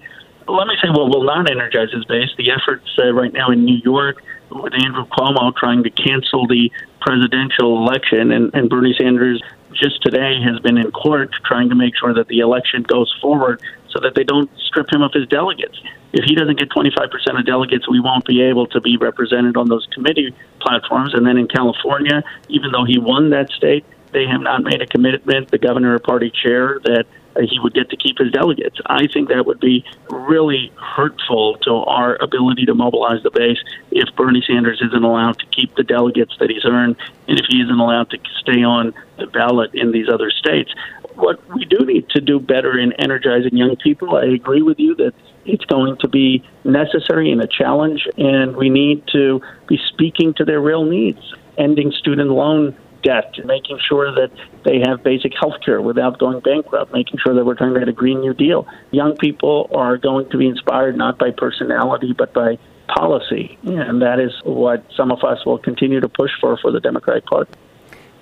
Let 0.49 0.69
me 0.69 0.75
say 0.81 0.89
what 0.89 1.13
will 1.13 1.23
not 1.23 1.51
energize 1.51 1.93
his 1.93 2.07
base. 2.07 2.31
The 2.39 2.51
efforts 2.51 2.89
uh, 2.99 3.13
right 3.13 3.31
now 3.31 3.51
in 3.51 3.67
New 3.67 3.77
York 3.85 4.23
with 4.49 4.73
Andrew 4.73 5.05
Cuomo 5.05 5.55
trying 5.55 5.83
to 5.83 5.91
cancel 5.91 6.47
the 6.47 6.73
presidential 7.03 7.77
election, 7.77 8.33
and, 8.33 8.55
and 8.55 8.71
Bernie 8.71 8.95
Sanders 8.99 9.43
just 9.75 10.01
today 10.01 10.41
has 10.41 10.59
been 10.61 10.79
in 10.79 10.91
court 10.93 11.29
trying 11.45 11.69
to 11.69 11.75
make 11.75 11.95
sure 11.95 12.15
that 12.15 12.29
the 12.29 12.39
election 12.39 12.83
goes 12.83 13.15
forward 13.21 13.61
so 13.91 14.01
that 14.01 14.15
they 14.15 14.25
don't 14.25 14.49
strip 14.65 14.91
him 14.91 15.03
of 15.03 15.13
his 15.13 15.29
delegates. 15.29 15.79
If 16.15 16.25
he 16.25 16.35
doesn't 16.35 16.59
get 16.59 16.71
25% 16.71 17.39
of 17.39 17.45
delegates, 17.45 17.87
we 17.87 18.01
won't 18.01 18.25
be 18.25 18.41
able 18.41 18.67
to 18.69 18.81
be 18.81 18.97
represented 18.97 19.59
on 19.59 19.69
those 19.69 19.87
committee 19.93 20.35
platforms. 20.59 21.13
And 21.13 21.27
then 21.27 21.37
in 21.37 21.49
California, 21.49 22.25
even 22.49 22.73
though 22.73 22.87
he 22.87 22.99
won 22.99 23.29
that 23.29 23.51
state, 23.51 23.85
they 24.13 24.27
have 24.27 24.41
not 24.41 24.63
made 24.63 24.83
a 24.83 24.87
commitment, 24.87 25.51
the 25.51 25.59
governor 25.59 25.95
or 25.95 25.99
party 25.99 26.31
chair, 26.31 26.81
that 26.85 27.07
he 27.39 27.59
would 27.61 27.75
get 27.75 27.89
to 27.91 27.97
keep 27.97 28.19
his 28.19 28.33
delegates. 28.33 28.79
I 28.87 29.07
think 29.07 29.29
that 29.29 29.47
would 29.47 29.61
be 29.61 29.85
really 30.11 30.73
hurtful 30.77 31.59
to 31.59 31.71
our 31.71 32.17
ability 32.21 32.67
to 32.67 32.75
mobilize 32.75 33.23
the 33.23 33.31
base 33.31 33.59
if 33.91 34.15
Bernie 34.17 34.43
Sanders 34.47 34.83
isn't 34.85 35.05
allowed 35.05 35.39
to 35.39 35.47
keep 35.47 35.75
the 35.77 35.85
delegates 35.85 36.35
that 36.41 36.51
he's 36.51 36.65
earned 36.65 36.97
and 37.29 37.39
if 37.39 37.47
he 37.49 37.61
isn't 37.61 37.79
allowed 37.79 38.11
to 38.11 38.19
stay 38.41 38.63
on 38.65 38.93
the 39.19 39.27
ballot 39.27 39.71
in 39.75 39.93
these 39.93 40.09
other 40.09 40.31
states. 40.31 40.73
What 41.15 41.41
we 41.55 41.65
do 41.65 41.85
need 41.85 42.09
to 42.11 42.21
do 42.21 42.41
better 42.41 42.79
in 42.79 42.93
energizing 42.95 43.57
young 43.57 43.77
people, 43.77 44.17
I 44.17 44.25
agree 44.25 44.63
with 44.63 44.79
you 44.79 44.95
that 44.97 45.15
it's 45.45 45.65
going 45.67 45.99
to 45.99 46.09
be 46.09 46.45
necessary 46.65 47.31
and 47.31 47.41
a 47.43 47.47
challenge, 47.47 48.07
and 48.17 48.57
we 48.57 48.71
need 48.71 49.07
to 49.13 49.41
be 49.67 49.79
speaking 49.89 50.35
to 50.35 50.45
their 50.45 50.61
real 50.61 50.85
needs. 50.85 51.21
Ending 51.59 51.93
student 51.93 52.31
loan 52.31 52.77
debt, 53.03 53.35
making 53.45 53.79
sure 53.87 54.13
that 54.15 54.31
they 54.65 54.81
have 54.87 55.03
basic 55.03 55.33
health 55.41 55.55
care 55.65 55.81
without 55.81 56.19
going 56.19 56.41
bankrupt, 56.41 56.93
making 56.93 57.19
sure 57.25 57.35
that 57.35 57.45
we're 57.45 57.55
talking 57.55 57.77
about 57.77 57.89
a 57.89 57.93
Green 57.93 58.21
New 58.21 58.35
Deal. 58.35 58.67
Young 58.91 59.17
people 59.17 59.71
are 59.75 59.97
going 59.97 60.29
to 60.31 60.39
be 60.39 60.49
inspired 60.49 60.97
not 60.97 61.19
by 61.19 61.31
personality, 61.31 62.13
but 62.17 62.33
by 62.33 62.59
policy. 62.89 63.59
And 63.63 64.03
that 64.03 64.19
is 64.19 64.33
what 64.45 64.85
some 64.97 65.13
of 65.13 65.23
us 65.23 65.45
will 65.47 65.59
continue 65.59 66.01
to 66.01 66.09
push 66.09 66.31
for 66.41 66.57
for 66.59 66.73
the 66.73 66.81
Democratic 66.81 67.27
Party. 67.27 67.53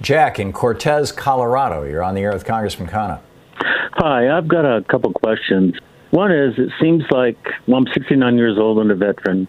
Jack 0.01 0.39
in 0.39 0.53
Cortez, 0.53 1.11
Colorado. 1.11 1.83
You're 1.83 2.03
on 2.03 2.15
the 2.15 2.21
air 2.21 2.33
with 2.33 2.45
Congressman 2.45 2.89
Khanna. 2.89 3.21
Hi, 3.61 4.37
I've 4.37 4.47
got 4.47 4.65
a 4.65 4.85
couple 4.85 5.13
questions. 5.13 5.75
One 6.11 6.31
is, 6.31 6.55
it 6.57 6.71
seems 6.81 7.05
like 7.11 7.37
well, 7.67 7.79
I'm 7.79 7.87
69 7.93 8.37
years 8.37 8.59
old 8.59 8.79
and 8.79 8.91
a 8.91 8.95
veteran, 8.95 9.49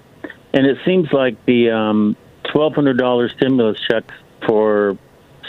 and 0.53 0.65
it 0.65 0.77
seems 0.85 1.11
like 1.13 1.45
the 1.45 1.69
um, 1.69 2.17
$1,200 2.45 3.31
stimulus 3.35 3.79
check 3.89 4.11
for 4.47 4.97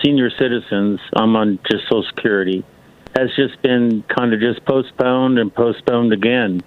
senior 0.03 0.31
citizens, 0.31 1.01
I'm 1.15 1.37
on 1.37 1.59
just 1.71 1.85
Social 1.85 2.05
Security, 2.15 2.65
has 3.17 3.29
just 3.37 3.61
been 3.63 4.05
kind 4.09 4.33
of 4.33 4.41
just 4.41 4.65
postponed 4.65 5.39
and 5.39 5.55
postponed 5.55 6.13
again. 6.13 6.63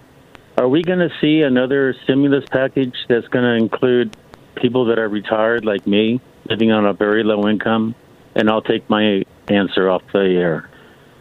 Are 0.58 0.68
we 0.68 0.84
going 0.84 1.00
to 1.00 1.10
see 1.20 1.42
another 1.42 1.96
stimulus 2.04 2.46
package 2.52 2.96
that's 3.10 3.28
going 3.28 3.46
to 3.46 3.64
include 3.64 4.16
people 4.56 4.86
that 4.86 5.00
are 5.00 5.10
retired 5.10 5.66
like 5.66 5.88
me, 5.88 6.22
living 6.50 6.72
on 6.72 6.86
a 6.86 6.94
very 6.94 7.24
low 7.24 7.48
income? 7.48 7.96
And 8.36 8.50
I'll 8.50 8.62
take 8.62 8.90
my 8.90 9.24
answer 9.48 9.90
off 9.90 10.04
the 10.12 10.20
air. 10.20 10.70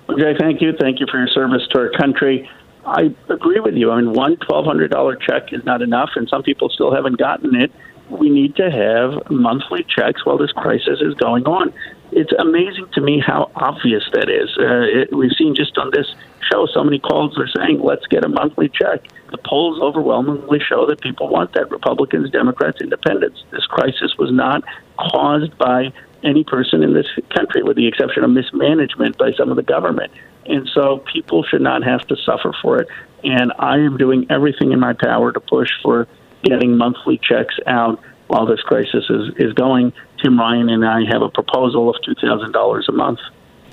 Okay, 0.08 0.34
thank 0.38 0.60
you. 0.60 0.72
Thank 0.78 1.00
you 1.00 1.06
for 1.10 1.18
your 1.18 1.28
service 1.28 1.62
to 1.72 1.78
our 1.78 1.90
country. 1.90 2.48
I 2.84 3.14
agree 3.28 3.60
with 3.60 3.74
you. 3.74 3.90
I 3.90 4.00
mean, 4.00 4.12
one 4.12 4.36
$1,200 4.36 5.20
check 5.20 5.52
is 5.52 5.64
not 5.64 5.82
enough, 5.82 6.10
and 6.16 6.28
some 6.28 6.42
people 6.42 6.68
still 6.68 6.92
haven't 6.92 7.18
gotten 7.18 7.54
it. 7.54 7.72
We 8.10 8.28
need 8.28 8.56
to 8.56 8.70
have 8.70 9.30
monthly 9.30 9.84
checks 9.84 10.26
while 10.26 10.36
this 10.36 10.50
crisis 10.52 11.00
is 11.00 11.14
going 11.14 11.44
on. 11.44 11.72
It's 12.12 12.32
amazing 12.38 12.88
to 12.92 13.00
me 13.00 13.22
how 13.24 13.50
obvious 13.56 14.04
that 14.12 14.28
is. 14.28 14.50
Uh, 14.58 15.00
it, 15.00 15.16
we've 15.16 15.32
seen 15.36 15.54
just 15.54 15.78
on 15.78 15.90
this 15.92 16.06
show 16.50 16.66
so 16.66 16.84
many 16.84 16.98
calls 16.98 17.38
are 17.38 17.48
saying, 17.48 17.80
let's 17.82 18.06
get 18.06 18.22
a 18.22 18.28
monthly 18.28 18.68
check. 18.68 19.00
The 19.30 19.38
polls 19.38 19.80
overwhelmingly 19.80 20.60
show 20.60 20.84
that 20.86 21.00
people 21.00 21.28
want 21.28 21.54
that 21.54 21.70
Republicans, 21.70 22.30
Democrats, 22.30 22.82
independents. 22.82 23.42
This 23.50 23.64
crisis 23.64 24.14
was 24.18 24.30
not 24.30 24.62
caused 24.98 25.56
by 25.56 25.92
any 26.22 26.44
person 26.44 26.82
in 26.82 26.92
this 26.92 27.08
country, 27.34 27.62
with 27.62 27.76
the 27.76 27.88
exception 27.88 28.24
of 28.24 28.30
mismanagement 28.30 29.16
by 29.16 29.32
some 29.32 29.50
of 29.50 29.56
the 29.56 29.62
government. 29.62 30.12
And 30.44 30.68
so 30.74 31.02
people 31.12 31.44
should 31.44 31.62
not 31.62 31.82
have 31.82 32.06
to 32.08 32.16
suffer 32.16 32.52
for 32.60 32.78
it. 32.78 32.88
And 33.24 33.52
I 33.58 33.76
am 33.78 33.96
doing 33.96 34.26
everything 34.28 34.72
in 34.72 34.80
my 34.80 34.92
power 34.92 35.32
to 35.32 35.40
push 35.40 35.70
for 35.82 36.06
getting 36.42 36.76
monthly 36.76 37.18
checks 37.18 37.54
out 37.66 38.02
while 38.26 38.46
this 38.46 38.60
crisis 38.60 39.04
is, 39.08 39.34
is 39.36 39.52
going. 39.54 39.92
Tim 40.22 40.38
Ryan 40.38 40.68
and 40.68 40.84
I 40.84 41.04
have 41.10 41.22
a 41.22 41.28
proposal 41.28 41.90
of 41.90 41.96
$2,000 42.06 42.88
a 42.88 42.92
month. 42.92 43.18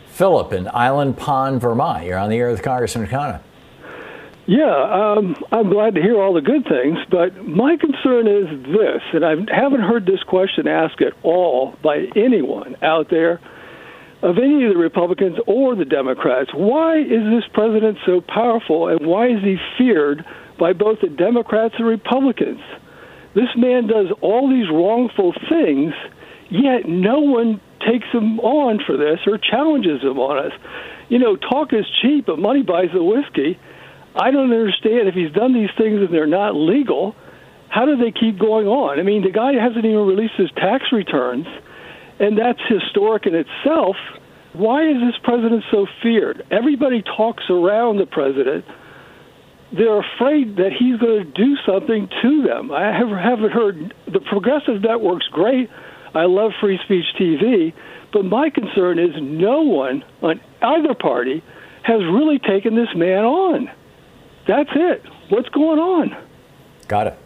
Philip 0.07 0.51
in 0.51 0.67
Island 0.73 1.17
Pond, 1.17 1.61
Vermont. 1.61 2.05
You're 2.05 2.17
on 2.17 2.29
the 2.29 2.37
air 2.37 2.49
with 2.49 2.61
Congressman 2.61 3.07
Khanna. 3.07 3.41
Yeah, 4.47 5.15
um, 5.15 5.35
I'm 5.51 5.69
glad 5.69 5.93
to 5.93 6.01
hear 6.01 6.19
all 6.19 6.33
the 6.33 6.41
good 6.41 6.65
things, 6.67 6.97
but 7.11 7.45
my 7.45 7.77
concern 7.77 8.27
is 8.27 8.47
this, 8.65 9.03
and 9.13 9.23
I 9.23 9.35
haven't 9.55 9.81
heard 9.81 10.07
this 10.07 10.23
question 10.23 10.67
asked 10.67 11.01
at 11.01 11.13
all 11.21 11.75
by 11.83 12.07
anyone 12.15 12.75
out 12.81 13.11
there 13.11 13.39
of 14.23 14.39
any 14.39 14.65
of 14.65 14.73
the 14.73 14.79
Republicans 14.79 15.37
or 15.45 15.75
the 15.75 15.85
Democrats. 15.85 16.49
Why 16.51 16.97
is 16.97 17.23
this 17.29 17.43
president 17.53 17.99
so 18.07 18.21
powerful, 18.21 18.87
and 18.87 19.05
why 19.05 19.27
is 19.27 19.43
he 19.43 19.57
feared 19.77 20.25
by 20.57 20.73
both 20.73 20.99
the 21.01 21.09
Democrats 21.09 21.75
and 21.77 21.85
Republicans? 21.85 22.61
This 23.35 23.55
man 23.55 23.85
does 23.85 24.07
all 24.19 24.49
these 24.49 24.67
wrongful 24.69 25.33
things, 25.47 25.93
yet 26.49 26.87
no 26.87 27.19
one 27.19 27.61
takes 27.79 28.07
him 28.11 28.39
on 28.39 28.79
for 28.85 28.97
this 28.97 29.19
or 29.25 29.37
challenges 29.37 30.01
him 30.01 30.19
on 30.19 30.45
us. 30.45 30.51
You 31.07 31.19
know, 31.19 31.35
talk 31.35 31.73
is 31.73 31.85
cheap, 32.01 32.25
but 32.25 32.39
money 32.39 32.61
buys 32.61 32.89
the 32.93 33.03
whiskey 33.03 33.59
I 34.15 34.31
don't 34.31 34.51
understand 34.51 35.07
if 35.07 35.13
he's 35.13 35.31
done 35.31 35.53
these 35.53 35.69
things 35.77 36.01
and 36.01 36.13
they're 36.13 36.27
not 36.27 36.55
legal. 36.55 37.15
How 37.69 37.85
do 37.85 37.95
they 37.97 38.11
keep 38.11 38.39
going 38.39 38.67
on? 38.67 38.99
I 38.99 39.03
mean, 39.03 39.21
the 39.21 39.31
guy 39.31 39.53
hasn't 39.53 39.85
even 39.85 40.05
released 40.05 40.33
his 40.35 40.49
tax 40.55 40.85
returns, 40.91 41.45
and 42.19 42.37
that's 42.37 42.59
historic 42.67 43.27
in 43.27 43.35
itself. 43.35 43.95
Why 44.53 44.89
is 44.89 44.97
this 44.99 45.15
president 45.23 45.63
so 45.69 45.85
feared? 46.01 46.45
Everybody 46.49 47.03
talks 47.03 47.43
around 47.49 47.97
the 47.97 48.07
president. 48.07 48.65
They're 49.71 50.01
afraid 50.01 50.57
that 50.57 50.73
he's 50.73 50.97
going 50.97 51.23
to 51.25 51.31
do 51.31 51.55
something 51.63 52.09
to 52.23 52.41
them. 52.41 52.71
I 52.71 52.91
have 52.91 53.09
haven't 53.09 53.51
heard 53.51 53.93
the 54.11 54.19
progressive 54.19 54.81
network's 54.81 55.27
great. 55.27 55.69
I 56.13 56.25
love 56.25 56.51
free 56.59 56.79
speech 56.83 57.05
TV, 57.19 57.73
but 58.11 58.25
my 58.25 58.49
concern 58.49 58.99
is 58.99 59.11
no 59.21 59.61
one 59.61 60.03
on 60.21 60.41
either 60.61 60.93
party 60.93 61.43
has 61.83 62.01
really 62.01 62.39
taken 62.39 62.75
this 62.75 62.89
man 62.95 63.23
on. 63.23 63.71
That's 64.47 64.69
it. 64.73 65.03
What's 65.29 65.49
going 65.49 65.79
on? 65.79 66.17
Got 66.87 67.07
it. 67.07 67.17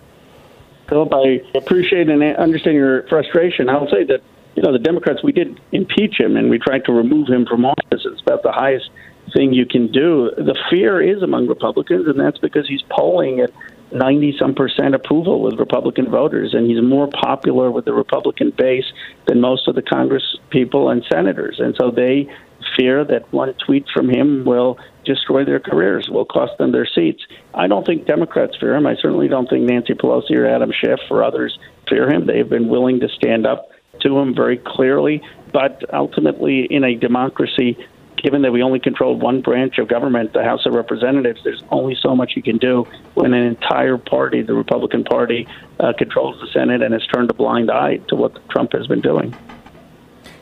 Philip, 0.90 1.14
I 1.14 1.58
appreciate 1.58 2.10
and 2.10 2.22
understand 2.38 2.76
your 2.76 3.08
frustration. 3.08 3.70
I'll 3.70 3.90
say 3.90 4.04
that, 4.04 4.22
you 4.56 4.62
know, 4.62 4.74
the 4.74 4.80
Democrats, 4.80 5.24
we 5.24 5.32
did 5.32 5.60
impeach 5.72 6.20
him 6.20 6.36
and 6.36 6.50
we 6.50 6.60
tried 6.60 6.86
to 6.86 6.92
remove 6.92 7.30
him 7.30 7.46
from 7.46 7.66
office. 7.66 8.06
It's 8.06 8.22
about 8.22 8.44
the 8.44 8.52
highest 8.52 8.90
thing 9.34 9.54
you 9.54 9.66
can 9.66 9.92
do. 9.92 10.32
The 10.36 10.58
fear 10.70 11.02
is 11.02 11.24
among 11.24 11.48
Republicans, 11.48 12.08
and 12.08 12.20
that's 12.20 12.38
because 12.38 12.68
he's 12.68 12.82
polling 12.90 13.40
at 13.40 13.52
90 13.94 14.36
some 14.40 14.54
percent 14.56 14.96
approval 14.96 15.42
with 15.42 15.60
Republican 15.60 16.10
voters, 16.10 16.54
and 16.54 16.70
he's 16.70 16.82
more 16.82 17.08
popular 17.08 17.72
with 17.72 17.86
the 17.86 17.94
Republican 17.94 18.52
base 18.58 18.86
than 19.28 19.42
most 19.42 19.68
of 19.68 19.76
the 19.76 19.82
Congress 19.82 20.38
people 20.50 20.90
and 20.90 21.04
senators. 21.12 21.60
And 21.60 21.76
so 21.80 21.92
they 21.92 22.30
fear 22.78 23.04
that 23.06 23.32
one 23.32 23.54
tweet 23.66 23.86
from 23.94 24.10
him 24.10 24.46
will 24.46 24.78
destroy 25.06 25.44
their 25.46 25.60
careers, 25.60 26.10
will 26.10 26.26
cost 26.26 26.58
them 26.58 26.72
their 26.72 26.88
seats. 26.88 27.24
I 27.54 27.68
don't 27.68 27.86
think 27.86 28.06
Democrats 28.06 28.56
fear 28.60 28.76
him. 28.76 28.88
I 28.88 28.96
certainly 28.96 29.28
don't 29.28 29.50
think 29.50 29.70
Nancy 29.70 29.94
Pelosi 29.94 30.32
or 30.32 30.48
Adam 30.48 30.72
Schiff 30.72 31.00
or 31.10 31.24
others 31.24 31.58
fear 31.90 32.10
him. 32.10 32.26
They've 32.26 32.50
been 32.50 32.70
willing 32.70 33.00
to 33.02 33.10
stand 33.10 33.46
up 33.46 33.70
to 34.02 34.18
him 34.18 34.34
very 34.34 34.58
clearly. 34.58 35.22
But 35.52 35.84
ultimately, 35.94 36.66
in 36.66 36.84
a 36.84 36.96
democracy, 36.96 37.78
given 38.24 38.42
that 38.42 38.54
we 38.54 38.64
only 38.64 38.80
control 38.80 39.16
one 39.16 39.42
branch 39.42 39.78
of 39.78 39.90
government, 39.90 40.32
the 40.34 40.44
House 40.44 40.66
of 40.66 40.74
Representatives, 40.74 41.42
there's 41.44 41.62
only 41.70 41.96
so 42.02 42.16
much 42.16 42.34
you 42.36 42.42
can 42.42 42.58
do 42.58 42.88
when 43.14 43.34
an 43.34 43.44
entire 43.44 43.98
party, 43.98 44.42
the 44.42 44.54
Republican 44.54 45.04
Party, 45.04 45.48
uh, 45.80 45.92
controls 45.98 46.40
the 46.40 46.48
Senate 46.48 46.82
and 46.82 46.94
has 46.94 47.06
turned 47.08 47.30
a 47.30 47.34
blind 47.34 47.70
eye 47.70 47.98
to 48.08 48.16
what 48.16 48.50
Trump 48.50 48.72
has 48.72 48.88
been 48.88 49.02
doing. 49.02 49.36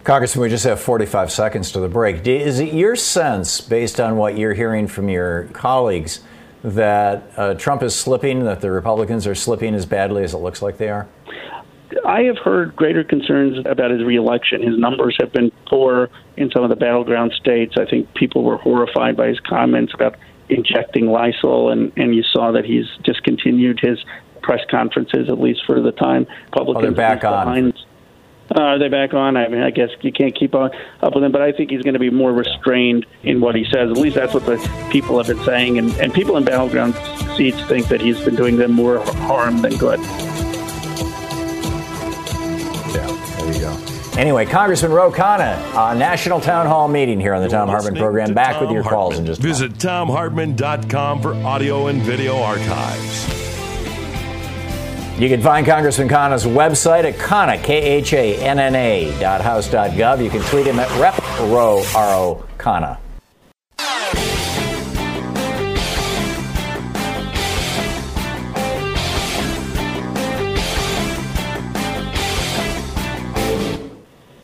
Congressman, 0.04 0.44
we 0.44 0.50
just 0.50 0.64
have 0.64 0.80
45 0.80 1.32
seconds 1.32 1.72
to 1.72 1.80
the 1.80 1.90
break. 1.90 2.26
Is 2.28 2.60
it 2.60 2.74
your 2.74 2.96
sense, 2.96 3.62
based 3.62 4.00
on 4.00 4.16
what 4.16 4.38
you're 4.38 4.54
hearing 4.54 4.88
from 4.88 5.10
your 5.10 5.46
colleagues, 5.54 6.22
that 6.64 7.32
uh, 7.36 7.56
Trump 7.56 7.82
is 7.82 7.96
slipping, 7.96 8.44
that 8.46 8.62
the 8.62 8.72
Republicans 8.72 9.26
are 9.26 9.36
slipping 9.36 9.74
as 9.74 9.88
badly 9.88 10.24
as 10.24 10.34
it 10.36 10.38
looks 10.38 10.62
like 10.62 10.78
they 10.78 10.90
are? 10.90 11.08
I 12.06 12.24
have 12.24 12.38
heard 12.38 12.76
greater 12.76 13.04
concerns 13.04 13.58
about 13.66 13.92
his 13.92 14.04
reelection. 14.04 14.62
His 14.62 14.78
numbers 14.78 15.16
have 15.20 15.32
been 15.32 15.52
poor 15.68 16.10
in 16.38 16.50
some 16.52 16.64
of 16.64 16.70
the 16.70 16.76
battleground 16.76 17.34
states. 17.34 17.76
I 17.78 17.86
think 17.86 18.14
people 18.14 18.44
were 18.44 18.58
horrified 18.58 19.18
by 19.18 19.28
his 19.28 19.40
comments 19.40 19.94
about 19.94 20.16
injecting 20.50 21.08
Lysol, 21.08 21.70
and, 21.70 21.92
and 21.98 22.16
you 22.16 22.24
saw 22.24 22.52
that 22.52 22.66
he's 22.66 22.86
discontinued 23.04 23.80
his 23.82 24.04
press 24.42 24.62
conferences, 24.70 25.30
at 25.30 25.40
least 25.40 25.62
for 25.66 25.82
the 25.82 25.92
time. 25.92 26.28
Republicans 26.46 26.94
oh, 26.94 26.96
back 26.96 27.24
on. 27.24 27.74
Uh, 28.54 28.62
are 28.62 28.80
they 28.80 28.90
back 28.90 29.14
on? 29.14 29.38
I 29.38 29.48
mean, 29.48 29.62
I 29.62 29.70
guess 29.70 29.90
you 30.02 30.12
can't 30.12 30.36
keep 30.36 30.54
on, 30.56 30.72
up 31.02 31.16
with 31.16 31.24
him, 31.24 31.32
but 31.32 31.42
I 31.42 31.54
think 31.54 31.72
he's 31.72 31.84
going 31.84 31.94
to 31.94 32.00
be 32.00 32.10
more 32.10 32.34
restrained 32.34 33.06
in 33.24 33.40
what 33.40 33.56
he 33.56 33.64
says. 33.66 33.90
At 33.90 33.98
least 33.98 34.16
that's 34.16 34.34
what 34.34 34.46
the 34.46 34.58
people 34.92 35.18
have 35.18 35.28
been 35.28 35.46
saying, 35.46 35.78
and, 35.78 35.90
and 36.00 36.14
people 36.14 36.36
in 36.36 36.44
battleground 36.44 36.96
seats 37.38 37.62
think 37.64 37.88
that 37.88 38.02
he's 38.02 38.20
been 38.26 38.36
doing 38.36 38.58
them 38.58 38.72
more 38.72 39.00
harm 39.00 39.62
than 39.62 39.78
good. 39.78 40.00
Anyway, 44.18 44.46
Congressman 44.46 44.92
Ro 44.92 45.10
Khanna, 45.12 45.58
a 45.94 45.96
national 45.96 46.42
town 46.42 46.66
hall 46.68 46.88
meeting 46.88 47.20
here 47.20 47.34
on 47.34 47.42
the 47.42 47.50
You're 47.50 47.60
Thom 47.60 47.70
Hartmann 47.70 47.96
program. 47.96 48.34
Back 48.34 48.56
Thom 48.56 48.64
with 48.64 48.72
your 48.72 48.84
Hartmann. 48.84 49.00
calls 49.00 49.20
in 49.20 49.26
just 49.26 49.42
Visit 49.42 49.74
thomhartmann.com 49.74 51.22
for 51.22 51.34
audio 51.46 51.88
and 51.88 52.02
video 52.02 52.38
archives. 52.38 53.28
You 55.20 55.30
can 55.30 55.42
find 55.42 55.66
Congressman 55.66 56.10
Khanna's 56.10 56.46
website 56.46 57.04
at 57.04 57.14
Khanna, 57.16 57.64
K-H-A-N-N-A 57.64 59.20
dot 59.20 59.42
house 59.42 59.70
dot 59.70 59.92
gov. 59.92 60.24
You 60.24 60.30
can 60.30 60.42
tweet 60.44 60.66
him 60.66 60.80
at 60.80 60.90
Rep 61.00 61.18
Ro, 61.40 61.84
R-O, 61.96 62.44
Khanna. 62.58 62.98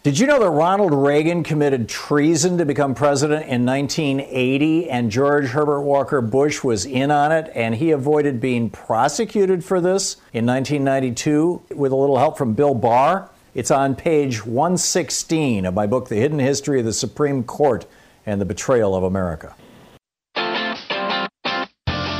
Did 0.07 0.19
you 0.19 0.25
know 0.25 0.39
that 0.39 0.51
Ronald 0.51 0.93
Reagan 0.93 1.43
committed 1.43 1.89
treason 1.89 2.57
to 2.59 2.65
become 2.65 2.95
president 2.95 3.45
in 3.47 3.65
1980 3.65 4.89
and 4.89 5.11
George 5.11 5.47
Herbert 5.47 5.81
Walker 5.81 6.21
Bush 6.21 6.63
was 6.63 6.85
in 6.85 7.11
on 7.11 7.33
it 7.33 7.51
and 7.53 7.75
he 7.75 7.91
avoided 7.91 8.39
being 8.39 8.69
prosecuted 8.69 9.65
for 9.65 9.81
this 9.81 10.15
in 10.31 10.45
1992 10.45 11.61
with 11.75 11.91
a 11.91 11.95
little 11.97 12.17
help 12.17 12.37
from 12.37 12.53
Bill 12.53 12.73
Barr? 12.73 13.29
It's 13.53 13.69
on 13.69 13.97
page 13.97 14.45
116 14.45 15.65
of 15.65 15.73
my 15.73 15.85
book, 15.85 16.07
The 16.07 16.15
Hidden 16.15 16.39
History 16.39 16.79
of 16.79 16.85
the 16.85 16.93
Supreme 16.93 17.43
Court 17.43 17.85
and 18.25 18.39
the 18.39 18.45
Betrayal 18.45 18.95
of 18.95 19.03
America. 19.03 19.57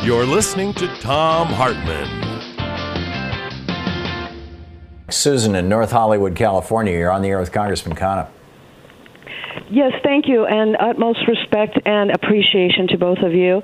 You're 0.04 0.26
listening 0.26 0.74
to 0.74 0.94
Thom 0.98 1.48
Hartmann. 1.48 2.27
Susan 5.10 5.56
in 5.56 5.70
North 5.70 5.92
Hollywood, 5.92 6.36
California. 6.36 6.94
You're 6.94 7.12
on 7.12 7.22
the 7.22 7.30
air 7.30 7.40
with 7.40 7.52
Congressman 7.52 7.96
Khanna. 7.96 8.28
Yes, 9.70 9.94
thank 10.04 10.28
you, 10.28 10.46
and 10.46 10.78
utmost 10.80 11.28
respect 11.28 11.80
and 11.86 12.12
appreciation 12.12 12.88
to 12.90 12.98
both 12.98 13.20
of 13.20 13.34
you. 13.34 13.62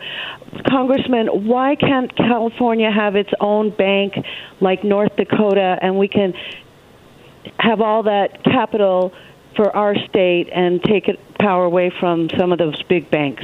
Congressman, 0.67 1.47
why 1.47 1.75
can't 1.75 2.13
California 2.15 2.91
have 2.91 3.15
its 3.15 3.29
own 3.39 3.69
bank 3.69 4.13
like 4.59 4.83
North 4.83 5.15
Dakota 5.15 5.77
and 5.81 5.97
we 5.97 6.07
can 6.07 6.33
have 7.57 7.79
all 7.81 8.03
that 8.03 8.43
capital 8.43 9.13
for 9.55 9.73
our 9.75 9.95
state 10.09 10.49
and 10.51 10.83
take 10.83 11.07
it 11.07 11.19
power 11.37 11.63
away 11.65 11.91
from 11.99 12.29
some 12.37 12.51
of 12.51 12.57
those 12.57 12.81
big 12.83 13.09
banks? 13.09 13.43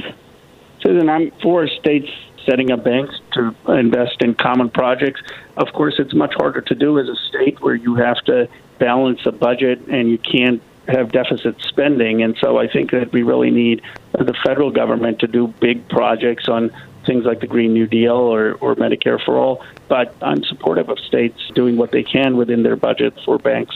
Susan, 0.82 1.08
I'm 1.08 1.30
for 1.42 1.66
states 1.68 2.10
setting 2.46 2.70
up 2.70 2.84
banks 2.84 3.14
to 3.32 3.54
invest 3.68 4.22
in 4.22 4.34
common 4.34 4.70
projects. 4.70 5.20
Of 5.56 5.72
course, 5.72 5.94
it's 5.98 6.14
much 6.14 6.34
harder 6.34 6.60
to 6.60 6.74
do 6.74 6.98
as 6.98 7.08
a 7.08 7.16
state 7.28 7.60
where 7.60 7.74
you 7.74 7.96
have 7.96 8.18
to 8.24 8.48
balance 8.78 9.20
a 9.26 9.32
budget 9.32 9.80
and 9.88 10.08
you 10.08 10.18
can't 10.18 10.62
have 10.88 11.12
deficit 11.12 11.60
spending. 11.60 12.22
And 12.22 12.36
so 12.40 12.58
I 12.58 12.66
think 12.66 12.90
that 12.92 13.12
we 13.12 13.22
really 13.22 13.50
need 13.50 13.82
the 14.12 14.34
federal 14.44 14.70
government 14.70 15.20
to 15.20 15.26
do 15.26 15.48
big 15.60 15.88
projects 15.88 16.48
on 16.48 16.70
things 17.06 17.24
like 17.24 17.40
the 17.40 17.46
Green 17.46 17.72
New 17.72 17.86
Deal 17.86 18.16
or, 18.16 18.54
or 18.54 18.74
Medicare 18.74 19.22
for 19.24 19.36
All. 19.36 19.64
But 19.88 20.14
I'm 20.22 20.42
supportive 20.44 20.88
of 20.88 20.98
states 20.98 21.40
doing 21.54 21.76
what 21.76 21.92
they 21.92 22.02
can 22.02 22.36
within 22.36 22.62
their 22.62 22.76
budget 22.76 23.14
for 23.24 23.38
banks. 23.38 23.74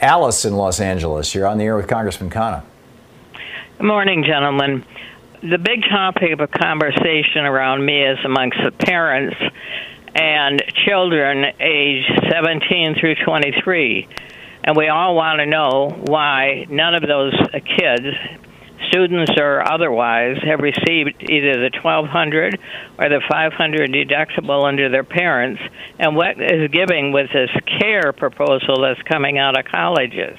Alice 0.00 0.44
in 0.44 0.56
Los 0.56 0.80
Angeles, 0.80 1.34
you're 1.34 1.46
on 1.46 1.58
the 1.58 1.64
air 1.64 1.76
with 1.76 1.86
Congressman 1.86 2.30
Khanna. 2.30 2.62
Good 3.78 3.86
morning, 3.86 4.24
gentlemen. 4.24 4.84
The 5.44 5.58
big 5.58 5.82
topic 5.90 6.40
of 6.40 6.50
conversation 6.50 7.44
around 7.44 7.84
me 7.84 8.02
is 8.02 8.16
amongst 8.24 8.56
the 8.64 8.70
parents 8.70 9.36
and 10.14 10.62
children 10.86 11.44
aged 11.60 12.10
17 12.30 12.96
through 12.98 13.16
23 13.16 14.08
and 14.64 14.74
we 14.74 14.88
all 14.88 15.14
want 15.14 15.40
to 15.40 15.46
know 15.46 15.90
why 16.06 16.64
none 16.70 16.94
of 16.94 17.02
those 17.02 17.34
kids 17.76 18.06
students 18.88 19.32
or 19.38 19.60
otherwise 19.70 20.38
have 20.46 20.60
received 20.60 21.22
either 21.28 21.60
the 21.60 21.70
1200 21.82 22.58
or 22.98 23.08
the 23.10 23.20
500 23.28 23.90
deductible 23.92 24.66
under 24.66 24.88
their 24.88 25.04
parents 25.04 25.60
and 25.98 26.16
what 26.16 26.40
is 26.40 26.70
giving 26.70 27.12
with 27.12 27.28
this 27.34 27.50
care 27.82 28.14
proposal 28.14 28.80
that's 28.80 29.02
coming 29.02 29.36
out 29.36 29.58
of 29.58 29.66
colleges 29.66 30.38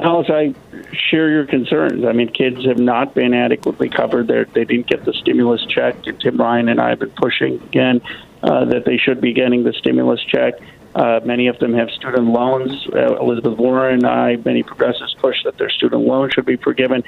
Alice, 0.00 0.30
I 0.30 0.54
share 0.92 1.28
your 1.28 1.44
concerns. 1.44 2.04
I 2.04 2.12
mean, 2.12 2.28
kids 2.28 2.64
have 2.66 2.78
not 2.78 3.14
been 3.14 3.34
adequately 3.34 3.88
covered. 3.88 4.28
They're, 4.28 4.44
they 4.44 4.64
didn't 4.64 4.86
get 4.86 5.04
the 5.04 5.12
stimulus 5.12 5.64
check. 5.66 6.02
Tim 6.04 6.36
Ryan 6.36 6.68
and 6.68 6.80
I 6.80 6.90
have 6.90 7.00
been 7.00 7.10
pushing 7.10 7.60
again 7.62 8.00
uh, 8.42 8.66
that 8.66 8.84
they 8.84 8.96
should 8.96 9.20
be 9.20 9.32
getting 9.32 9.64
the 9.64 9.72
stimulus 9.72 10.20
check. 10.22 10.54
Uh, 10.94 11.20
many 11.24 11.48
of 11.48 11.58
them 11.58 11.74
have 11.74 11.90
student 11.90 12.26
loans. 12.26 12.86
Uh, 12.92 13.16
Elizabeth 13.16 13.58
Warren 13.58 13.94
and 13.94 14.06
I, 14.06 14.36
many 14.36 14.62
progressives 14.62 15.14
push 15.14 15.42
that 15.44 15.58
their 15.58 15.70
student 15.70 16.02
loans 16.02 16.32
should 16.32 16.46
be 16.46 16.56
forgiven. 16.56 17.02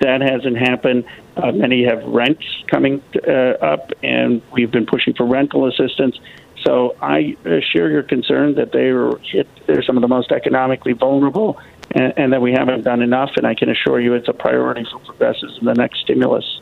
That 0.00 0.20
hasn't 0.20 0.58
happened. 0.58 1.04
Uh, 1.36 1.52
many 1.52 1.84
have 1.84 2.04
rents 2.04 2.44
coming 2.66 3.02
uh, 3.26 3.30
up, 3.30 3.92
and 4.02 4.42
we've 4.52 4.70
been 4.70 4.86
pushing 4.86 5.14
for 5.14 5.24
rental 5.24 5.66
assistance. 5.66 6.18
So 6.64 6.96
I 7.00 7.36
uh, 7.44 7.60
share 7.72 7.90
your 7.90 8.02
concern 8.02 8.54
that 8.54 8.72
they 8.72 8.86
are 8.86 9.18
hit, 9.18 9.46
they're 9.66 9.82
some 9.82 9.96
of 9.96 10.02
the 10.02 10.08
most 10.08 10.32
economically 10.32 10.92
vulnerable, 10.92 11.60
and, 11.90 12.12
and 12.16 12.32
that 12.32 12.40
we 12.40 12.52
haven't 12.52 12.82
done 12.82 13.02
enough. 13.02 13.32
And 13.36 13.46
I 13.46 13.54
can 13.54 13.68
assure 13.68 14.00
you, 14.00 14.14
it's 14.14 14.28
a 14.28 14.32
priority 14.32 14.86
for 14.90 14.98
progressives 15.00 15.58
in 15.58 15.66
the 15.66 15.74
next 15.74 16.00
stimulus. 16.00 16.60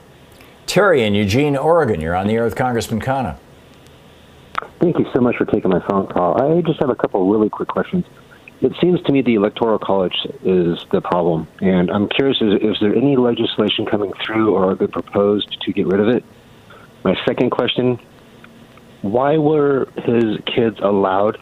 Terry 0.67 1.03
in 1.03 1.15
Eugene, 1.15 1.57
Oregon, 1.57 2.01
you're 2.01 2.15
on 2.15 2.27
the 2.27 2.35
air 2.35 2.45
with 2.45 2.57
Congressman 2.57 3.01
Khanna. 3.01 3.39
Thank 4.81 4.99
you 4.99 5.07
so 5.15 5.21
much 5.21 5.37
for 5.37 5.45
taking 5.45 5.71
my 5.71 5.81
phone 5.87 6.07
call. 6.09 6.41
I 6.41 6.61
just 6.63 6.81
have 6.81 6.91
a 6.91 6.97
couple 6.97 7.29
really 7.31 7.49
quick 7.49 7.69
questions. 7.69 8.05
It 8.61 8.73
seems 8.81 9.03
to 9.03 9.13
me 9.13 9.23
the 9.23 9.35
Electoral 9.35 9.79
College 9.79 10.17
is 10.45 10.85
the 10.93 11.01
problem, 11.01 11.49
and 11.61 11.91
I'm 11.91 12.09
curious: 12.09 12.41
is, 12.41 12.55
is 12.61 12.77
there 12.81 12.95
any 12.95 13.17
legislation 13.17 13.87
coming 13.87 14.13
through 14.25 14.55
or 14.55 14.75
been 14.77 14.89
proposed 14.89 15.61
to 15.63 15.73
get 15.73 15.87
rid 15.87 16.01
of 16.01 16.09
it? 16.09 16.25
My 17.03 17.17
second 17.27 17.51
question: 17.51 17.99
Why 19.03 19.37
were 19.37 19.89
his 19.97 20.39
kids 20.47 20.79
allowed 20.81 21.39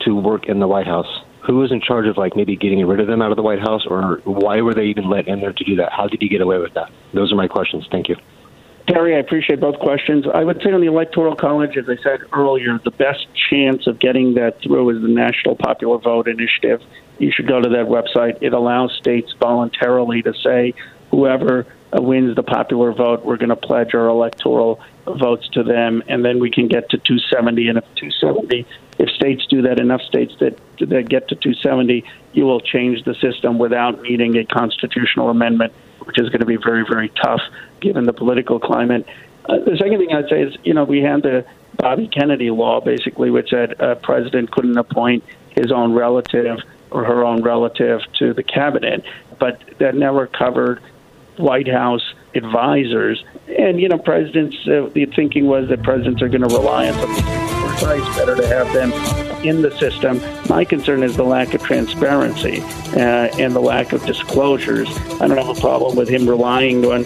to 0.00 0.14
work 0.14 0.46
in 0.46 0.58
the 0.58 0.68
White 0.68 0.86
House? 0.86 1.22
Who 1.46 1.56
was 1.56 1.70
in 1.70 1.80
charge 1.80 2.06
of 2.06 2.16
like 2.16 2.34
maybe 2.34 2.56
getting 2.56 2.84
rid 2.84 2.98
of 2.98 3.06
them 3.06 3.22
out 3.22 3.30
of 3.30 3.36
the 3.36 3.42
White 3.42 3.60
House, 3.60 3.86
or 3.86 4.20
why 4.24 4.60
were 4.60 4.74
they 4.74 4.86
even 4.86 5.08
let 5.08 5.28
in 5.28 5.40
there 5.40 5.52
to 5.52 5.64
do 5.64 5.76
that? 5.76 5.92
How 5.92 6.08
did 6.08 6.20
he 6.20 6.28
get 6.28 6.40
away 6.40 6.58
with 6.58 6.74
that? 6.74 6.90
Those 7.14 7.32
are 7.32 7.36
my 7.36 7.46
questions. 7.46 7.86
Thank 7.90 8.08
you. 8.08 8.16
Terry, 8.88 9.16
I 9.16 9.18
appreciate 9.18 9.60
both 9.60 9.78
questions. 9.80 10.26
I 10.32 10.44
would 10.44 10.62
say 10.62 10.70
on 10.70 10.80
the 10.80 10.86
Electoral 10.86 11.34
College, 11.34 11.76
as 11.76 11.88
I 11.88 11.96
said 12.02 12.20
earlier, 12.32 12.78
the 12.84 12.92
best 12.92 13.26
chance 13.50 13.86
of 13.86 13.98
getting 13.98 14.34
that 14.34 14.60
through 14.60 14.90
is 14.90 15.02
the 15.02 15.08
National 15.08 15.56
Popular 15.56 15.98
Vote 15.98 16.28
Initiative. 16.28 16.82
You 17.18 17.32
should 17.32 17.48
go 17.48 17.60
to 17.60 17.68
that 17.68 17.86
website. 17.86 18.38
It 18.42 18.52
allows 18.52 18.92
states 18.96 19.32
voluntarily 19.40 20.22
to 20.22 20.34
say 20.34 20.74
whoever 21.10 21.66
wins 21.92 22.36
the 22.36 22.42
popular 22.42 22.92
vote, 22.92 23.24
we're 23.24 23.36
going 23.36 23.48
to 23.50 23.56
pledge 23.56 23.94
our 23.94 24.08
electoral 24.08 24.80
votes 25.06 25.48
to 25.52 25.62
them, 25.62 26.02
and 26.08 26.24
then 26.24 26.38
we 26.38 26.50
can 26.50 26.68
get 26.68 26.90
to 26.90 26.98
270. 26.98 27.68
And 27.68 27.78
if 27.78 27.84
270, 27.96 28.66
if 28.98 29.10
states 29.10 29.46
do 29.46 29.62
that, 29.62 29.78
enough 29.78 30.02
states 30.02 30.34
that 30.40 30.58
that 30.78 31.08
get 31.08 31.28
to 31.28 31.34
270, 31.34 32.04
you 32.32 32.44
will 32.44 32.60
change 32.60 33.04
the 33.04 33.14
system 33.14 33.58
without 33.58 34.02
needing 34.02 34.36
a 34.36 34.44
constitutional 34.44 35.30
amendment, 35.30 35.72
which 36.00 36.18
is 36.18 36.28
going 36.28 36.40
to 36.40 36.46
be 36.46 36.56
very, 36.56 36.84
very 36.84 37.08
tough 37.08 37.40
given 37.80 38.04
the 38.04 38.12
political 38.12 38.58
climate. 38.58 39.06
Uh, 39.48 39.58
the 39.58 39.76
second 39.76 39.98
thing 39.98 40.12
I'd 40.12 40.28
say 40.28 40.42
is, 40.42 40.56
you 40.64 40.74
know, 40.74 40.84
we 40.84 41.00
had 41.00 41.22
the 41.22 41.46
Bobby 41.76 42.08
Kennedy 42.08 42.50
law, 42.50 42.80
basically, 42.80 43.30
which 43.30 43.50
said 43.50 43.80
a 43.80 43.96
president 43.96 44.50
couldn't 44.50 44.76
appoint 44.76 45.24
his 45.50 45.70
own 45.70 45.92
relative 45.92 46.58
or 46.90 47.04
her 47.04 47.24
own 47.24 47.42
relative 47.42 48.00
to 48.18 48.32
the 48.32 48.42
cabinet, 48.42 49.04
but 49.38 49.60
that 49.78 49.94
never 49.94 50.26
covered 50.26 50.80
White 51.36 51.68
House 51.68 52.14
advisors. 52.34 53.24
And, 53.58 53.80
you 53.80 53.88
know, 53.88 53.98
presidents, 53.98 54.56
uh, 54.66 54.90
the 54.92 55.06
thinking 55.16 55.46
was 55.46 55.68
that 55.68 55.82
presidents 55.82 56.22
are 56.22 56.28
going 56.28 56.46
to 56.46 56.54
rely 56.54 56.88
on 56.88 56.94
some 56.94 57.14
for 57.14 57.72
advice, 57.72 58.16
better 58.16 58.36
to 58.36 58.46
have 58.46 58.72
them 58.72 58.92
in 59.44 59.62
the 59.62 59.70
system. 59.78 60.20
My 60.48 60.64
concern 60.64 61.02
is 61.02 61.16
the 61.16 61.24
lack 61.24 61.54
of 61.54 61.62
transparency 61.62 62.60
uh, 62.60 63.28
and 63.38 63.54
the 63.54 63.60
lack 63.60 63.92
of 63.92 64.04
disclosures. 64.04 64.88
I 65.20 65.28
don't 65.28 65.38
have 65.38 65.56
a 65.56 65.60
problem 65.60 65.96
with 65.96 66.08
him 66.08 66.28
relying 66.28 66.84
on 66.84 67.04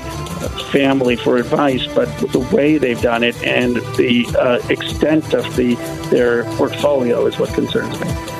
family 0.71 1.17
for 1.17 1.37
advice, 1.37 1.87
but 1.95 2.07
the 2.33 2.49
way 2.53 2.79
they've 2.79 3.01
done 3.01 3.23
it 3.23 3.41
and 3.43 3.77
the 3.97 4.27
uh, 4.39 4.67
extent 4.69 5.35
of 5.35 5.57
the 5.57 5.75
their 6.11 6.45
portfolio 6.57 7.27
is 7.27 7.39
what 7.39 7.53
concerns 7.55 7.99
me. 8.01 8.40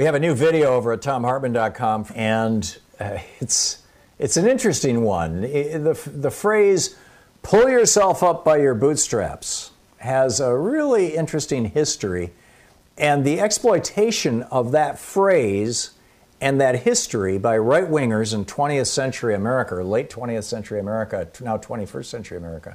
We 0.00 0.06
have 0.06 0.14
a 0.14 0.18
new 0.18 0.34
video 0.34 0.72
over 0.72 0.94
at 0.94 1.02
thomhartmann.com, 1.02 2.06
and 2.14 2.78
uh, 2.98 3.18
it's 3.38 3.82
it's 4.18 4.38
an 4.38 4.48
interesting 4.48 5.02
one. 5.02 5.42
The, 5.42 6.00
the 6.06 6.30
phrase 6.30 6.96
"pull 7.42 7.68
yourself 7.68 8.22
up 8.22 8.42
by 8.42 8.56
your 8.56 8.74
bootstraps" 8.74 9.72
has 9.98 10.40
a 10.40 10.56
really 10.56 11.14
interesting 11.14 11.66
history, 11.66 12.32
and 12.96 13.26
the 13.26 13.40
exploitation 13.40 14.44
of 14.44 14.72
that 14.72 14.98
phrase 14.98 15.90
and 16.40 16.58
that 16.62 16.76
history 16.76 17.36
by 17.36 17.58
right 17.58 17.84
wingers 17.84 18.32
in 18.32 18.46
20th 18.46 18.86
century 18.86 19.34
America, 19.34 19.74
or 19.74 19.84
late 19.84 20.08
20th 20.08 20.44
century 20.44 20.80
America, 20.80 21.28
now 21.42 21.58
21st 21.58 22.06
century 22.06 22.38
America, 22.38 22.74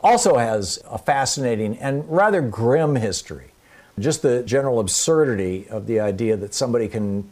also 0.00 0.38
has 0.38 0.78
a 0.90 0.96
fascinating 0.96 1.76
and 1.76 2.08
rather 2.08 2.40
grim 2.40 2.96
history 2.96 3.51
just 3.98 4.22
the 4.22 4.42
general 4.42 4.80
absurdity 4.80 5.68
of 5.68 5.86
the 5.86 6.00
idea 6.00 6.36
that 6.36 6.54
somebody 6.54 6.88
can 6.88 7.30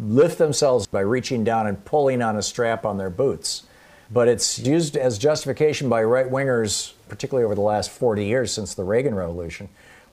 lift 0.00 0.38
themselves 0.38 0.86
by 0.86 1.00
reaching 1.00 1.44
down 1.44 1.66
and 1.66 1.84
pulling 1.84 2.22
on 2.22 2.36
a 2.36 2.42
strap 2.42 2.84
on 2.84 2.98
their 2.98 3.10
boots. 3.10 3.64
But 4.10 4.28
it's 4.28 4.58
used 4.58 4.96
as 4.96 5.18
justification 5.18 5.88
by 5.88 6.04
right 6.04 6.30
wingers, 6.30 6.92
particularly 7.08 7.44
over 7.44 7.54
the 7.54 7.62
last 7.62 7.90
40 7.90 8.26
years 8.26 8.52
since 8.52 8.74
the 8.74 8.84
Reagan 8.84 9.14
Revolution, 9.14 9.70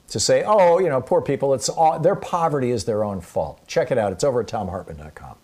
to 0.09 0.19
say, 0.19 0.43
oh, 0.45 0.79
you 0.79 0.87
know, 0.87 1.01
poor 1.01 1.21
people, 1.21 1.53
it's 1.53 1.67
all, 1.69 1.99
their 1.99 2.15
poverty 2.15 2.71
is 2.71 2.85
their 2.85 3.03
own 3.03 3.19
fault. 3.19 3.59
Check 3.67 3.91
it 3.91 3.97
out. 3.97 4.13
It's 4.13 4.23
over 4.23 4.41
at 4.41 4.47
thomhartmann.com. 4.47 5.35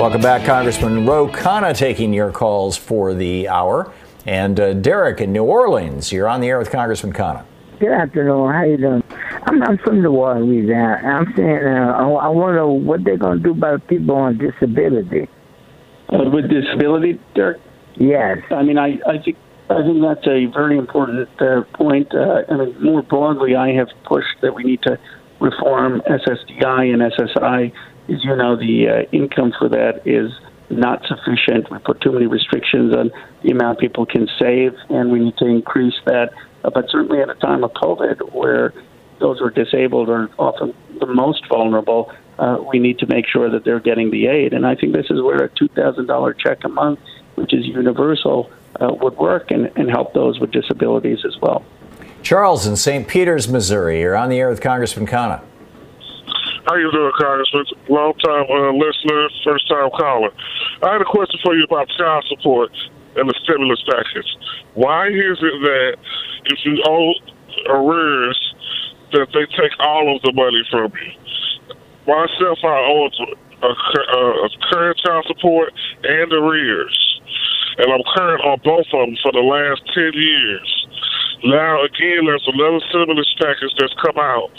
Welcome 0.00 0.22
back, 0.22 0.46
Congressman 0.46 1.04
Ro 1.04 1.28
Khanna, 1.28 1.76
taking 1.76 2.14
your 2.14 2.32
calls 2.32 2.74
for 2.74 3.12
the 3.12 3.48
hour. 3.48 3.92
And 4.24 4.58
uh, 4.58 4.72
Derek 4.72 5.20
in 5.20 5.30
New 5.30 5.44
Orleans, 5.44 6.10
you're 6.10 6.26
on 6.26 6.40
the 6.40 6.48
air 6.48 6.58
with 6.58 6.70
Congressman 6.70 7.12
Khanna. 7.12 7.44
Good 7.78 7.92
afternoon. 7.92 8.50
How 8.50 8.64
you 8.64 8.78
doing? 8.78 9.04
I'm, 9.42 9.62
I'm 9.62 9.76
from 9.76 10.00
New 10.00 10.10
Orleans, 10.12 10.46
Louisiana. 10.46 11.06
I'm 11.06 11.34
saying 11.36 11.66
uh, 11.66 11.92
I, 11.98 12.08
I 12.08 12.28
want 12.28 12.52
to 12.52 12.56
know 12.56 12.70
what 12.70 13.04
they're 13.04 13.18
going 13.18 13.42
to 13.42 13.44
do 13.44 13.50
about 13.50 13.86
people 13.88 14.14
on 14.14 14.38
disability. 14.38 15.28
Uh, 16.08 16.30
with 16.32 16.48
disability, 16.48 17.20
Derek? 17.34 17.60
Yes. 17.96 18.38
I 18.50 18.62
mean, 18.62 18.78
I, 18.78 18.98
I 19.06 19.18
think 19.22 19.36
I 19.68 19.82
think 19.82 20.00
that's 20.00 20.26
a 20.26 20.46
very 20.46 20.78
important 20.78 21.28
uh, 21.42 21.64
point. 21.74 22.14
Uh, 22.14 22.44
I 22.48 22.56
mean, 22.56 22.82
more 22.82 23.02
broadly, 23.02 23.54
I 23.54 23.74
have 23.74 23.88
pushed 24.04 24.40
that 24.40 24.54
we 24.54 24.64
need 24.64 24.80
to 24.84 24.98
reform 25.40 26.00
SSDI 26.08 26.94
and 26.94 27.02
SSI. 27.02 27.72
As 28.10 28.24
you 28.24 28.34
know, 28.34 28.56
the 28.56 28.88
uh, 28.88 29.10
income 29.12 29.52
for 29.58 29.68
that 29.68 30.02
is 30.04 30.32
not 30.70 31.04
sufficient. 31.06 31.70
We 31.70 31.78
put 31.78 32.00
too 32.00 32.12
many 32.12 32.26
restrictions 32.26 32.94
on 32.94 33.10
the 33.42 33.50
amount 33.50 33.78
people 33.78 34.06
can 34.06 34.28
save, 34.38 34.74
and 34.88 35.10
we 35.10 35.20
need 35.20 35.36
to 35.38 35.46
increase 35.46 35.94
that. 36.06 36.32
Uh, 36.64 36.70
but 36.70 36.90
certainly 36.90 37.20
at 37.20 37.30
a 37.30 37.34
time 37.34 37.64
of 37.64 37.72
COVID, 37.72 38.32
where 38.32 38.72
those 39.18 39.38
who 39.38 39.46
are 39.46 39.50
disabled 39.50 40.08
are 40.08 40.28
often 40.38 40.74
the 40.98 41.06
most 41.06 41.46
vulnerable, 41.48 42.12
uh, 42.38 42.58
we 42.72 42.78
need 42.78 42.98
to 42.98 43.06
make 43.06 43.26
sure 43.26 43.50
that 43.50 43.64
they're 43.64 43.80
getting 43.80 44.10
the 44.10 44.26
aid. 44.26 44.52
And 44.52 44.66
I 44.66 44.74
think 44.74 44.94
this 44.94 45.06
is 45.10 45.22
where 45.22 45.44
a 45.44 45.48
$2,000 45.50 46.38
check 46.38 46.64
a 46.64 46.68
month, 46.68 47.00
which 47.34 47.52
is 47.52 47.66
universal, 47.66 48.50
uh, 48.80 48.92
would 49.00 49.16
work 49.16 49.50
and, 49.50 49.70
and 49.76 49.90
help 49.90 50.14
those 50.14 50.40
with 50.40 50.50
disabilities 50.50 51.24
as 51.24 51.36
well. 51.40 51.64
Charles 52.22 52.66
in 52.66 52.76
St. 52.76 53.06
Peters, 53.08 53.48
Missouri. 53.48 54.00
You're 54.00 54.16
on 54.16 54.28
the 54.28 54.38
air 54.38 54.48
with 54.48 54.60
Congressman 54.60 55.06
Khanna. 55.06 55.42
How 56.66 56.76
you 56.76 56.90
doing, 56.92 57.12
Congressman? 57.18 57.64
Long 57.88 58.14
time 58.20 58.44
uh, 58.50 58.72
listener, 58.72 59.28
first 59.44 59.68
time 59.68 59.90
caller. 59.96 60.30
I 60.82 60.92
had 60.92 61.00
a 61.00 61.08
question 61.08 61.40
for 61.42 61.54
you 61.56 61.64
about 61.64 61.88
child 61.96 62.24
support 62.28 62.70
and 63.16 63.28
the 63.28 63.34
stimulus 63.44 63.82
package. 63.88 64.28
Why 64.74 65.08
is 65.08 65.38
it 65.40 65.56
that 65.64 65.96
if 66.46 66.58
you 66.64 66.82
owe 66.86 67.12
arrears, 67.68 68.38
that 69.12 69.26
they 69.34 69.46
take 69.56 69.72
all 69.80 70.14
of 70.14 70.22
the 70.22 70.32
money 70.32 70.62
from 70.70 70.92
you? 71.00 71.12
Myself, 72.06 72.58
I 72.62 72.78
owe 72.92 73.08
a, 73.08 73.66
a, 73.66 74.46
a 74.46 74.48
current 74.70 74.98
child 74.98 75.24
support 75.28 75.72
and 76.04 76.32
arrears 76.32 77.10
and 77.78 77.92
I'm 77.92 78.02
current 78.14 78.42
on 78.44 78.60
both 78.64 78.86
of 78.92 79.08
them 79.08 79.16
for 79.22 79.32
the 79.32 79.40
last 79.40 79.80
10 79.94 80.12
years. 80.12 80.79
Now, 81.44 81.82
again, 81.84 82.26
there's 82.26 82.46
another 82.52 82.80
stimulus 82.90 83.34
package 83.40 83.72
that's 83.78 83.94
come 83.94 84.18
out, 84.18 84.50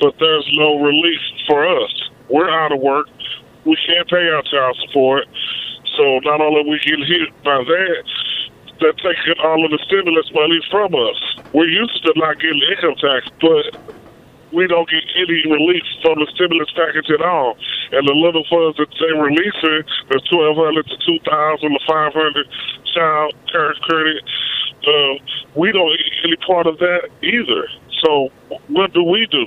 but 0.00 0.14
there's 0.20 0.48
no 0.52 0.78
relief 0.80 1.20
for 1.46 1.66
us. 1.66 2.10
We're 2.28 2.50
out 2.50 2.72
of 2.72 2.80
work. 2.80 3.08
We 3.64 3.76
can't 3.86 4.08
pay 4.08 4.28
our 4.28 4.42
child 4.42 4.76
support. 4.86 5.24
So 5.96 6.20
not 6.28 6.40
only 6.40 6.60
are 6.60 6.70
we 6.70 6.78
getting 6.84 7.06
hit 7.06 7.32
by 7.42 7.64
that, 7.64 8.04
they're 8.80 8.92
taking 9.00 9.40
all 9.42 9.64
of 9.64 9.70
the 9.70 9.80
stimulus 9.88 10.28
money 10.34 10.60
from 10.70 10.92
us. 10.92 11.18
We're 11.54 11.72
used 11.72 12.04
to 12.04 12.12
not 12.16 12.38
getting 12.38 12.60
income 12.68 12.96
tax, 13.00 13.32
but 13.40 13.96
we 14.52 14.66
don't 14.68 14.88
get 14.88 15.02
any 15.16 15.40
relief 15.48 15.82
from 16.04 16.20
the 16.20 16.28
stimulus 16.36 16.68
package 16.76 17.10
at 17.10 17.24
all. 17.24 17.56
And 17.92 18.06
the 18.06 18.12
little 18.12 18.44
funds 18.52 18.76
that 18.76 18.92
they're 19.00 19.16
releasing, 19.16 19.88
the 20.12 20.20
twelve 20.28 20.56
hundred 20.60 20.84
to 20.86 20.96
two 21.08 21.18
thousand 21.24 21.72
to 21.72 21.80
five 21.88 22.12
hundred 22.12 22.46
child 22.92 23.34
care 23.50 23.72
credit, 23.88 24.22
uh, 24.86 25.24
we 25.54 25.72
don't 25.72 25.98
any 26.24 26.36
part 26.36 26.66
of 26.66 26.78
that 26.78 27.08
either. 27.22 27.68
So 28.02 28.30
what 28.68 28.92
do 28.92 29.02
we 29.02 29.26
do? 29.26 29.46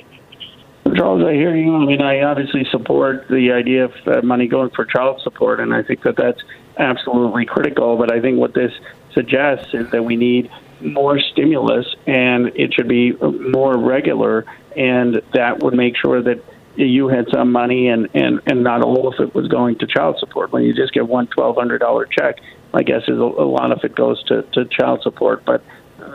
Charles, 0.96 1.24
I 1.24 1.34
hear 1.34 1.56
you. 1.56 1.76
I 1.76 1.86
mean, 1.86 2.02
I 2.02 2.22
obviously 2.22 2.66
support 2.72 3.28
the 3.28 3.52
idea 3.52 3.86
of 3.86 3.94
uh, 4.08 4.22
money 4.24 4.48
going 4.48 4.72
for 4.72 4.86
child 4.86 5.22
support, 5.22 5.60
and 5.60 5.74
I 5.74 5.84
think 5.84 6.02
that 6.04 6.16
that's 6.16 6.42
absolutely 6.78 7.46
critical. 7.46 7.98
But 7.98 8.12
I 8.12 8.20
think 8.20 8.40
what 8.40 8.54
this 8.54 8.72
suggests 9.14 9.74
is 9.74 9.92
that 9.92 10.04
we 10.04 10.16
need 10.16 10.50
more 10.82 11.20
stimulus, 11.20 11.86
and 12.08 12.48
it 12.56 12.74
should 12.74 12.88
be 12.88 13.12
more 13.14 13.78
regular, 13.78 14.46
and 14.76 15.22
that 15.34 15.60
would 15.62 15.76
make 15.76 15.96
sure 15.98 16.22
that 16.24 16.44
you 16.76 17.10
had 17.10 17.28
some 17.30 17.52
money 17.52 17.90
and, 17.90 18.08
and, 18.14 18.40
and 18.46 18.64
not 18.64 18.82
all 18.82 19.08
of 19.08 19.20
it 19.20 19.36
was 19.36 19.48
going 19.48 19.78
to 19.80 19.88
child 19.88 20.18
support. 20.18 20.52
When 20.52 20.64
you 20.64 20.74
just 20.74 20.94
get 20.94 21.08
one 21.08 21.28
twelve 21.28 21.56
hundred 21.58 21.80
dollar 21.80 22.06
check, 22.06 22.38
my 22.74 22.84
guess 22.84 23.03
is 23.07 23.17
a, 23.17 23.22
a 23.22 23.47
lot 23.47 23.72
of 23.72 23.80
it 23.84 23.95
goes 23.95 24.24
to, 24.26 24.43
to 24.53 24.65
child 24.65 25.01
support, 25.03 25.43
but 25.45 25.63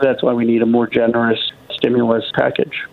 that's 0.01 0.23
why 0.23 0.33
we 0.33 0.45
need 0.45 0.61
a 0.61 0.65
more 0.65 0.87
generous 0.87 1.39
stimulus 1.71 2.25
package. 2.33 2.83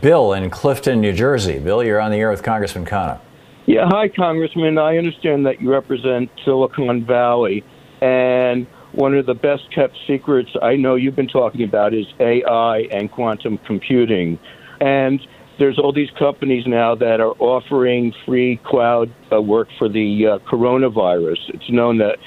Bill 0.00 0.32
in 0.32 0.48
Clifton, 0.50 1.00
New 1.00 1.12
Jersey. 1.12 1.58
Bill, 1.58 1.84
you're 1.84 2.00
on 2.00 2.10
the 2.10 2.16
air 2.16 2.30
with 2.30 2.42
Congressman 2.42 2.86
Khanna. 2.86 3.20
Yeah, 3.66 3.86
hi, 3.86 4.08
Congressman. 4.08 4.78
I 4.78 4.96
understand 4.96 5.46
that 5.46 5.60
you 5.60 5.70
represent 5.70 6.30
Silicon 6.44 7.04
Valley, 7.04 7.62
and 8.00 8.66
one 8.92 9.14
of 9.14 9.26
the 9.26 9.34
best 9.34 9.70
kept 9.72 9.96
secrets 10.06 10.50
I 10.60 10.76
know 10.76 10.96
you've 10.96 11.16
been 11.16 11.28
talking 11.28 11.62
about 11.62 11.94
is 11.94 12.06
AI 12.18 12.88
and 12.90 13.10
quantum 13.10 13.58
computing. 13.58 14.38
And 14.80 15.20
there's 15.58 15.78
all 15.78 15.92
these 15.92 16.10
companies 16.18 16.66
now 16.66 16.94
that 16.96 17.20
are 17.20 17.34
offering 17.38 18.12
free 18.26 18.58
cloud 18.64 19.12
uh, 19.30 19.40
work 19.40 19.68
for 19.78 19.88
the 19.88 20.26
uh, 20.26 20.38
coronavirus. 20.50 21.38
It's 21.48 21.70
known 21.70 21.98
that 21.98 22.18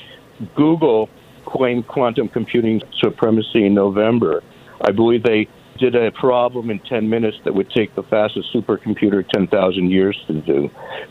Google 0.56 1.10
claimed 1.46 1.88
quantum 1.88 2.28
computing 2.28 2.82
supremacy 3.00 3.66
in 3.66 3.74
November. 3.74 4.44
I 4.82 4.92
believe 4.92 5.24
they 5.24 5.48
did 5.78 5.96
a 5.96 6.12
problem 6.12 6.70
in 6.70 6.80
10 6.80 7.10
minutes 7.10 7.38
that 7.44 7.54
would 7.54 7.70
take 7.70 7.94
the 7.96 8.04
fastest 8.04 8.54
supercomputer 8.54 9.28
10,000 9.28 9.92
years 9.92 10.18
to 10.28 10.34
do. 10.34 10.70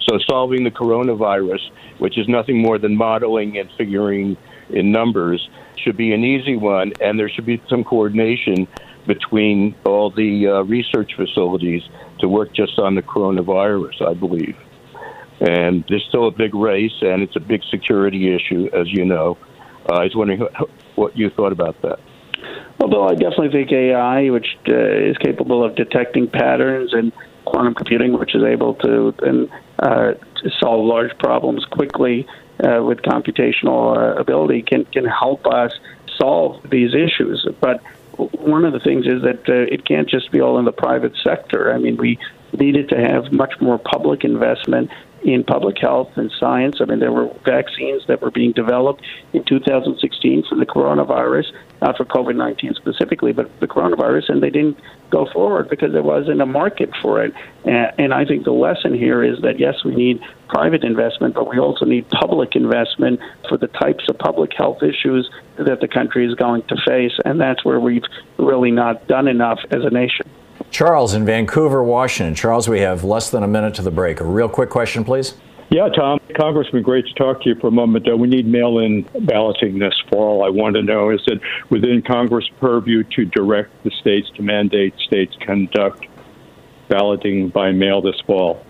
So 0.08 0.18
solving 0.28 0.64
the 0.64 0.70
coronavirus, 0.70 1.60
which 1.98 2.18
is 2.18 2.28
nothing 2.28 2.58
more 2.58 2.78
than 2.78 2.96
modeling 2.96 3.58
and 3.58 3.70
figuring 3.76 4.36
in 4.70 4.90
numbers 4.90 5.48
should 5.76 5.96
be 5.96 6.12
an 6.12 6.24
easy 6.24 6.56
one, 6.56 6.92
and 7.00 7.18
there 7.18 7.28
should 7.28 7.44
be 7.44 7.62
some 7.68 7.84
coordination 7.84 8.66
between 9.06 9.74
all 9.84 10.10
the 10.10 10.46
uh, 10.46 10.62
research 10.62 11.14
facilities 11.14 11.82
to 12.20 12.28
work 12.28 12.54
just 12.54 12.78
on 12.78 12.94
the 12.94 13.02
coronavirus, 13.02 14.06
I 14.08 14.14
believe. 14.14 14.56
And 15.46 15.84
there's 15.88 16.04
still 16.08 16.26
a 16.26 16.30
big 16.30 16.54
race, 16.54 16.94
and 17.02 17.22
it's 17.22 17.36
a 17.36 17.40
big 17.40 17.62
security 17.70 18.34
issue, 18.34 18.70
as 18.72 18.90
you 18.90 19.04
know. 19.04 19.36
Uh, 19.88 19.96
I 19.96 20.04
was 20.04 20.14
wondering 20.14 20.46
what 20.94 21.16
you 21.16 21.28
thought 21.30 21.52
about 21.52 21.80
that. 21.82 21.98
Well, 22.78 22.88
Bill, 22.88 23.08
I 23.08 23.14
definitely 23.14 23.50
think 23.50 23.70
AI, 23.70 24.30
which 24.30 24.46
uh, 24.68 24.74
is 24.74 25.16
capable 25.18 25.62
of 25.64 25.76
detecting 25.76 26.28
patterns, 26.28 26.92
and 26.94 27.12
quantum 27.44 27.74
computing, 27.74 28.18
which 28.18 28.34
is 28.34 28.42
able 28.42 28.74
to 28.76 29.14
then 29.20 29.50
uh, 29.78 30.14
solve 30.60 30.84
large 30.86 31.16
problems 31.18 31.64
quickly, 31.66 32.26
uh, 32.62 32.82
with 32.82 32.98
computational 33.02 33.96
uh, 33.96 34.20
ability 34.20 34.62
can 34.62 34.84
can 34.86 35.04
help 35.04 35.46
us 35.46 35.72
solve 36.16 36.60
these 36.70 36.94
issues. 36.94 37.46
But 37.60 37.82
one 38.16 38.64
of 38.64 38.72
the 38.72 38.80
things 38.80 39.06
is 39.06 39.22
that 39.22 39.48
uh, 39.48 39.74
it 39.74 39.84
can't 39.84 40.08
just 40.08 40.30
be 40.30 40.40
all 40.40 40.58
in 40.58 40.64
the 40.64 40.72
private 40.72 41.16
sector. 41.22 41.72
I 41.72 41.78
mean, 41.78 41.96
we 41.96 42.18
needed 42.52 42.88
to 42.90 42.96
have 42.96 43.32
much 43.32 43.54
more 43.60 43.78
public 43.78 44.24
investment 44.24 44.90
in 45.24 45.42
public 45.42 45.78
health 45.78 46.10
and 46.16 46.30
science. 46.38 46.76
I 46.80 46.84
mean, 46.84 47.00
there 47.00 47.10
were 47.10 47.30
vaccines 47.44 48.02
that 48.08 48.20
were 48.20 48.30
being 48.30 48.52
developed 48.52 49.02
in 49.32 49.42
2016 49.44 50.44
for 50.48 50.54
the 50.54 50.66
coronavirus, 50.66 51.46
not 51.80 51.96
for 51.96 52.04
COVID 52.04 52.36
19 52.36 52.74
specifically, 52.74 53.32
but 53.32 53.48
the 53.60 53.66
coronavirus, 53.66 54.28
and 54.28 54.42
they 54.42 54.50
didn't 54.50 54.78
go 55.08 55.26
forward 55.32 55.70
because 55.70 55.92
there 55.92 56.02
wasn't 56.02 56.42
a 56.42 56.46
market 56.46 56.90
for 57.00 57.24
it. 57.24 57.32
And 57.64 58.12
I 58.12 58.26
think 58.26 58.44
the 58.44 58.52
lesson 58.52 58.92
here 58.94 59.24
is 59.24 59.40
that, 59.40 59.58
yes, 59.58 59.82
we 59.82 59.94
need 59.94 60.20
private 60.48 60.84
investment, 60.84 61.34
but 61.34 61.48
we 61.48 61.58
also 61.58 61.86
need 61.86 62.08
public 62.10 62.54
investment 62.54 63.20
for 63.48 63.56
the 63.56 63.68
types 63.68 64.04
of 64.10 64.18
public 64.18 64.52
health 64.54 64.82
issues 64.82 65.30
that 65.56 65.80
the 65.80 65.88
country 65.88 66.26
is 66.26 66.34
going 66.34 66.62
to 66.64 66.76
face. 66.86 67.12
And 67.24 67.40
that's 67.40 67.64
where 67.64 67.80
we've 67.80 68.04
really 68.36 68.70
not 68.70 69.08
done 69.08 69.26
enough 69.26 69.60
as 69.70 69.84
a 69.84 69.90
nation. 69.90 70.28
Charles 70.74 71.14
in 71.14 71.24
Vancouver, 71.24 71.84
Washington. 71.84 72.34
Charles, 72.34 72.68
we 72.68 72.80
have 72.80 73.04
less 73.04 73.30
than 73.30 73.44
a 73.44 73.46
minute 73.46 73.74
to 73.76 73.82
the 73.82 73.92
break. 73.92 74.20
A 74.20 74.24
real 74.24 74.48
quick 74.48 74.70
question, 74.70 75.04
please. 75.04 75.34
Yeah, 75.70 75.88
Thom, 75.96 76.18
Congressman, 76.36 76.82
great 76.82 77.06
to 77.06 77.14
talk 77.14 77.42
to 77.42 77.50
you 77.50 77.54
for 77.60 77.68
a 77.68 77.70
moment. 77.70 78.10
Uh, 78.10 78.16
we 78.16 78.26
need 78.26 78.48
mail 78.48 78.80
in 78.80 79.08
balloting 79.20 79.78
this 79.78 79.94
fall. 80.10 80.44
I 80.44 80.48
want 80.48 80.74
to 80.74 80.82
know 80.82 81.10
is 81.10 81.22
it 81.28 81.40
within 81.70 82.02
Congress' 82.02 82.50
purview 82.58 83.04
to 83.14 83.24
direct 83.24 83.70
the 83.84 83.92
states 84.00 84.28
to 84.34 84.42
mandate 84.42 84.94
states 85.06 85.36
conduct 85.46 86.08
balloting 86.88 87.50
by 87.50 87.70
mail 87.70 88.02
this 88.02 88.20
fall? 88.26 88.66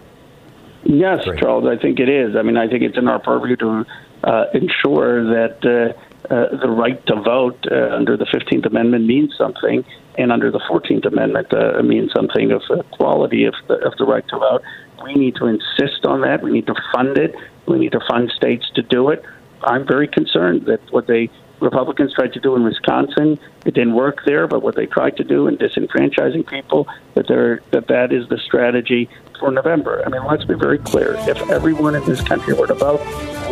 Yes, 0.82 1.24
great. 1.24 1.40
Charles, 1.40 1.64
I 1.66 1.80
think 1.80 2.00
it 2.00 2.11
is. 2.11 2.36
I 2.36 2.42
mean, 2.42 2.59
I 2.59 2.68
think 2.68 2.82
it's 2.82 2.98
in 2.98 3.09
our 3.09 3.18
purview 3.18 3.57
to 3.57 3.86
uh, 4.24 4.44
ensure 4.52 5.24
that. 5.24 5.94
Uh, 5.96 5.98
uh, 6.31 6.57
the 6.57 6.70
right 6.70 7.05
to 7.07 7.16
vote 7.16 7.59
uh, 7.70 7.95
under 7.95 8.16
the 8.16 8.25
15th 8.25 8.66
Amendment 8.66 9.07
means 9.07 9.35
something, 9.37 9.85
and 10.16 10.33
under 10.33 10.51
the 10.51 10.61
14th 10.61 11.07
Amendment 11.07 11.53
uh, 11.53 11.83
means 11.83 12.12
something 12.12 12.51
of 12.51 12.62
the 12.68 12.83
quality 12.93 13.45
of 13.45 13.55
the, 13.68 13.75
of 13.87 13.97
the 13.99 14.05
right 14.05 14.27
to 14.29 14.39
vote. 14.39 14.62
We 15.03 15.14
need 15.14 15.37
to 15.37 15.47
insist 15.47 16.07
on 16.07 16.22
that. 16.22 16.43
We 16.43 16.51
need 16.51 16.66
to 16.66 16.75
fund 16.93 17.18
it. 17.18 17.35
We 17.66 17.79
need 17.79 17.93
to 17.93 18.01
fund 18.09 18.31
states 18.35 18.70
to 18.75 18.83
do 18.83 19.11
it. 19.11 19.22
I'm 19.62 19.87
very 19.87 20.09
concerned 20.09 20.66
that 20.66 20.81
what 20.91 21.07
they 21.07 21.31
Republicans 21.61 22.12
tried 22.14 22.33
to 22.35 22.41
do 22.41 22.57
in 22.57 22.64
Wisconsin, 22.64 23.39
it 23.64 23.75
didn't 23.75 23.95
work 23.95 24.18
there. 24.27 24.47
But 24.47 24.62
what 24.62 24.75
they 24.77 24.87
tried 24.87 25.16
to 25.16 25.25
do 25.25 25.47
in 25.47 25.57
disenfranchising 25.57 26.47
people, 26.47 26.89
that 27.14 27.29
they 27.29 27.59
that 27.70 27.89
that 27.89 28.12
is 28.12 28.29
the 28.29 28.39
strategy 28.39 29.09
for 29.39 29.51
November. 29.51 30.03
I 30.05 30.11
mean, 30.11 30.25
let's 30.25 30.45
be 30.45 30.55
very 30.55 30.79
clear. 30.79 31.14
If 31.20 31.51
everyone 31.51 31.95
in 31.95 32.05
this 32.05 32.22
country 32.22 32.55
were 32.55 32.66
to 32.66 32.75
vote, 32.75 33.01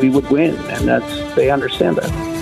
we 0.01 0.11
would 0.11 0.29
win, 0.31 0.55
and 0.55 0.87
that's 0.87 1.35
they 1.35 1.51
understand 1.51 1.97
that. 1.97 2.42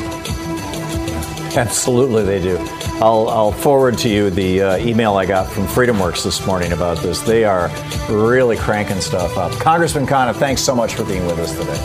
Absolutely, 1.56 2.22
they 2.24 2.40
do. 2.40 2.56
I'll, 3.00 3.28
I'll 3.28 3.52
forward 3.52 3.98
to 3.98 4.08
you 4.08 4.30
the 4.30 4.62
uh, 4.62 4.76
email 4.78 5.14
I 5.16 5.26
got 5.26 5.50
from 5.50 5.64
FreedomWorks 5.64 6.22
this 6.22 6.46
morning 6.46 6.72
about 6.72 6.98
this. 6.98 7.20
They 7.20 7.44
are 7.44 7.68
really 8.08 8.56
cranking 8.56 9.00
stuff 9.00 9.36
up. 9.36 9.52
Congressman 9.60 10.06
Khanna, 10.06 10.34
thanks 10.34 10.62
so 10.62 10.76
much 10.76 10.94
for 10.94 11.04
being 11.04 11.26
with 11.26 11.38
us 11.38 11.52
today. 11.52 11.76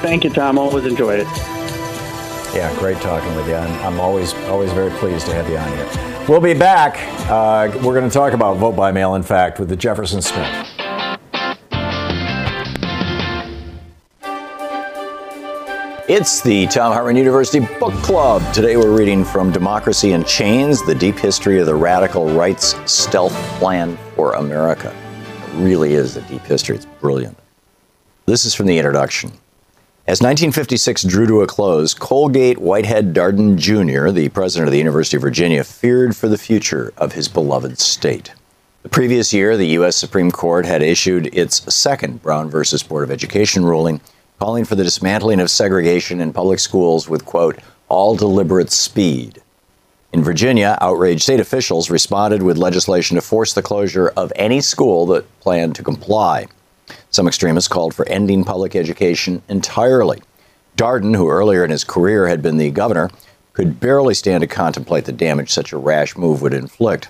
Thank 0.00 0.24
you, 0.24 0.30
Thom. 0.30 0.58
Always 0.58 0.84
enjoyed 0.84 1.20
it. 1.20 1.26
Yeah, 2.54 2.72
great 2.78 2.98
talking 2.98 3.34
with 3.34 3.48
you. 3.48 3.56
I'm, 3.56 3.94
I'm 3.94 4.00
always 4.00 4.32
always 4.44 4.72
very 4.72 4.90
pleased 4.98 5.26
to 5.26 5.34
have 5.34 5.48
you 5.48 5.56
on 5.56 5.68
here. 5.68 6.26
We'll 6.28 6.40
be 6.40 6.54
back. 6.54 6.96
Uh, 7.28 7.70
we're 7.82 7.98
going 7.98 8.08
to 8.08 8.14
talk 8.14 8.32
about 8.32 8.58
vote 8.58 8.76
by 8.76 8.92
mail, 8.92 9.16
in 9.16 9.24
fact, 9.24 9.58
with 9.58 9.68
the 9.68 9.76
Jefferson 9.76 10.22
Smith. 10.22 10.73
It's 16.06 16.42
the 16.42 16.66
Thom 16.66 16.92
Hartmann 16.92 17.16
University 17.16 17.60
Book 17.80 17.94
Club. 18.02 18.42
Today 18.52 18.76
we're 18.76 18.94
reading 18.94 19.24
from 19.24 19.50
Democracy 19.50 20.12
in 20.12 20.22
Chains 20.24 20.84
The 20.84 20.94
Deep 20.94 21.16
History 21.16 21.60
of 21.60 21.64
the 21.64 21.74
Radical 21.74 22.28
Right's 22.34 22.74
Stealth 22.84 23.32
Plan 23.58 23.96
for 24.14 24.34
America. 24.34 24.94
It 25.46 25.64
really 25.64 25.94
is 25.94 26.18
a 26.18 26.20
deep 26.28 26.42
history. 26.42 26.76
It's 26.76 26.84
brilliant. 26.84 27.38
This 28.26 28.44
is 28.44 28.54
from 28.54 28.66
the 28.66 28.76
introduction. 28.76 29.30
As 30.06 30.20
1956 30.20 31.04
drew 31.04 31.26
to 31.26 31.40
a 31.40 31.46
close, 31.46 31.94
Colgate 31.94 32.58
Whitehead 32.58 33.14
Darden 33.14 33.56
Jr., 33.56 34.10
the 34.10 34.28
president 34.28 34.68
of 34.68 34.72
the 34.72 34.78
University 34.78 35.16
of 35.16 35.22
Virginia, 35.22 35.64
feared 35.64 36.14
for 36.14 36.28
the 36.28 36.36
future 36.36 36.92
of 36.98 37.14
his 37.14 37.28
beloved 37.28 37.78
state. 37.78 38.34
The 38.82 38.90
previous 38.90 39.32
year, 39.32 39.56
the 39.56 39.68
U.S. 39.68 39.96
Supreme 39.96 40.30
Court 40.30 40.66
had 40.66 40.82
issued 40.82 41.34
its 41.34 41.74
second 41.74 42.20
Brown 42.20 42.50
versus 42.50 42.82
Board 42.82 43.04
of 43.04 43.10
Education 43.10 43.64
ruling 43.64 44.02
calling 44.38 44.64
for 44.64 44.74
the 44.74 44.84
dismantling 44.84 45.40
of 45.40 45.50
segregation 45.50 46.20
in 46.20 46.32
public 46.32 46.58
schools 46.58 47.08
with, 47.08 47.24
quote, 47.24 47.58
all 47.88 48.16
deliberate 48.16 48.70
speed. 48.70 49.40
In 50.12 50.22
Virginia, 50.22 50.78
outraged 50.80 51.22
state 51.22 51.40
officials 51.40 51.90
responded 51.90 52.42
with 52.42 52.56
legislation 52.56 53.16
to 53.16 53.20
force 53.20 53.52
the 53.52 53.62
closure 53.62 54.08
of 54.10 54.32
any 54.36 54.60
school 54.60 55.06
that 55.06 55.40
planned 55.40 55.74
to 55.76 55.82
comply. 55.82 56.46
Some 57.10 57.26
extremists 57.26 57.68
called 57.68 57.94
for 57.94 58.08
ending 58.08 58.44
public 58.44 58.76
education 58.76 59.42
entirely. 59.48 60.22
Darden, 60.76 61.16
who 61.16 61.30
earlier 61.30 61.64
in 61.64 61.70
his 61.70 61.84
career 61.84 62.28
had 62.28 62.42
been 62.42 62.56
the 62.56 62.70
governor, 62.70 63.10
could 63.52 63.80
barely 63.80 64.14
stand 64.14 64.40
to 64.42 64.46
contemplate 64.46 65.04
the 65.04 65.12
damage 65.12 65.50
such 65.50 65.72
a 65.72 65.78
rash 65.78 66.16
move 66.16 66.42
would 66.42 66.54
inflict. 66.54 67.08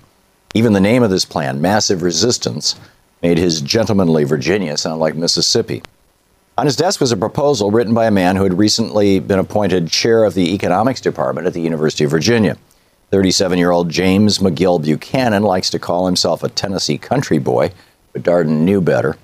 Even 0.54 0.72
the 0.72 0.80
name 0.80 1.02
of 1.02 1.10
this 1.10 1.24
plan, 1.24 1.60
Massive 1.60 2.02
Resistance, 2.02 2.76
made 3.22 3.38
his 3.38 3.60
gentlemanly 3.60 4.24
Virginia 4.24 4.76
sound 4.76 5.00
like 5.00 5.14
Mississippi. 5.14 5.82
On 6.56 6.66
his 6.66 6.76
desk 6.76 7.00
was 7.00 7.10
a 7.10 7.16
proposal 7.16 7.72
written 7.72 7.94
by 7.94 8.06
a 8.06 8.12
man 8.12 8.36
who 8.36 8.44
had 8.44 8.58
recently 8.58 9.18
been 9.18 9.40
appointed 9.40 9.90
chair 9.90 10.22
of 10.22 10.34
the 10.34 10.54
economics 10.54 11.00
department 11.00 11.48
at 11.48 11.52
the 11.52 11.60
University 11.60 12.04
of 12.04 12.12
Virginia. 12.12 12.56
37 13.10 13.58
year 13.58 13.72
old 13.72 13.90
James 13.90 14.38
McGill 14.38 14.80
Buchanan 14.80 15.42
likes 15.42 15.68
to 15.70 15.80
call 15.80 16.06
himself 16.06 16.44
a 16.44 16.48
Tennessee 16.48 16.96
country 16.96 17.38
boy, 17.38 17.72
but 18.12 18.22
Darden 18.22 18.60
knew 18.60 18.80
better. 18.80 19.16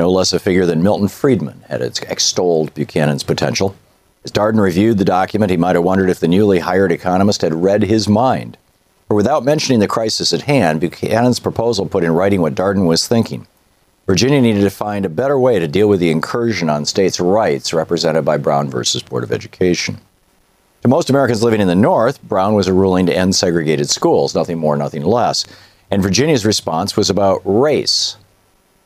No 0.00 0.10
less 0.10 0.32
a 0.32 0.40
figure 0.40 0.66
than 0.66 0.82
Milton 0.82 1.06
Friedman 1.06 1.64
had 1.68 1.80
extolled 1.80 2.74
Buchanan's 2.74 3.22
potential. 3.22 3.76
As 4.24 4.32
Darden 4.32 4.60
reviewed 4.60 4.98
the 4.98 5.04
document, 5.04 5.50
he 5.50 5.56
might 5.56 5.76
have 5.76 5.84
wondered 5.84 6.10
if 6.10 6.18
the 6.18 6.26
newly 6.26 6.58
hired 6.58 6.90
economist 6.90 7.42
had 7.42 7.54
read 7.54 7.84
his 7.84 8.08
mind. 8.08 8.56
For 9.06 9.14
without 9.14 9.44
mentioning 9.44 9.78
the 9.78 9.86
crisis 9.86 10.32
at 10.32 10.42
hand, 10.42 10.80
Buchanan's 10.80 11.38
proposal 11.38 11.86
put 11.86 12.02
in 12.02 12.10
writing 12.10 12.40
what 12.40 12.56
Darden 12.56 12.88
was 12.88 13.06
thinking. 13.06 13.46
Virginia 14.06 14.40
needed 14.42 14.60
to 14.60 14.70
find 14.70 15.06
a 15.06 15.08
better 15.08 15.38
way 15.38 15.58
to 15.58 15.66
deal 15.66 15.88
with 15.88 15.98
the 15.98 16.10
incursion 16.10 16.68
on 16.68 16.84
states' 16.84 17.18
rights 17.18 17.72
represented 17.72 18.22
by 18.22 18.36
Brown 18.36 18.68
versus 18.68 19.02
Board 19.02 19.24
of 19.24 19.32
Education. 19.32 19.98
To 20.82 20.88
most 20.88 21.08
Americans 21.08 21.42
living 21.42 21.62
in 21.62 21.68
the 21.68 21.74
North, 21.74 22.22
Brown 22.22 22.52
was 22.52 22.68
a 22.68 22.74
ruling 22.74 23.06
to 23.06 23.16
end 23.16 23.34
segregated 23.34 23.88
schools, 23.88 24.34
nothing 24.34 24.58
more, 24.58 24.76
nothing 24.76 25.04
less. 25.04 25.46
And 25.90 26.02
Virginia's 26.02 26.44
response 26.44 26.98
was 26.98 27.08
about 27.08 27.40
race. 27.46 28.18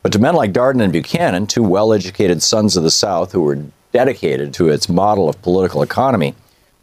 But 0.03 0.13
to 0.13 0.19
men 0.19 0.35
like 0.35 0.53
Darden 0.53 0.81
and 0.81 0.93
Buchanan, 0.93 1.47
two 1.47 1.63
well 1.63 1.91
educated 1.91 2.41
sons 2.41 2.77
of 2.77 2.83
the 2.83 2.91
South 2.91 3.33
who 3.33 3.41
were 3.41 3.61
dedicated 3.91 4.53
to 4.53 4.69
its 4.69 4.87
model 4.87 5.27
of 5.27 5.41
political 5.41 5.81
economy, 5.81 6.33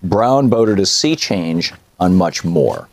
Brown 0.03 0.51
voted 0.51 0.79
a 0.79 0.85
sea 0.85 1.17
change 1.17 1.73
on 1.99 2.15
much 2.15 2.45
more. 2.45 2.87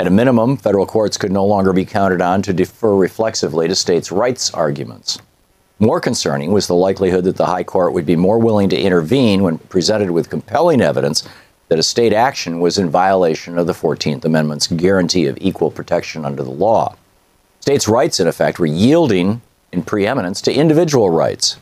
At 0.00 0.06
a 0.06 0.10
minimum, 0.10 0.56
federal 0.56 0.86
courts 0.86 1.16
could 1.16 1.32
no 1.32 1.44
longer 1.44 1.72
be 1.72 1.84
counted 1.84 2.22
on 2.22 2.40
to 2.42 2.52
defer 2.52 2.94
reflexively 2.94 3.66
to 3.66 3.74
states' 3.74 4.12
rights 4.12 4.54
arguments. 4.54 5.18
More 5.80 6.00
concerning 6.00 6.52
was 6.52 6.68
the 6.68 6.74
likelihood 6.74 7.24
that 7.24 7.36
the 7.36 7.46
High 7.46 7.64
Court 7.64 7.92
would 7.92 8.06
be 8.06 8.14
more 8.14 8.38
willing 8.38 8.68
to 8.68 8.80
intervene 8.80 9.42
when 9.42 9.58
presented 9.58 10.12
with 10.12 10.30
compelling 10.30 10.80
evidence 10.80 11.28
that 11.68 11.80
a 11.80 11.82
state 11.82 12.12
action 12.12 12.60
was 12.60 12.78
in 12.78 12.90
violation 12.90 13.58
of 13.58 13.66
the 13.66 13.72
14th 13.72 14.24
Amendment's 14.24 14.68
guarantee 14.68 15.26
of 15.26 15.36
equal 15.40 15.70
protection 15.70 16.24
under 16.24 16.44
the 16.44 16.50
law. 16.50 16.94
States' 17.60 17.88
rights, 17.88 18.20
in 18.20 18.28
effect, 18.28 18.60
were 18.60 18.66
yielding 18.66 19.42
in 19.72 19.82
preeminence 19.82 20.40
to 20.42 20.54
individual 20.54 21.10
rights. 21.10 21.56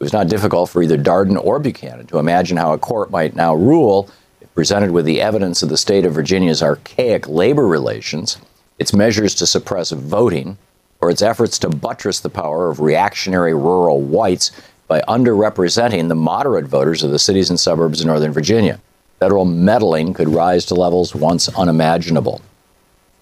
It 0.00 0.02
was 0.02 0.14
not 0.14 0.28
difficult 0.28 0.70
for 0.70 0.82
either 0.82 0.98
Darden 0.98 1.42
or 1.42 1.58
Buchanan 1.58 2.06
to 2.06 2.18
imagine 2.18 2.56
how 2.56 2.72
a 2.72 2.78
court 2.78 3.10
might 3.10 3.36
now 3.36 3.54
rule 3.54 4.10
presented 4.56 4.90
with 4.90 5.04
the 5.04 5.20
evidence 5.20 5.62
of 5.62 5.68
the 5.68 5.76
state 5.76 6.06
of 6.06 6.14
Virginia's 6.14 6.62
archaic 6.62 7.28
labor 7.28 7.68
relations, 7.68 8.38
its 8.78 8.94
measures 8.94 9.34
to 9.34 9.46
suppress 9.46 9.90
voting, 9.90 10.56
or 10.98 11.10
its 11.10 11.20
efforts 11.20 11.58
to 11.58 11.68
buttress 11.68 12.20
the 12.20 12.30
power 12.30 12.70
of 12.70 12.80
reactionary 12.80 13.54
rural 13.54 14.00
whites 14.00 14.50
by 14.88 15.02
underrepresenting 15.02 16.08
the 16.08 16.14
moderate 16.14 16.64
voters 16.64 17.02
of 17.02 17.10
the 17.10 17.18
cities 17.18 17.50
and 17.50 17.60
suburbs 17.60 18.00
of 18.00 18.06
Northern 18.06 18.32
Virginia. 18.32 18.80
Federal 19.20 19.44
meddling 19.44 20.14
could 20.14 20.28
rise 20.28 20.64
to 20.64 20.74
levels 20.74 21.14
once 21.14 21.50
unimaginable. 21.50 22.40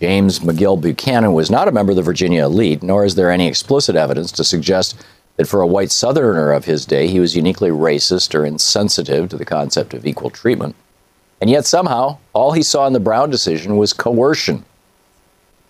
James 0.01 0.39
McGill 0.39 0.80
Buchanan 0.80 1.32
was 1.32 1.51
not 1.51 1.66
a 1.66 1.72
member 1.72 1.91
of 1.91 1.97
the 1.97 2.03
Virginia 2.03 2.45
elite, 2.45 2.82
nor 2.82 3.05
is 3.05 3.16
there 3.16 3.30
any 3.30 3.49
explicit 3.49 3.97
evidence 3.97 4.30
to 4.30 4.45
suggest 4.45 5.05
that 5.37 5.49
for 5.49 5.61
a 5.61 5.66
white 5.66 5.91
Southerner 5.91 6.53
of 6.53 6.66
his 6.66 6.87
day, 6.87 7.09
he 7.09 7.18
was 7.18 7.35
uniquely 7.35 7.70
racist 7.70 8.37
or 8.37 8.47
insensitive 8.47 9.28
to 9.30 9.37
the 9.37 9.45
concept 9.45 9.95
of 9.95 10.07
equal 10.07 10.30
treatment. 10.30 10.76
And 11.45 11.51
yet, 11.51 11.66
somehow, 11.66 12.16
all 12.32 12.53
he 12.53 12.62
saw 12.62 12.86
in 12.86 12.95
the 12.95 13.01
Brown 13.01 13.28
decision 13.28 13.76
was 13.76 13.92
coercion. 13.92 14.64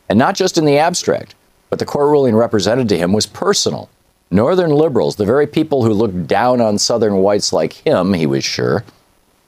And 0.09 0.16
not 0.16 0.37
just 0.37 0.57
in 0.57 0.66
the 0.66 0.79
abstract, 0.79 1.35
but 1.68 1.81
the 1.81 1.85
court 1.85 2.11
ruling 2.11 2.37
represented 2.37 2.89
to 2.91 2.97
him 2.97 3.12
was 3.12 3.27
personal. 3.27 3.91
Northern 4.31 4.70
liberals, 4.70 5.16
the 5.16 5.25
very 5.25 5.49
people 5.49 5.83
who 5.83 5.93
looked 5.93 6.29
down 6.29 6.61
on 6.61 6.79
Southern 6.79 7.16
whites 7.16 7.53
like 7.53 7.72
him, 7.72 8.12
he 8.12 8.25
was 8.25 8.45
sure, 8.45 8.85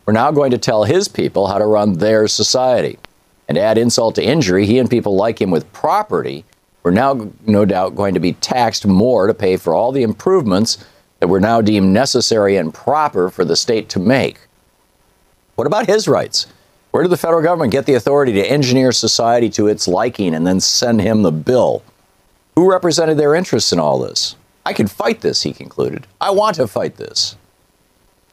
were 0.05 0.13
now 0.13 0.33
going 0.33 0.51
to 0.51 0.59
tell 0.59 0.83
his 0.83 1.07
people 1.07 1.47
how 1.47 1.59
to 1.59 1.65
run 1.65 1.93
their 1.93 2.27
society. 2.27 2.99
And 3.47 3.55
to 3.55 3.63
add 3.63 3.79
insult 3.79 4.17
to 4.17 4.25
injury, 4.25 4.67
he 4.67 4.81
and 4.81 4.91
people 4.91 5.15
like 5.15 5.41
him 5.41 5.53
with 5.53 5.73
property 5.73 6.45
were 6.83 6.91
now, 6.91 7.31
no 7.47 7.65
doubt, 7.65 7.95
going 7.95 8.15
to 8.15 8.21
be 8.21 8.33
taxed 8.33 8.85
more 8.85 9.29
to 9.29 9.33
pay 9.33 9.57
for 9.57 9.75
all 9.75 9.93
the 9.93 10.03
improvements 10.03 10.85
that 11.21 11.29
were 11.29 11.39
now 11.39 11.61
deemed 11.61 11.95
necessary 11.95 12.57
and 12.57 12.75
proper 12.75 13.31
for 13.31 13.45
the 13.45 13.55
state 13.55 13.89
to 13.91 14.01
make. 14.01 14.41
What 15.57 15.67
about 15.67 15.87
his 15.87 16.07
rights? 16.07 16.47
Where 16.91 17.03
did 17.03 17.11
the 17.11 17.17
federal 17.17 17.43
government 17.43 17.73
get 17.73 17.87
the 17.87 17.95
authority 17.95 18.35
to 18.35 18.47
engineer 18.47 18.93
society 18.93 19.49
to 19.51 19.69
its 19.69 19.89
liking 19.89 20.35
and 20.35 20.47
then 20.47 20.61
send 20.61 21.01
him 21.01 21.23
the 21.23 21.33
bill? 21.33 21.83
Who 22.55 22.71
represented 22.71 23.17
their 23.17 23.35
interests 23.35 23.73
in 23.73 23.81
all 23.81 23.99
this? 23.99 24.37
I 24.67 24.75
can 24.75 24.87
fight 24.87 25.23
this, 25.23 25.43
he 25.43 25.55
concluded. 25.55 26.07
I 26.21 26.31
want 26.31 26.57
to 26.57 26.67
fight 26.67 26.97
this. 26.97 27.37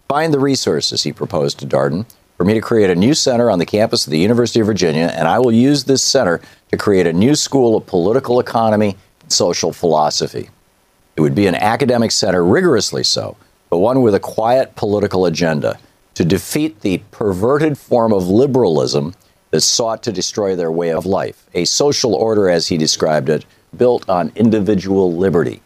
Find 0.09 0.33
the 0.33 0.39
resources, 0.39 1.03
he 1.03 1.13
proposed 1.13 1.59
to 1.59 1.65
Darden, 1.65 2.05
for 2.35 2.43
me 2.43 2.55
to 2.55 2.61
create 2.61 2.89
a 2.89 2.95
new 2.95 3.13
center 3.13 3.49
on 3.49 3.59
the 3.59 3.65
campus 3.65 4.05
of 4.05 4.11
the 4.11 4.19
University 4.19 4.59
of 4.59 4.65
Virginia, 4.65 5.13
and 5.15 5.25
I 5.25 5.39
will 5.39 5.51
use 5.53 5.85
this 5.85 6.03
center 6.03 6.41
to 6.71 6.77
create 6.77 7.07
a 7.07 7.13
new 7.13 7.35
school 7.35 7.77
of 7.77 7.85
political 7.85 8.41
economy 8.41 8.97
and 9.21 9.31
social 9.31 9.71
philosophy. 9.71 10.49
It 11.15 11.21
would 11.21 11.35
be 11.35 11.47
an 11.47 11.55
academic 11.55 12.11
center, 12.11 12.43
rigorously 12.43 13.03
so, 13.03 13.37
but 13.69 13.77
one 13.77 14.01
with 14.01 14.13
a 14.13 14.19
quiet 14.19 14.75
political 14.75 15.25
agenda 15.25 15.79
to 16.15 16.25
defeat 16.25 16.81
the 16.81 16.99
perverted 17.11 17.77
form 17.77 18.13
of 18.13 18.27
liberalism 18.27 19.15
that 19.51 19.61
sought 19.61 20.03
to 20.03 20.11
destroy 20.11 20.55
their 20.55 20.71
way 20.71 20.91
of 20.91 21.05
life, 21.05 21.47
a 21.53 21.65
social 21.65 22.15
order, 22.15 22.49
as 22.49 22.67
he 22.67 22.77
described 22.77 23.29
it, 23.29 23.45
built 23.75 24.07
on 24.09 24.31
individual 24.35 25.13
liberty. 25.15 25.61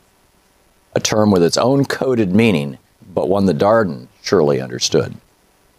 A 0.94 1.00
term 1.00 1.32
with 1.32 1.44
its 1.44 1.58
own 1.58 1.86
coded 1.86 2.36
meaning, 2.36 2.78
but 3.14 3.30
one 3.30 3.46
that 3.46 3.58
Darden 3.58 4.08
surely 4.22 4.60
understood. 4.60 5.16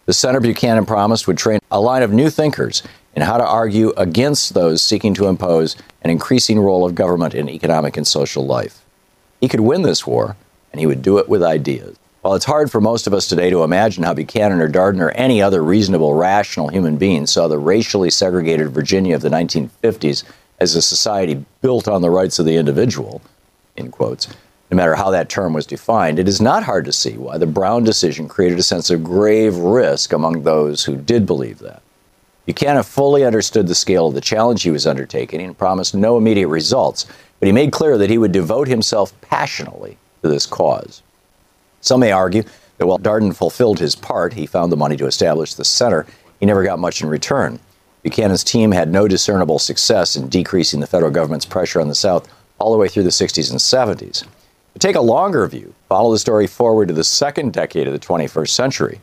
The 0.05 0.13
Center 0.13 0.39
Buchanan 0.39 0.85
promised 0.85 1.27
would 1.27 1.37
train 1.37 1.59
a 1.69 1.79
line 1.79 2.01
of 2.01 2.11
new 2.11 2.29
thinkers 2.29 2.81
in 3.15 3.21
how 3.21 3.37
to 3.37 3.45
argue 3.45 3.91
against 3.97 4.53
those 4.53 4.81
seeking 4.81 5.13
to 5.15 5.27
impose 5.27 5.75
an 6.01 6.09
increasing 6.09 6.59
role 6.59 6.85
of 6.85 6.95
government 6.95 7.35
in 7.35 7.49
economic 7.49 7.97
and 7.97 8.07
social 8.07 8.45
life. 8.45 8.83
He 9.39 9.47
could 9.47 9.59
win 9.59 9.83
this 9.83 10.07
war, 10.07 10.35
and 10.71 10.79
he 10.79 10.87
would 10.87 11.01
do 11.01 11.17
it 11.17 11.29
with 11.29 11.43
ideas. 11.43 11.97
While 12.21 12.33
it's 12.33 12.45
hard 12.45 12.69
for 12.69 12.81
most 12.81 13.07
of 13.07 13.13
us 13.13 13.29
today 13.29 13.49
to 13.49 13.63
imagine 13.63 14.03
how 14.03 14.13
Buchanan 14.13 14.59
or 14.59 14.67
Darden 14.67 14.99
or 14.99 15.11
any 15.11 15.41
other 15.41 15.63
reasonable, 15.63 16.15
rational 16.15 16.67
human 16.67 16.97
being 16.97 17.25
saw 17.25 17.47
the 17.47 17.57
racially 17.57 18.09
segregated 18.09 18.71
Virginia 18.71 19.15
of 19.15 19.21
the 19.21 19.29
1950s 19.29 20.25
as 20.59 20.75
a 20.75 20.81
society 20.81 21.45
built 21.61 21.87
on 21.87 22.01
the 22.01 22.09
rights 22.09 22.37
of 22.37 22.45
the 22.45 22.57
individual, 22.57 23.21
in 23.77 23.89
quotes, 23.89 24.27
no 24.69 24.75
matter 24.75 24.95
how 24.95 25.09
that 25.11 25.29
term 25.29 25.53
was 25.53 25.65
defined, 25.65 26.19
it 26.19 26.27
is 26.27 26.41
not 26.41 26.63
hard 26.63 26.83
to 26.83 26.91
see 26.91 27.17
why 27.17 27.37
the 27.37 27.47
Brown 27.47 27.85
decision 27.85 28.27
created 28.27 28.59
a 28.59 28.63
sense 28.63 28.89
of 28.89 29.01
grave 29.01 29.55
risk 29.55 30.11
among 30.11 30.43
those 30.43 30.83
who 30.83 30.97
did 30.97 31.25
believe 31.25 31.59
that. 31.59 31.81
Buchanan 32.45 32.83
fully 32.83 33.23
understood 33.23 33.67
the 33.67 33.75
scale 33.75 34.07
of 34.07 34.13
the 34.13 34.19
challenge 34.19 34.63
he 34.63 34.71
was 34.71 34.85
undertaking 34.85 35.39
and 35.39 35.57
promised 35.57 35.95
no 35.95 36.17
immediate 36.17 36.49
results, 36.49 37.05
but 37.39 37.47
he 37.47 37.53
made 37.53 37.71
clear 37.71 37.97
that 37.97 38.09
he 38.09 38.17
would 38.17 38.33
devote 38.33 38.67
himself 38.67 39.13
passionately 39.21 39.97
to 40.21 40.27
this 40.27 40.45
cause. 40.45 41.01
Some 41.81 42.01
may 42.01 42.11
argue 42.11 42.43
that 42.77 42.87
while 42.87 42.99
Darden 42.99 43.35
fulfilled 43.35 43.79
his 43.79 43.95
part, 43.95 44.33
he 44.33 44.45
found 44.45 44.71
the 44.71 44.77
money 44.77 44.97
to 44.97 45.05
establish 45.05 45.53
the 45.53 45.65
center, 45.65 46.05
he 46.39 46.45
never 46.45 46.63
got 46.63 46.79
much 46.79 47.01
in 47.01 47.09
return. 47.09 47.59
Buchanan's 48.03 48.43
team 48.43 48.71
had 48.71 48.89
no 48.89 49.07
discernible 49.07 49.59
success 49.59 50.15
in 50.15 50.29
decreasing 50.29 50.79
the 50.79 50.87
federal 50.87 51.11
government's 51.11 51.45
pressure 51.45 51.81
on 51.81 51.89
the 51.89 51.95
South 51.95 52.29
all 52.57 52.71
the 52.71 52.77
way 52.77 52.87
through 52.87 53.03
the 53.03 53.09
60s 53.09 53.51
and 53.51 53.59
70s. 53.59 54.25
But 54.73 54.81
take 54.81 54.95
a 54.95 55.01
longer 55.01 55.45
view, 55.47 55.73
follow 55.89 56.11
the 56.11 56.19
story 56.19 56.47
forward 56.47 56.87
to 56.87 56.93
the 56.93 57.03
second 57.03 57.53
decade 57.53 57.87
of 57.87 57.93
the 57.93 57.99
21st 57.99 58.49
century. 58.49 59.01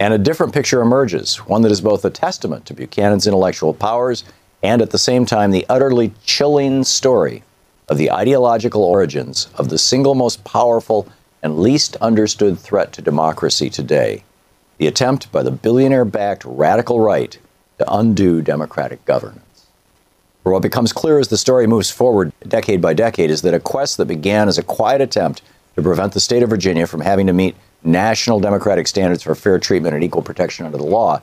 And 0.00 0.14
a 0.14 0.18
different 0.18 0.52
picture 0.52 0.80
emerges, 0.80 1.36
one 1.36 1.62
that 1.62 1.72
is 1.72 1.80
both 1.80 2.04
a 2.04 2.10
testament 2.10 2.66
to 2.66 2.74
Buchanan's 2.74 3.26
intellectual 3.26 3.74
powers 3.74 4.24
and 4.62 4.82
at 4.82 4.90
the 4.90 4.98
same 4.98 5.26
time 5.26 5.50
the 5.50 5.66
utterly 5.68 6.12
chilling 6.24 6.84
story 6.84 7.42
of 7.88 7.98
the 7.98 8.10
ideological 8.10 8.82
origins 8.82 9.48
of 9.54 9.68
the 9.68 9.78
single 9.78 10.14
most 10.14 10.42
powerful 10.44 11.08
and 11.42 11.58
least 11.58 11.96
understood 11.96 12.58
threat 12.58 12.92
to 12.92 13.02
democracy 13.02 13.70
today 13.70 14.24
the 14.78 14.86
attempt 14.86 15.30
by 15.32 15.42
the 15.42 15.50
billionaire 15.50 16.04
backed 16.04 16.44
radical 16.44 17.00
right 17.00 17.36
to 17.78 17.92
undo 17.92 18.40
democratic 18.40 19.04
governance. 19.04 19.66
For 20.42 20.52
what 20.52 20.62
becomes 20.62 20.92
clear 20.92 21.18
as 21.18 21.28
the 21.28 21.36
story 21.36 21.66
moves 21.66 21.90
forward 21.90 22.32
decade 22.46 22.80
by 22.80 22.94
decade 22.94 23.30
is 23.30 23.42
that 23.42 23.54
a 23.54 23.60
quest 23.60 23.96
that 23.96 24.06
began 24.06 24.48
as 24.48 24.56
a 24.56 24.62
quiet 24.62 25.00
attempt 25.00 25.42
to 25.74 25.82
prevent 25.82 26.12
the 26.12 26.20
state 26.20 26.42
of 26.42 26.50
Virginia 26.50 26.86
from 26.86 27.00
having 27.00 27.26
to 27.26 27.32
meet 27.32 27.56
national 27.82 28.40
democratic 28.40 28.86
standards 28.86 29.22
for 29.22 29.34
fair 29.34 29.58
treatment 29.58 29.94
and 29.94 30.02
equal 30.02 30.22
protection 30.22 30.64
under 30.64 30.78
the 30.78 30.84
law 30.84 31.20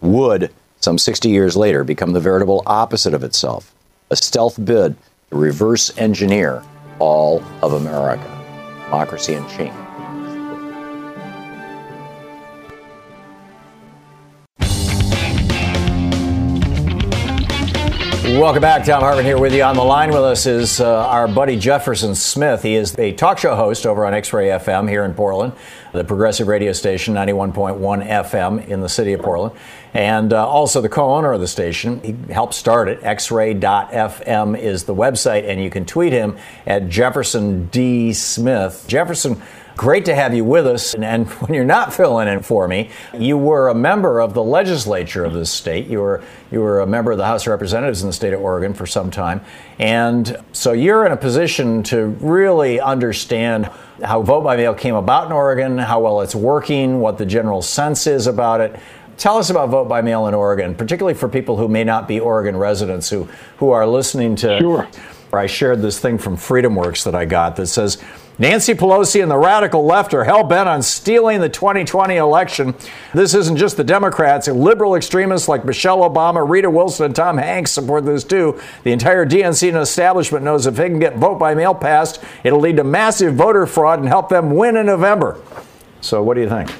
would, 0.00 0.52
some 0.80 0.98
60 0.98 1.28
years 1.28 1.56
later, 1.56 1.84
become 1.84 2.12
the 2.12 2.20
veritable 2.20 2.62
opposite 2.66 3.14
of 3.14 3.24
itself 3.24 3.72
a 4.10 4.16
stealth 4.16 4.64
bid 4.64 4.94
to 5.30 5.36
reverse 5.36 5.96
engineer 5.98 6.62
all 7.00 7.42
of 7.62 7.72
America. 7.72 8.35
Democracy 8.86 9.34
in 9.34 9.46
Chains. 9.48 9.74
Welcome 18.38 18.60
back. 18.60 18.84
Thom 18.84 19.00
Hartmann 19.00 19.24
here 19.24 19.38
with 19.38 19.54
you. 19.54 19.62
On 19.62 19.74
the 19.74 19.82
line 19.82 20.10
with 20.10 20.18
us 20.18 20.46
is 20.46 20.80
uh, 20.80 21.06
our 21.06 21.26
buddy 21.26 21.58
Jefferson 21.58 22.14
Smith. 22.14 22.62
He 22.62 22.74
is 22.74 22.96
a 22.98 23.12
talk 23.12 23.38
show 23.38 23.56
host 23.56 23.86
over 23.86 24.04
on 24.04 24.14
X 24.14 24.32
Ray 24.32 24.48
FM 24.48 24.88
here 24.88 25.04
in 25.04 25.14
Portland, 25.14 25.52
the 25.92 26.04
progressive 26.04 26.46
radio 26.46 26.72
station, 26.72 27.14
91.1 27.14 28.06
FM 28.06 28.68
in 28.68 28.82
the 28.82 28.88
city 28.88 29.14
of 29.14 29.22
Portland, 29.22 29.54
and 29.96 30.34
uh, 30.34 30.46
also 30.46 30.82
the 30.82 30.90
co 30.90 31.14
owner 31.14 31.32
of 31.32 31.40
the 31.40 31.48
station. 31.48 32.00
He 32.02 32.32
helped 32.32 32.52
start 32.52 32.88
it. 32.88 33.00
xray.fm 33.00 34.58
is 34.58 34.84
the 34.84 34.94
website, 34.94 35.48
and 35.48 35.62
you 35.62 35.70
can 35.70 35.86
tweet 35.86 36.12
him 36.12 36.36
at 36.66 36.90
Jefferson 36.90 37.66
D. 37.68 38.12
Smith. 38.12 38.84
Jefferson, 38.86 39.40
Great 39.76 40.06
to 40.06 40.14
have 40.14 40.34
you 40.34 40.42
with 40.42 40.66
us. 40.66 40.94
And, 40.94 41.28
when 41.42 41.52
you're 41.52 41.64
not 41.64 41.92
filling 41.92 42.28
in 42.28 42.40
for 42.40 42.66
me, 42.66 42.90
you 43.12 43.36
were 43.36 43.68
a 43.68 43.74
member 43.74 44.20
of 44.20 44.32
the 44.32 44.42
legislature 44.42 45.22
of 45.22 45.34
this 45.34 45.50
state. 45.50 45.86
You 45.86 46.00
were 46.00 46.24
you 46.50 46.60
were 46.60 46.80
a 46.80 46.86
member 46.86 47.12
of 47.12 47.18
the 47.18 47.26
House 47.26 47.42
of 47.42 47.50
Representatives 47.50 48.02
in 48.02 48.08
the 48.08 48.12
state 48.12 48.32
of 48.32 48.40
Oregon 48.40 48.72
for 48.72 48.86
some 48.86 49.10
time, 49.10 49.42
and 49.78 50.38
so 50.52 50.72
you're 50.72 51.04
in 51.04 51.12
a 51.12 51.16
position 51.16 51.82
to 51.84 52.06
really 52.20 52.80
understand 52.80 53.68
how 54.02 54.22
vote 54.22 54.42
by 54.42 54.56
mail 54.56 54.72
came 54.72 54.94
about 54.94 55.26
in 55.26 55.32
Oregon, 55.32 55.76
how 55.76 56.00
well 56.00 56.22
it's 56.22 56.34
working, 56.34 57.00
what 57.00 57.18
the 57.18 57.26
general 57.26 57.60
sense 57.60 58.06
is 58.06 58.26
about 58.26 58.62
it. 58.62 58.80
Tell 59.18 59.38
us 59.38 59.50
about 59.50 59.70
vote 59.70 59.88
by 59.88 60.02
mail 60.02 60.26
in 60.26 60.34
Oregon, 60.34 60.74
particularly 60.74 61.14
for 61.14 61.28
people 61.28 61.56
who 61.56 61.68
may 61.68 61.84
not 61.84 62.06
be 62.06 62.20
Oregon 62.20 62.56
residents 62.56 63.08
who 63.08 63.28
who 63.58 63.70
are 63.70 63.86
listening 63.86 64.36
to. 64.36 64.58
Sure. 64.60 64.88
I 65.32 65.46
shared 65.46 65.82
this 65.82 65.98
thing 65.98 66.18
from 66.18 66.36
FreedomWorks 66.36 67.04
that 67.04 67.14
I 67.14 67.24
got 67.24 67.56
that 67.56 67.66
says 67.66 68.02
Nancy 68.38 68.74
Pelosi 68.74 69.22
and 69.22 69.30
the 69.30 69.36
radical 69.36 69.84
left 69.84 70.12
are 70.12 70.24
hell 70.24 70.44
bent 70.44 70.68
on 70.68 70.82
stealing 70.82 71.40
the 71.40 71.48
2020 71.48 72.16
election. 72.16 72.74
This 73.14 73.34
isn't 73.34 73.56
just 73.56 73.76
the 73.76 73.84
Democrats. 73.84 74.46
Liberal 74.46 74.94
extremists 74.94 75.48
like 75.48 75.64
Michelle 75.64 76.00
Obama, 76.00 76.48
Rita 76.48 76.68
Wilson, 76.70 77.06
and 77.06 77.16
Tom 77.16 77.38
Hanks 77.38 77.70
support 77.70 78.04
this 78.04 78.24
too. 78.24 78.60
The 78.84 78.92
entire 78.92 79.24
DNC 79.24 79.68
and 79.68 79.78
establishment 79.78 80.44
knows 80.44 80.66
if 80.66 80.76
they 80.76 80.88
can 80.88 80.98
get 80.98 81.16
vote 81.16 81.38
by 81.38 81.54
mail 81.54 81.74
passed, 81.74 82.22
it'll 82.44 82.60
lead 82.60 82.76
to 82.76 82.84
massive 82.84 83.34
voter 83.34 83.66
fraud 83.66 84.00
and 84.00 84.08
help 84.08 84.28
them 84.28 84.54
win 84.54 84.76
in 84.76 84.86
November. 84.86 85.40
So, 86.02 86.22
what 86.22 86.34
do 86.34 86.42
you 86.42 86.48
think? 86.48 86.70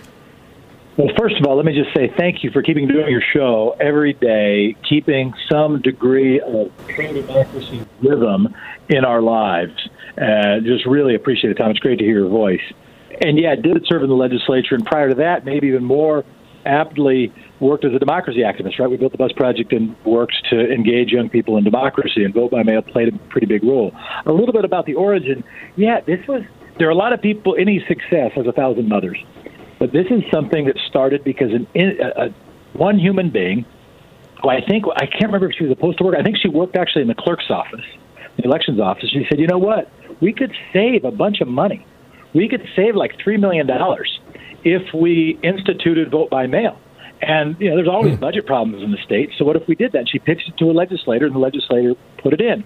Well, 0.99 1.09
first 1.19 1.37
of 1.39 1.47
all, 1.47 1.57
let 1.57 1.67
me 1.67 1.75
just 1.75 1.95
say 1.95 2.11
thank 2.17 2.43
you 2.43 2.51
for 2.51 2.63
keeping 2.63 2.89
doing 2.89 3.11
your 3.11 3.23
show 3.35 3.77
every 3.79 4.15
day, 4.15 4.75
keeping 4.89 5.35
some 5.51 5.83
degree 5.83 6.41
of 6.41 6.73
pro 6.95 7.13
democracy 7.13 7.87
rhythm 8.03 8.49
in 8.89 9.05
our 9.05 9.21
lives. 9.21 9.75
Uh, 10.17 10.61
just 10.65 10.87
really 10.87 11.15
appreciate 11.15 11.51
it, 11.51 11.59
Thom. 11.59 11.71
It's 11.71 11.81
great 11.81 11.99
to 11.99 12.05
hear 12.05 12.21
your 12.21 12.31
voice. 12.31 12.63
And 13.21 13.39
yeah, 13.39 13.57
did 13.57 13.85
serve 13.87 14.05
in 14.05 14.09
the 14.09 14.15
legislature, 14.15 14.75
and 14.75 14.87
prior 14.87 15.11
to 15.11 15.15
that, 15.17 15.45
maybe 15.45 15.67
even 15.69 15.85
more 15.85 16.25
aptly 16.65 17.31
worked 17.61 17.85
as 17.85 17.93
a 17.95 17.99
democracy 17.99 18.41
activist. 18.41 18.79
Right, 18.79 18.89
we 18.89 18.97
built 18.97 19.13
the 19.13 19.19
bus 19.19 19.33
project 19.33 19.73
and 19.73 19.95
worked 20.07 20.35
to 20.49 20.73
engage 20.73 21.11
young 21.11 21.29
people 21.29 21.59
in 21.59 21.65
democracy, 21.65 22.25
and 22.25 22.33
vote 22.33 22.51
by 22.51 22.63
mail 22.63 22.81
played 22.81 23.09
a 23.13 23.19
pretty 23.29 23.47
big 23.47 23.63
role. 23.65 23.93
A 24.25 24.33
little 24.33 24.53
bit 24.53 24.65
about 24.65 24.87
the 24.87 24.95
origin. 24.95 25.45
Yeah, 25.77 26.01
this 26.07 26.27
was. 26.27 26.43
There 26.79 26.89
are 26.89 26.93
a 26.93 26.97
lot 26.97 27.13
of 27.13 27.21
people. 27.21 27.55
Any 27.59 27.85
success 27.87 28.33
has 28.35 28.47
a 28.47 28.53
thousand 28.53 28.89
mothers, 28.89 29.19
but 29.79 29.93
this 29.93 30.07
is 30.11 30.23
something 30.33 30.67
that 30.67 30.77
started 30.89 31.25
because 31.25 31.53
an, 31.53 31.67
a, 31.75 32.27
a, 32.27 32.35
one 32.73 32.99
human 32.99 33.31
being, 33.31 33.65
who 34.43 34.49
I 34.49 34.61
think 34.61 34.85
I 34.97 35.07
can't 35.07 35.27
remember 35.27 35.51
if 35.51 35.57
she 35.57 35.65
was 35.65 35.73
a 35.73 35.77
postal 35.77 36.07
worker. 36.07 36.19
I 36.19 36.23
think 36.23 36.37
she 36.39 36.49
worked 36.49 36.77
actually 36.77 37.03
in 37.03 37.09
the 37.09 37.15
clerk's 37.15 37.51
office 37.51 37.85
the 38.37 38.45
elections 38.45 38.81
office. 38.81 39.11
She 39.11 39.27
said, 39.29 39.41
you 39.41 39.47
know 39.47 39.59
what? 39.59 39.91
We 40.21 40.33
could 40.33 40.53
save 40.73 41.05
a 41.05 41.11
bunch 41.11 41.41
of 41.41 41.49
money. 41.49 41.87
We 42.35 42.49
could 42.49 42.67
save 42.77 42.95
like 42.95 43.17
$3 43.19 43.41
million 43.41 43.69
if 44.65 44.93
we 44.95 45.39
instituted 45.43 46.11
vote 46.11 46.31
by 46.31 46.47
mail. 46.47 46.79
And, 47.23 47.59
you 47.59 47.71
know, 47.71 47.77
there's 47.77 47.89
always 47.89 48.15
hmm. 48.15 48.21
budget 48.21 48.47
problems 48.47 48.83
in 48.83 48.91
the 48.91 48.99
state. 48.99 49.31
So 49.39 49.45
what 49.45 49.57
if 49.57 49.67
we 49.67 49.75
did 49.75 49.93
that? 49.93 50.09
She 50.09 50.19
pitched 50.19 50.49
it 50.49 50.59
to 50.59 50.67
a 50.67 50.73
legislator, 50.73 51.25
and 51.25 51.35
the 51.35 51.39
legislator 51.39 51.95
put 52.19 52.35
it 52.35 52.43
in. 52.43 52.63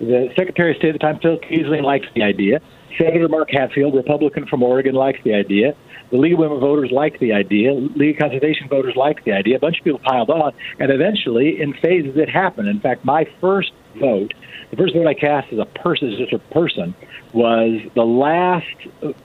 The 0.00 0.32
Secretary 0.36 0.72
of 0.72 0.78
State 0.78 0.88
at 0.88 0.92
the 0.94 0.98
time, 0.98 1.20
Phil 1.20 1.38
Keisling, 1.38 1.82
likes 1.82 2.06
the 2.14 2.24
idea. 2.24 2.60
Senator 2.98 3.28
Mark 3.28 3.50
Hatfield, 3.52 3.94
Republican 3.94 4.46
from 4.46 4.64
Oregon, 4.64 4.96
likes 4.96 5.20
the 5.22 5.34
idea. 5.34 5.76
The 6.14 6.20
League 6.20 6.34
of 6.34 6.38
Women 6.38 6.60
Voters 6.60 6.92
liked 6.92 7.18
the 7.18 7.32
idea. 7.32 7.72
League 7.72 8.14
of 8.14 8.20
Conservation 8.20 8.68
Voters 8.68 8.94
liked 8.94 9.24
the 9.24 9.32
idea. 9.32 9.56
A 9.56 9.58
bunch 9.58 9.80
of 9.80 9.84
people 9.84 9.98
piled 9.98 10.30
on, 10.30 10.52
and 10.78 10.92
eventually, 10.92 11.60
in 11.60 11.74
phases, 11.82 12.12
it 12.14 12.28
happened. 12.28 12.68
In 12.68 12.78
fact, 12.78 13.04
my 13.04 13.26
first 13.40 13.72
vote 13.98 14.32
the 14.70 14.82
first 14.82 14.94
vote 14.94 15.06
I 15.06 15.14
cast 15.14 15.52
as 15.52 15.58
a 15.58 15.66
person, 15.66 16.12
as 16.12 16.18
just 16.18 16.32
a 16.32 16.38
person, 16.52 16.94
was 17.32 17.80
the 17.94 18.02
last 18.02 18.66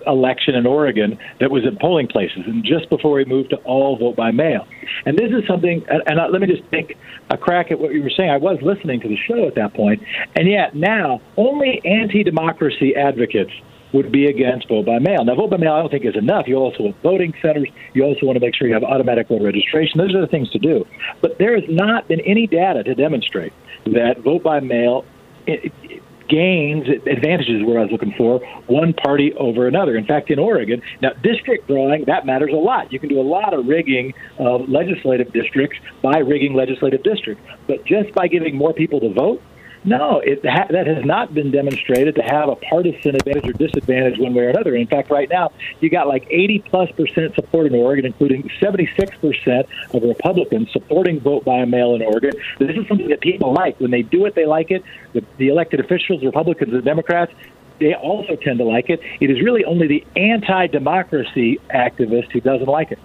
election 0.06 0.54
in 0.54 0.68
Oregon 0.68 1.18
that 1.40 1.50
was 1.50 1.64
in 1.66 1.78
polling 1.78 2.08
places, 2.08 2.42
and 2.46 2.64
just 2.64 2.90
before 2.90 3.14
we 3.14 3.26
moved 3.26 3.50
to 3.52 3.56
all 3.58 3.98
vote 3.98 4.16
by 4.16 4.32
mail. 4.32 4.68
And 5.06 5.18
this 5.18 5.32
is 5.32 5.48
something, 5.48 5.84
and, 5.90 6.04
and 6.06 6.20
uh, 6.20 6.28
let 6.32 6.42
me 6.42 6.48
just 6.48 6.70
take 6.72 6.98
a 7.30 7.38
crack 7.38 7.72
at 7.72 7.80
what 7.80 7.94
you 7.94 8.04
were 8.04 8.12
saying. 8.12 8.30
I 8.30 8.38
was 8.38 8.60
listening 8.62 9.00
to 9.02 9.08
the 9.08 9.18
show 9.28 9.48
at 9.48 9.56
that 9.56 9.74
point, 9.74 10.04
and 10.36 10.48
yet 10.48 10.76
now 10.76 11.22
only 11.38 11.82
anti-democracy 11.84 12.96
advocates 12.96 13.52
would 13.94 14.12
be 14.12 14.26
against 14.26 14.68
vote 14.68 14.86
by 14.86 15.00
mail. 15.00 15.24
Now, 15.24 15.36
vote 15.36 15.50
by 15.50 15.58
mail, 15.58 15.74
I 15.74 15.80
don't 15.82 15.90
think 15.90 16.06
is 16.06 16.16
enough. 16.16 16.48
You 16.48 16.58
also 16.58 16.84
want 16.84 16.96
voting 17.02 17.34
centers. 17.42 17.70
You 17.94 18.04
also 18.04 18.26
want 18.26 18.36
to 18.36 18.40
make 18.40 18.56
sure 18.56 18.68
you 18.68 18.74
have 18.74 18.84
automatic 18.84 19.28
voter 19.28 19.46
registration. 19.46 19.98
Those 19.98 20.16
are 20.16 20.22
the 20.22 20.28
things 20.28 20.50
to 20.52 20.60
do. 20.60 20.86
But 21.22 21.38
there 21.40 21.60
has 21.60 21.70
not 21.70 22.08
been 22.08 22.22
any 22.22 22.48
data 22.48 22.84
to 22.84 22.96
demonstrate 22.96 23.54
that 23.86 24.20
vote 24.20 24.44
by 24.44 24.60
mail 24.60 25.06
eh, 25.48 25.58
eh, 25.64 26.00
gains 26.30 26.88
advantages 27.08 27.64
where 27.66 27.80
I 27.80 27.84
was 27.84 27.92
looking 27.92 28.14
for 28.16 28.40
one 28.68 28.94
party 28.94 29.34
over 29.34 29.68
another. 29.68 29.98
In 29.98 30.06
fact, 30.06 30.30
in 30.30 30.38
Oregon, 30.38 30.82
now 31.02 31.10
district 31.24 31.68
drawing 31.68 32.06
that 32.06 32.26
matters 32.26 32.52
a 32.54 32.58
lot. 32.58 32.94
You 32.94 33.00
can 33.00 33.10
do 33.10 33.20
a 33.20 33.24
lot 33.24 33.54
of 33.54 33.66
rigging 33.66 34.14
of 34.38 34.70
legislative 34.70 35.34
districts 35.34 35.80
by 36.04 36.20
rigging 36.20 36.54
legislative 36.54 37.02
districts, 37.02 37.44
but 37.68 37.84
just 37.86 38.14
by 38.14 38.28
giving 38.28 38.56
more 38.56 38.74
people 38.74 39.00
to 39.00 39.12
vote, 39.12 39.42
no, 39.90 40.20
it 40.20 40.46
ha- 40.46 40.68
that 40.70 40.86
has 40.88 41.04
not 41.04 41.34
been 41.34 41.52
demonstrated 41.52 42.16
to 42.16 42.22
have 42.22 42.48
a 42.50 42.56
partisan 42.56 43.16
advantage 43.16 43.50
or 43.50 43.54
disadvantage 43.54 44.20
one 44.20 44.34
way 44.34 44.44
or 44.44 44.50
another. 44.50 44.76
In 44.76 44.88
fact, 44.88 45.10
right 45.10 45.28
now 45.30 45.52
you 45.80 45.90
got 45.90 46.08
like 46.08 46.28
80 46.30 46.60
plus 46.60 46.92
percent 46.92 47.34
support 47.36 47.66
in 47.68 47.76
Oregon, 47.76 48.06
including 48.06 48.50
76 48.60 49.18
percent 49.18 49.68
of 49.94 50.04
Republicans 50.04 50.72
supporting 50.72 51.20
vote 51.20 51.44
by 51.44 51.66
mail 51.66 51.96
in 51.96 52.04
Oregon. 52.04 52.32
This 52.60 52.78
is 52.78 52.88
something 52.88 53.10
that 53.10 53.22
people 53.22 53.52
like. 53.54 53.80
When 53.80 53.92
they 53.92 54.04
do 54.04 54.26
it, 54.26 54.36
they 54.36 54.46
like 54.46 54.72
it. 54.72 54.84
The, 55.14 55.24
the 55.38 55.50
elected 55.50 55.80
officials, 55.80 56.24
Republicans 56.24 56.74
and 56.74 56.84
Democrats, 56.84 57.34
they 57.80 57.96
also 57.96 58.36
tend 58.36 58.60
to 58.60 58.66
like 58.66 58.90
it. 58.90 59.02
It 59.20 59.32
is 59.32 59.42
really 59.42 59.66
only 59.66 59.88
the 59.88 60.06
anti-democracy 60.16 61.60
activist 61.74 62.32
who 62.32 62.42
doesn't 62.42 62.68
like 62.68 62.92
it. 62.92 63.00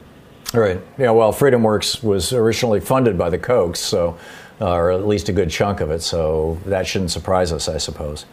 Right. 0.52 0.80
Yeah. 0.98 1.10
Well, 1.10 1.32
FreedomWorks 1.32 2.04
was 2.04 2.32
originally 2.32 2.80
funded 2.80 3.18
by 3.18 3.30
the 3.30 3.38
Kochs, 3.38 3.78
so 3.78 4.16
or 4.60 4.90
at 4.90 5.06
least 5.06 5.28
a 5.28 5.32
good 5.32 5.50
chunk 5.50 5.80
of 5.80 5.90
it. 5.90 6.02
So 6.02 6.58
that 6.66 6.86
shouldn't 6.86 7.10
surprise 7.10 7.52
us, 7.52 7.68
I 7.68 7.78
suppose. 7.78 8.26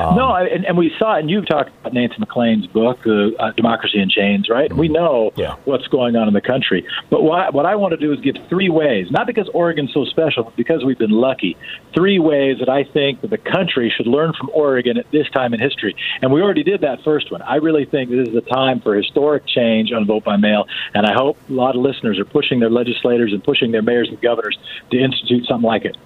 Um, 0.00 0.16
no, 0.16 0.28
I, 0.28 0.44
and, 0.44 0.64
and 0.64 0.76
we 0.76 0.92
saw 0.98 1.16
it, 1.16 1.20
and 1.20 1.30
you've 1.30 1.46
talked 1.48 1.70
about 1.80 1.92
Nancy 1.92 2.16
MacLean's 2.18 2.66
book, 2.66 3.06
uh, 3.06 3.30
uh, 3.38 3.52
Democracy 3.52 4.00
in 4.00 4.08
Chains, 4.08 4.48
right? 4.48 4.72
We 4.72 4.88
know 4.88 5.32
yeah. 5.36 5.56
what's 5.64 5.86
going 5.88 6.16
on 6.16 6.28
in 6.28 6.34
the 6.34 6.40
country. 6.40 6.86
But 7.10 7.22
what, 7.22 7.52
what 7.52 7.66
I 7.66 7.76
want 7.76 7.92
to 7.92 7.96
do 7.96 8.12
is 8.12 8.20
give 8.20 8.36
three 8.48 8.68
ways, 8.68 9.10
not 9.10 9.26
because 9.26 9.48
Oregon's 9.52 9.92
so 9.92 10.04
special, 10.04 10.44
but 10.44 10.56
because 10.56 10.84
we've 10.84 10.98
been 10.98 11.10
lucky, 11.10 11.56
three 11.94 12.18
ways 12.18 12.58
that 12.60 12.68
I 12.68 12.84
think 12.84 13.20
that 13.22 13.30
the 13.30 13.38
country 13.38 13.92
should 13.94 14.06
learn 14.06 14.32
from 14.32 14.50
Oregon 14.54 14.96
at 14.96 15.10
this 15.10 15.28
time 15.30 15.52
in 15.54 15.60
history. 15.60 15.96
And 16.22 16.32
we 16.32 16.40
already 16.40 16.62
did 16.62 16.82
that 16.82 17.02
first 17.02 17.30
one. 17.30 17.42
I 17.42 17.56
really 17.56 17.84
think 17.84 18.10
this 18.10 18.28
is 18.28 18.34
the 18.34 18.40
time 18.40 18.80
for 18.80 18.94
historic 18.94 19.46
change 19.46 19.92
on 19.92 20.06
vote 20.06 20.24
by 20.24 20.36
mail, 20.36 20.66
and 20.94 21.04
I 21.04 21.12
hope 21.12 21.36
a 21.48 21.52
lot 21.52 21.74
of 21.74 21.82
listeners 21.82 22.18
are 22.18 22.24
pushing 22.24 22.60
their 22.60 22.70
legislators 22.70 23.32
and 23.32 23.42
pushing 23.42 23.72
their 23.72 23.82
mayors 23.82 24.08
and 24.08 24.20
governors 24.20 24.58
to 24.90 24.98
institute 24.98 25.46
something 25.46 25.66
like 25.66 25.84
it. 25.84 25.96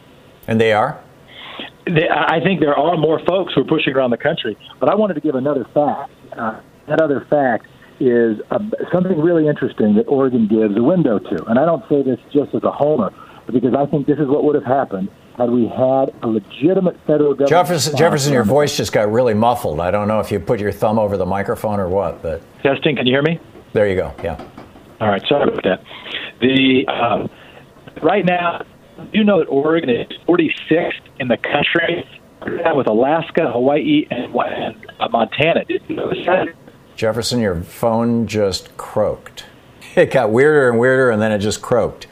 And 0.47 0.61
they 0.61 0.72
are? 0.72 1.04
I 1.87 2.41
think 2.43 2.61
there 2.61 2.75
are 2.75 2.97
more 2.97 3.21
folks 3.27 3.55
who 3.55 3.61
are 3.61 3.65
pushing 3.65 3.95
around 3.95 4.11
the 4.11 4.17
country, 4.17 4.57
but 4.81 4.89
I 4.89 4.95
wanted 4.95 5.15
to 5.15 5.21
give 5.21 5.35
another 5.35 5.65
fact. 5.75 6.11
Uh, 6.33 6.61
that 6.89 7.01
other 7.01 7.27
fact 7.31 7.67
is 8.01 8.39
uh, 8.51 8.59
something 8.93 9.19
really 9.21 9.49
interesting 9.49 9.95
that 9.95 10.07
Oregon 10.09 10.49
gives 10.49 10.77
a 10.77 10.83
window 10.83 11.19
to. 11.19 11.45
And 11.45 11.59
I 11.59 11.65
don't 11.65 11.85
say 11.89 12.03
this 12.03 12.19
just 12.33 12.55
as 12.55 12.63
a 12.65 12.71
homer, 12.71 13.13
but 13.47 13.55
because 13.55 13.75
I 13.75 13.87
think 13.87 14.07
this 14.07 14.19
is 14.19 14.27
what 14.27 14.45
would 14.45 14.55
have 14.55 14.65
happened 14.65 15.09
had 15.37 15.51
we 15.51 15.67
had 15.67 16.15
a 16.23 16.27
legitimate 16.27 16.97
federal 17.07 17.35
government. 17.35 17.49
Jefferson, 17.49 17.97
Jefferson, 17.97 18.33
your 18.33 18.45
voice 18.45 18.77
just 18.77 18.93
got 18.93 19.11
really 19.11 19.35
muffled. 19.35 19.81
I 19.81 19.91
don't 19.91 20.09
know 20.09 20.21
if 20.21 20.31
you 20.31 20.39
put 20.39 20.61
your 20.61 20.73
thumb 20.73 20.99
over 20.99 21.17
the 21.17 21.27
microphone 21.27 21.81
or 21.81 21.89
what, 21.89 22.23
but 22.23 22.43
testing. 22.63 22.97
Can 22.97 23.07
you 23.07 23.15
hear 23.15 23.23
me? 23.23 23.41
There 23.73 23.89
you 23.89 23.97
go. 23.97 24.15
Yeah. 24.23 24.45
All 25.01 25.09
right. 25.09 25.23
Sorry 25.29 25.51
about 25.51 25.65
that. 25.65 25.83
The 26.41 26.87
um, 26.87 27.29
right 28.03 28.25
now, 28.25 28.65
you 29.13 29.25
know 29.25 29.39
that 29.39 29.47
Oregon 29.47 29.91
is 29.91 30.07
46th 30.27 30.93
in 31.19 31.29
the 31.29 31.37
country, 31.37 32.07
with 32.75 32.87
Alaska, 32.87 33.51
Hawaii, 33.51 34.07
and, 34.11 34.35
and 34.35 34.87
uh, 35.01 35.09
Montana. 35.09 35.65
Did 35.65 35.83
you 35.89 35.97
notice 35.97 36.25
that? 36.27 36.49
Jefferson, 36.97 37.41
your 37.41 37.63
phone 37.63 38.27
just 38.27 38.77
croaked. 38.77 39.45
It 39.97 40.11
got 40.11 40.31
weirder 40.31 40.71
and 40.71 40.81
weirder, 40.81 41.13
and 41.13 41.23
then 41.23 41.31
it 41.31 41.39
just 41.39 41.63
croaked. 41.63 42.09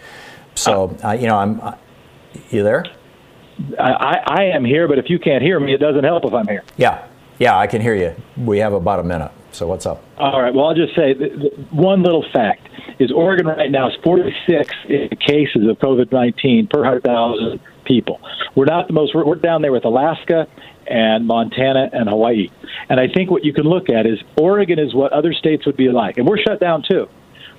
So, 0.54 0.96
uh, 1.02 1.12
you 1.12 1.26
know, 1.26 1.36
I'm. 1.36 1.60
Uh, 1.60 1.74
you 2.50 2.62
there? 2.62 2.86
I, 3.76 4.20
I 4.24 4.42
am 4.54 4.64
here, 4.64 4.86
but 4.86 4.98
if 4.98 5.10
you 5.10 5.18
can't 5.18 5.42
hear 5.42 5.58
me, 5.58 5.74
it 5.74 5.78
doesn't 5.78 6.04
help 6.04 6.24
if 6.24 6.32
I'm 6.32 6.46
here. 6.46 6.62
Yeah, 6.76 7.04
yeah, 7.40 7.58
I 7.58 7.66
can 7.66 7.82
hear 7.82 7.96
you. 7.96 8.14
We 8.36 8.58
have 8.58 8.72
about 8.72 9.00
a 9.00 9.02
minute. 9.02 9.32
So 9.52 9.66
what's 9.66 9.86
up? 9.86 10.02
All 10.18 10.40
right. 10.40 10.54
Well, 10.54 10.66
I'll 10.66 10.74
just 10.74 10.94
say 10.96 11.14
one 11.70 12.02
little 12.02 12.24
fact 12.32 12.68
is 12.98 13.12
Oregon 13.12 13.46
right 13.46 13.70
now 13.70 13.88
is 13.88 13.94
46 14.02 14.74
cases 15.20 15.68
of 15.68 15.78
COVID-19 15.78 16.70
per 16.70 16.80
100,000 16.80 17.60
people. 17.84 18.20
We're 18.54 18.64
not 18.64 18.86
the 18.86 18.92
most. 18.92 19.14
We're 19.14 19.34
down 19.34 19.62
there 19.62 19.72
with 19.72 19.84
Alaska 19.84 20.46
and 20.86 21.26
Montana 21.26 21.90
and 21.92 22.08
Hawaii. 22.08 22.50
And 22.88 22.98
I 22.98 23.08
think 23.08 23.30
what 23.30 23.44
you 23.44 23.52
can 23.52 23.64
look 23.64 23.88
at 23.88 24.06
is 24.06 24.18
Oregon 24.36 24.78
is 24.78 24.94
what 24.94 25.12
other 25.12 25.32
states 25.32 25.66
would 25.66 25.76
be 25.76 25.90
like, 25.90 26.18
and 26.18 26.26
we're 26.26 26.38
shut 26.38 26.60
down 26.60 26.82
too. 26.88 27.08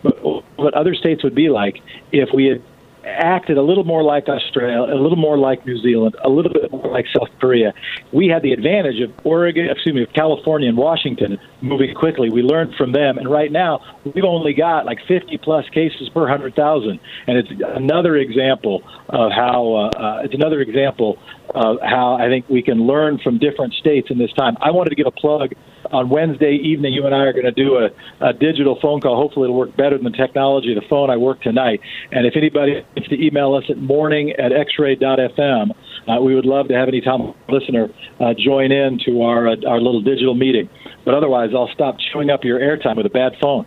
But 0.01 0.21
what 0.57 0.73
other 0.73 0.95
states 0.95 1.23
would 1.23 1.35
be 1.35 1.49
like 1.49 1.81
if 2.11 2.29
we 2.33 2.45
had 2.45 2.61
acted 3.05 3.57
a 3.57 3.61
little 3.61 3.83
more 3.83 4.03
like 4.03 4.27
Australia, 4.29 4.93
a 4.93 4.99
little 4.99 5.17
more 5.17 5.37
like 5.37 5.65
New 5.65 5.77
Zealand, 5.81 6.15
a 6.23 6.29
little 6.29 6.51
bit 6.51 6.62
like 6.93 7.05
South 7.17 7.29
Korea. 7.39 7.73
We 8.11 8.27
had 8.27 8.41
the 8.41 8.53
advantage 8.53 9.01
of 9.01 9.11
Oregon, 9.25 9.67
excuse 9.69 9.95
me, 9.95 10.03
of 10.03 10.13
California 10.13 10.69
and 10.69 10.77
Washington 10.77 11.39
moving 11.61 11.93
quickly. 11.93 12.29
We 12.29 12.41
learned 12.41 12.75
from 12.75 12.91
them, 12.91 13.17
and 13.17 13.29
right 13.29 13.51
now 13.51 13.81
we've 14.05 14.23
only 14.23 14.53
got 14.53 14.85
like 14.85 14.99
50 15.07 15.37
plus 15.39 15.67
cases 15.69 16.09
per 16.09 16.21
100,000, 16.21 16.99
and 17.27 17.37
it's 17.37 17.49
another 17.75 18.15
example 18.15 18.83
of 19.09 19.31
how 19.31 19.73
uh, 19.73 19.99
uh, 19.99 20.21
it's 20.23 20.33
another 20.33 20.61
example 20.61 21.17
of 21.53 21.77
how 21.81 22.15
I 22.15 22.27
think 22.29 22.49
we 22.49 22.61
can 22.61 22.87
learn 22.87 23.19
from 23.19 23.37
different 23.37 23.73
states 23.73 24.09
in 24.09 24.17
this 24.17 24.31
time. 24.33 24.55
I 24.61 24.71
wanted 24.71 24.91
to 24.91 24.95
give 24.95 25.07
a 25.07 25.11
plug 25.11 25.53
on 25.91 26.09
Wednesday 26.09 26.55
evening, 26.55 26.93
you 26.93 27.05
and 27.05 27.13
I 27.13 27.19
are 27.19 27.33
going 27.33 27.45
to 27.45 27.51
do 27.51 27.77
a, 27.77 27.89
a 28.25 28.33
digital 28.33 28.79
phone 28.81 29.01
call. 29.01 29.15
Hopefully, 29.15 29.45
it'll 29.45 29.57
work 29.57 29.75
better 29.75 29.97
than 29.97 30.11
the 30.11 30.17
technology 30.17 30.75
of 30.75 30.81
the 30.81 30.87
phone 30.89 31.09
I 31.09 31.17
work 31.17 31.41
tonight. 31.41 31.81
And 32.11 32.25
if 32.25 32.35
anybody 32.35 32.85
wants 32.95 33.09
to 33.09 33.25
email 33.25 33.53
us 33.55 33.63
at 33.69 33.77
morning 33.77 34.31
at 34.31 34.51
xray.fm, 34.51 35.71
uh, 36.07 36.21
we 36.21 36.35
would 36.35 36.45
love 36.45 36.67
to 36.67 36.73
have 36.73 36.87
any 36.87 37.01
Thom 37.01 37.33
listener 37.49 37.89
uh, 38.19 38.33
join 38.33 38.71
in 38.71 38.99
to 39.05 39.21
our 39.21 39.49
uh, 39.49 39.55
our 39.67 39.79
little 39.79 40.01
digital 40.01 40.35
meeting. 40.35 40.69
But 41.05 41.13
otherwise, 41.13 41.51
I'll 41.55 41.71
stop 41.73 41.97
chewing 42.11 42.29
up 42.29 42.43
your 42.43 42.59
airtime 42.59 42.97
with 42.97 43.05
a 43.05 43.09
bad 43.09 43.33
phone. 43.41 43.65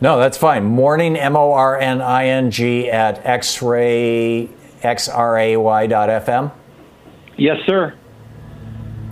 No, 0.00 0.18
that's 0.18 0.36
fine. 0.36 0.64
Morning, 0.64 1.16
M 1.16 1.36
O 1.36 1.52
R 1.52 1.78
N 1.78 2.00
I 2.00 2.26
N 2.26 2.50
G 2.50 2.90
at 2.90 3.22
xray, 3.24 4.48
X-R-A-Y 4.82 5.86
dot 5.86 6.08
FM. 6.08 6.52
Yes, 7.36 7.58
sir. 7.66 7.94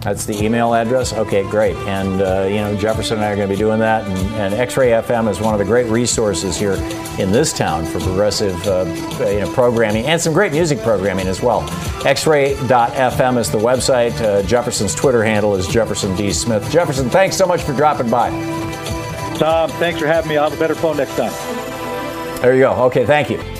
That's 0.01 0.25
the 0.25 0.43
email 0.43 0.75
address. 0.75 1.13
Okay, 1.13 1.43
great. 1.43 1.77
And 1.77 2.23
uh, 2.23 2.47
you 2.49 2.57
know, 2.57 2.75
Jefferson 2.75 3.19
and 3.19 3.25
I 3.25 3.33
are 3.33 3.37
going 3.37 3.49
to 3.49 3.55
be 3.55 3.59
doing 3.59 3.81
that. 3.81 4.07
And, 4.07 4.19
and, 4.37 4.55
X-Ray 4.55 4.89
FM 4.89 5.29
is 5.31 5.41
one 5.41 5.53
of 5.53 5.59
the 5.59 5.65
great 5.65 5.87
resources 5.87 6.57
here 6.57 6.73
in 7.19 7.33
this 7.33 7.53
town 7.53 7.85
for 7.85 8.01
progressive 8.01 8.57
uh, 8.67 8.85
you 9.21 9.41
know, 9.41 9.53
programming 9.53 10.07
and 10.07 10.21
some 10.21 10.33
great 10.33 10.53
music 10.53 10.81
programming 10.81 11.27
as 11.27 11.43
well. 11.43 11.69
X-Ray.fm 12.07 13.39
is 13.39 13.51
the 13.51 13.59
website. 13.59 14.19
Uh, 14.21 14.43
Jefferson's 14.43 14.95
Twitter 14.95 15.23
handle 15.23 15.55
is 15.55 15.67
Jefferson 15.69 16.17
D 16.17 16.33
Smith. 16.33 16.71
Jefferson, 16.71 17.11
thanks 17.11 17.37
so 17.37 17.47
much 17.47 17.63
for 17.63 17.75
dropping 17.75 18.09
by. 18.09 18.31
Thom, 19.37 19.71
thanks 19.71 20.01
for 20.01 20.07
having 20.07 20.31
me. 20.31 20.39
I'll 20.39 20.49
have 20.49 20.59
a 20.59 20.61
better 20.61 20.75
phone 20.75 20.97
next 20.97 21.17
time. 21.17 21.33
There 22.41 22.55
you 22.55 22.61
go. 22.61 22.73
Okay, 22.85 23.05
thank 23.05 23.29
you. 23.29 23.60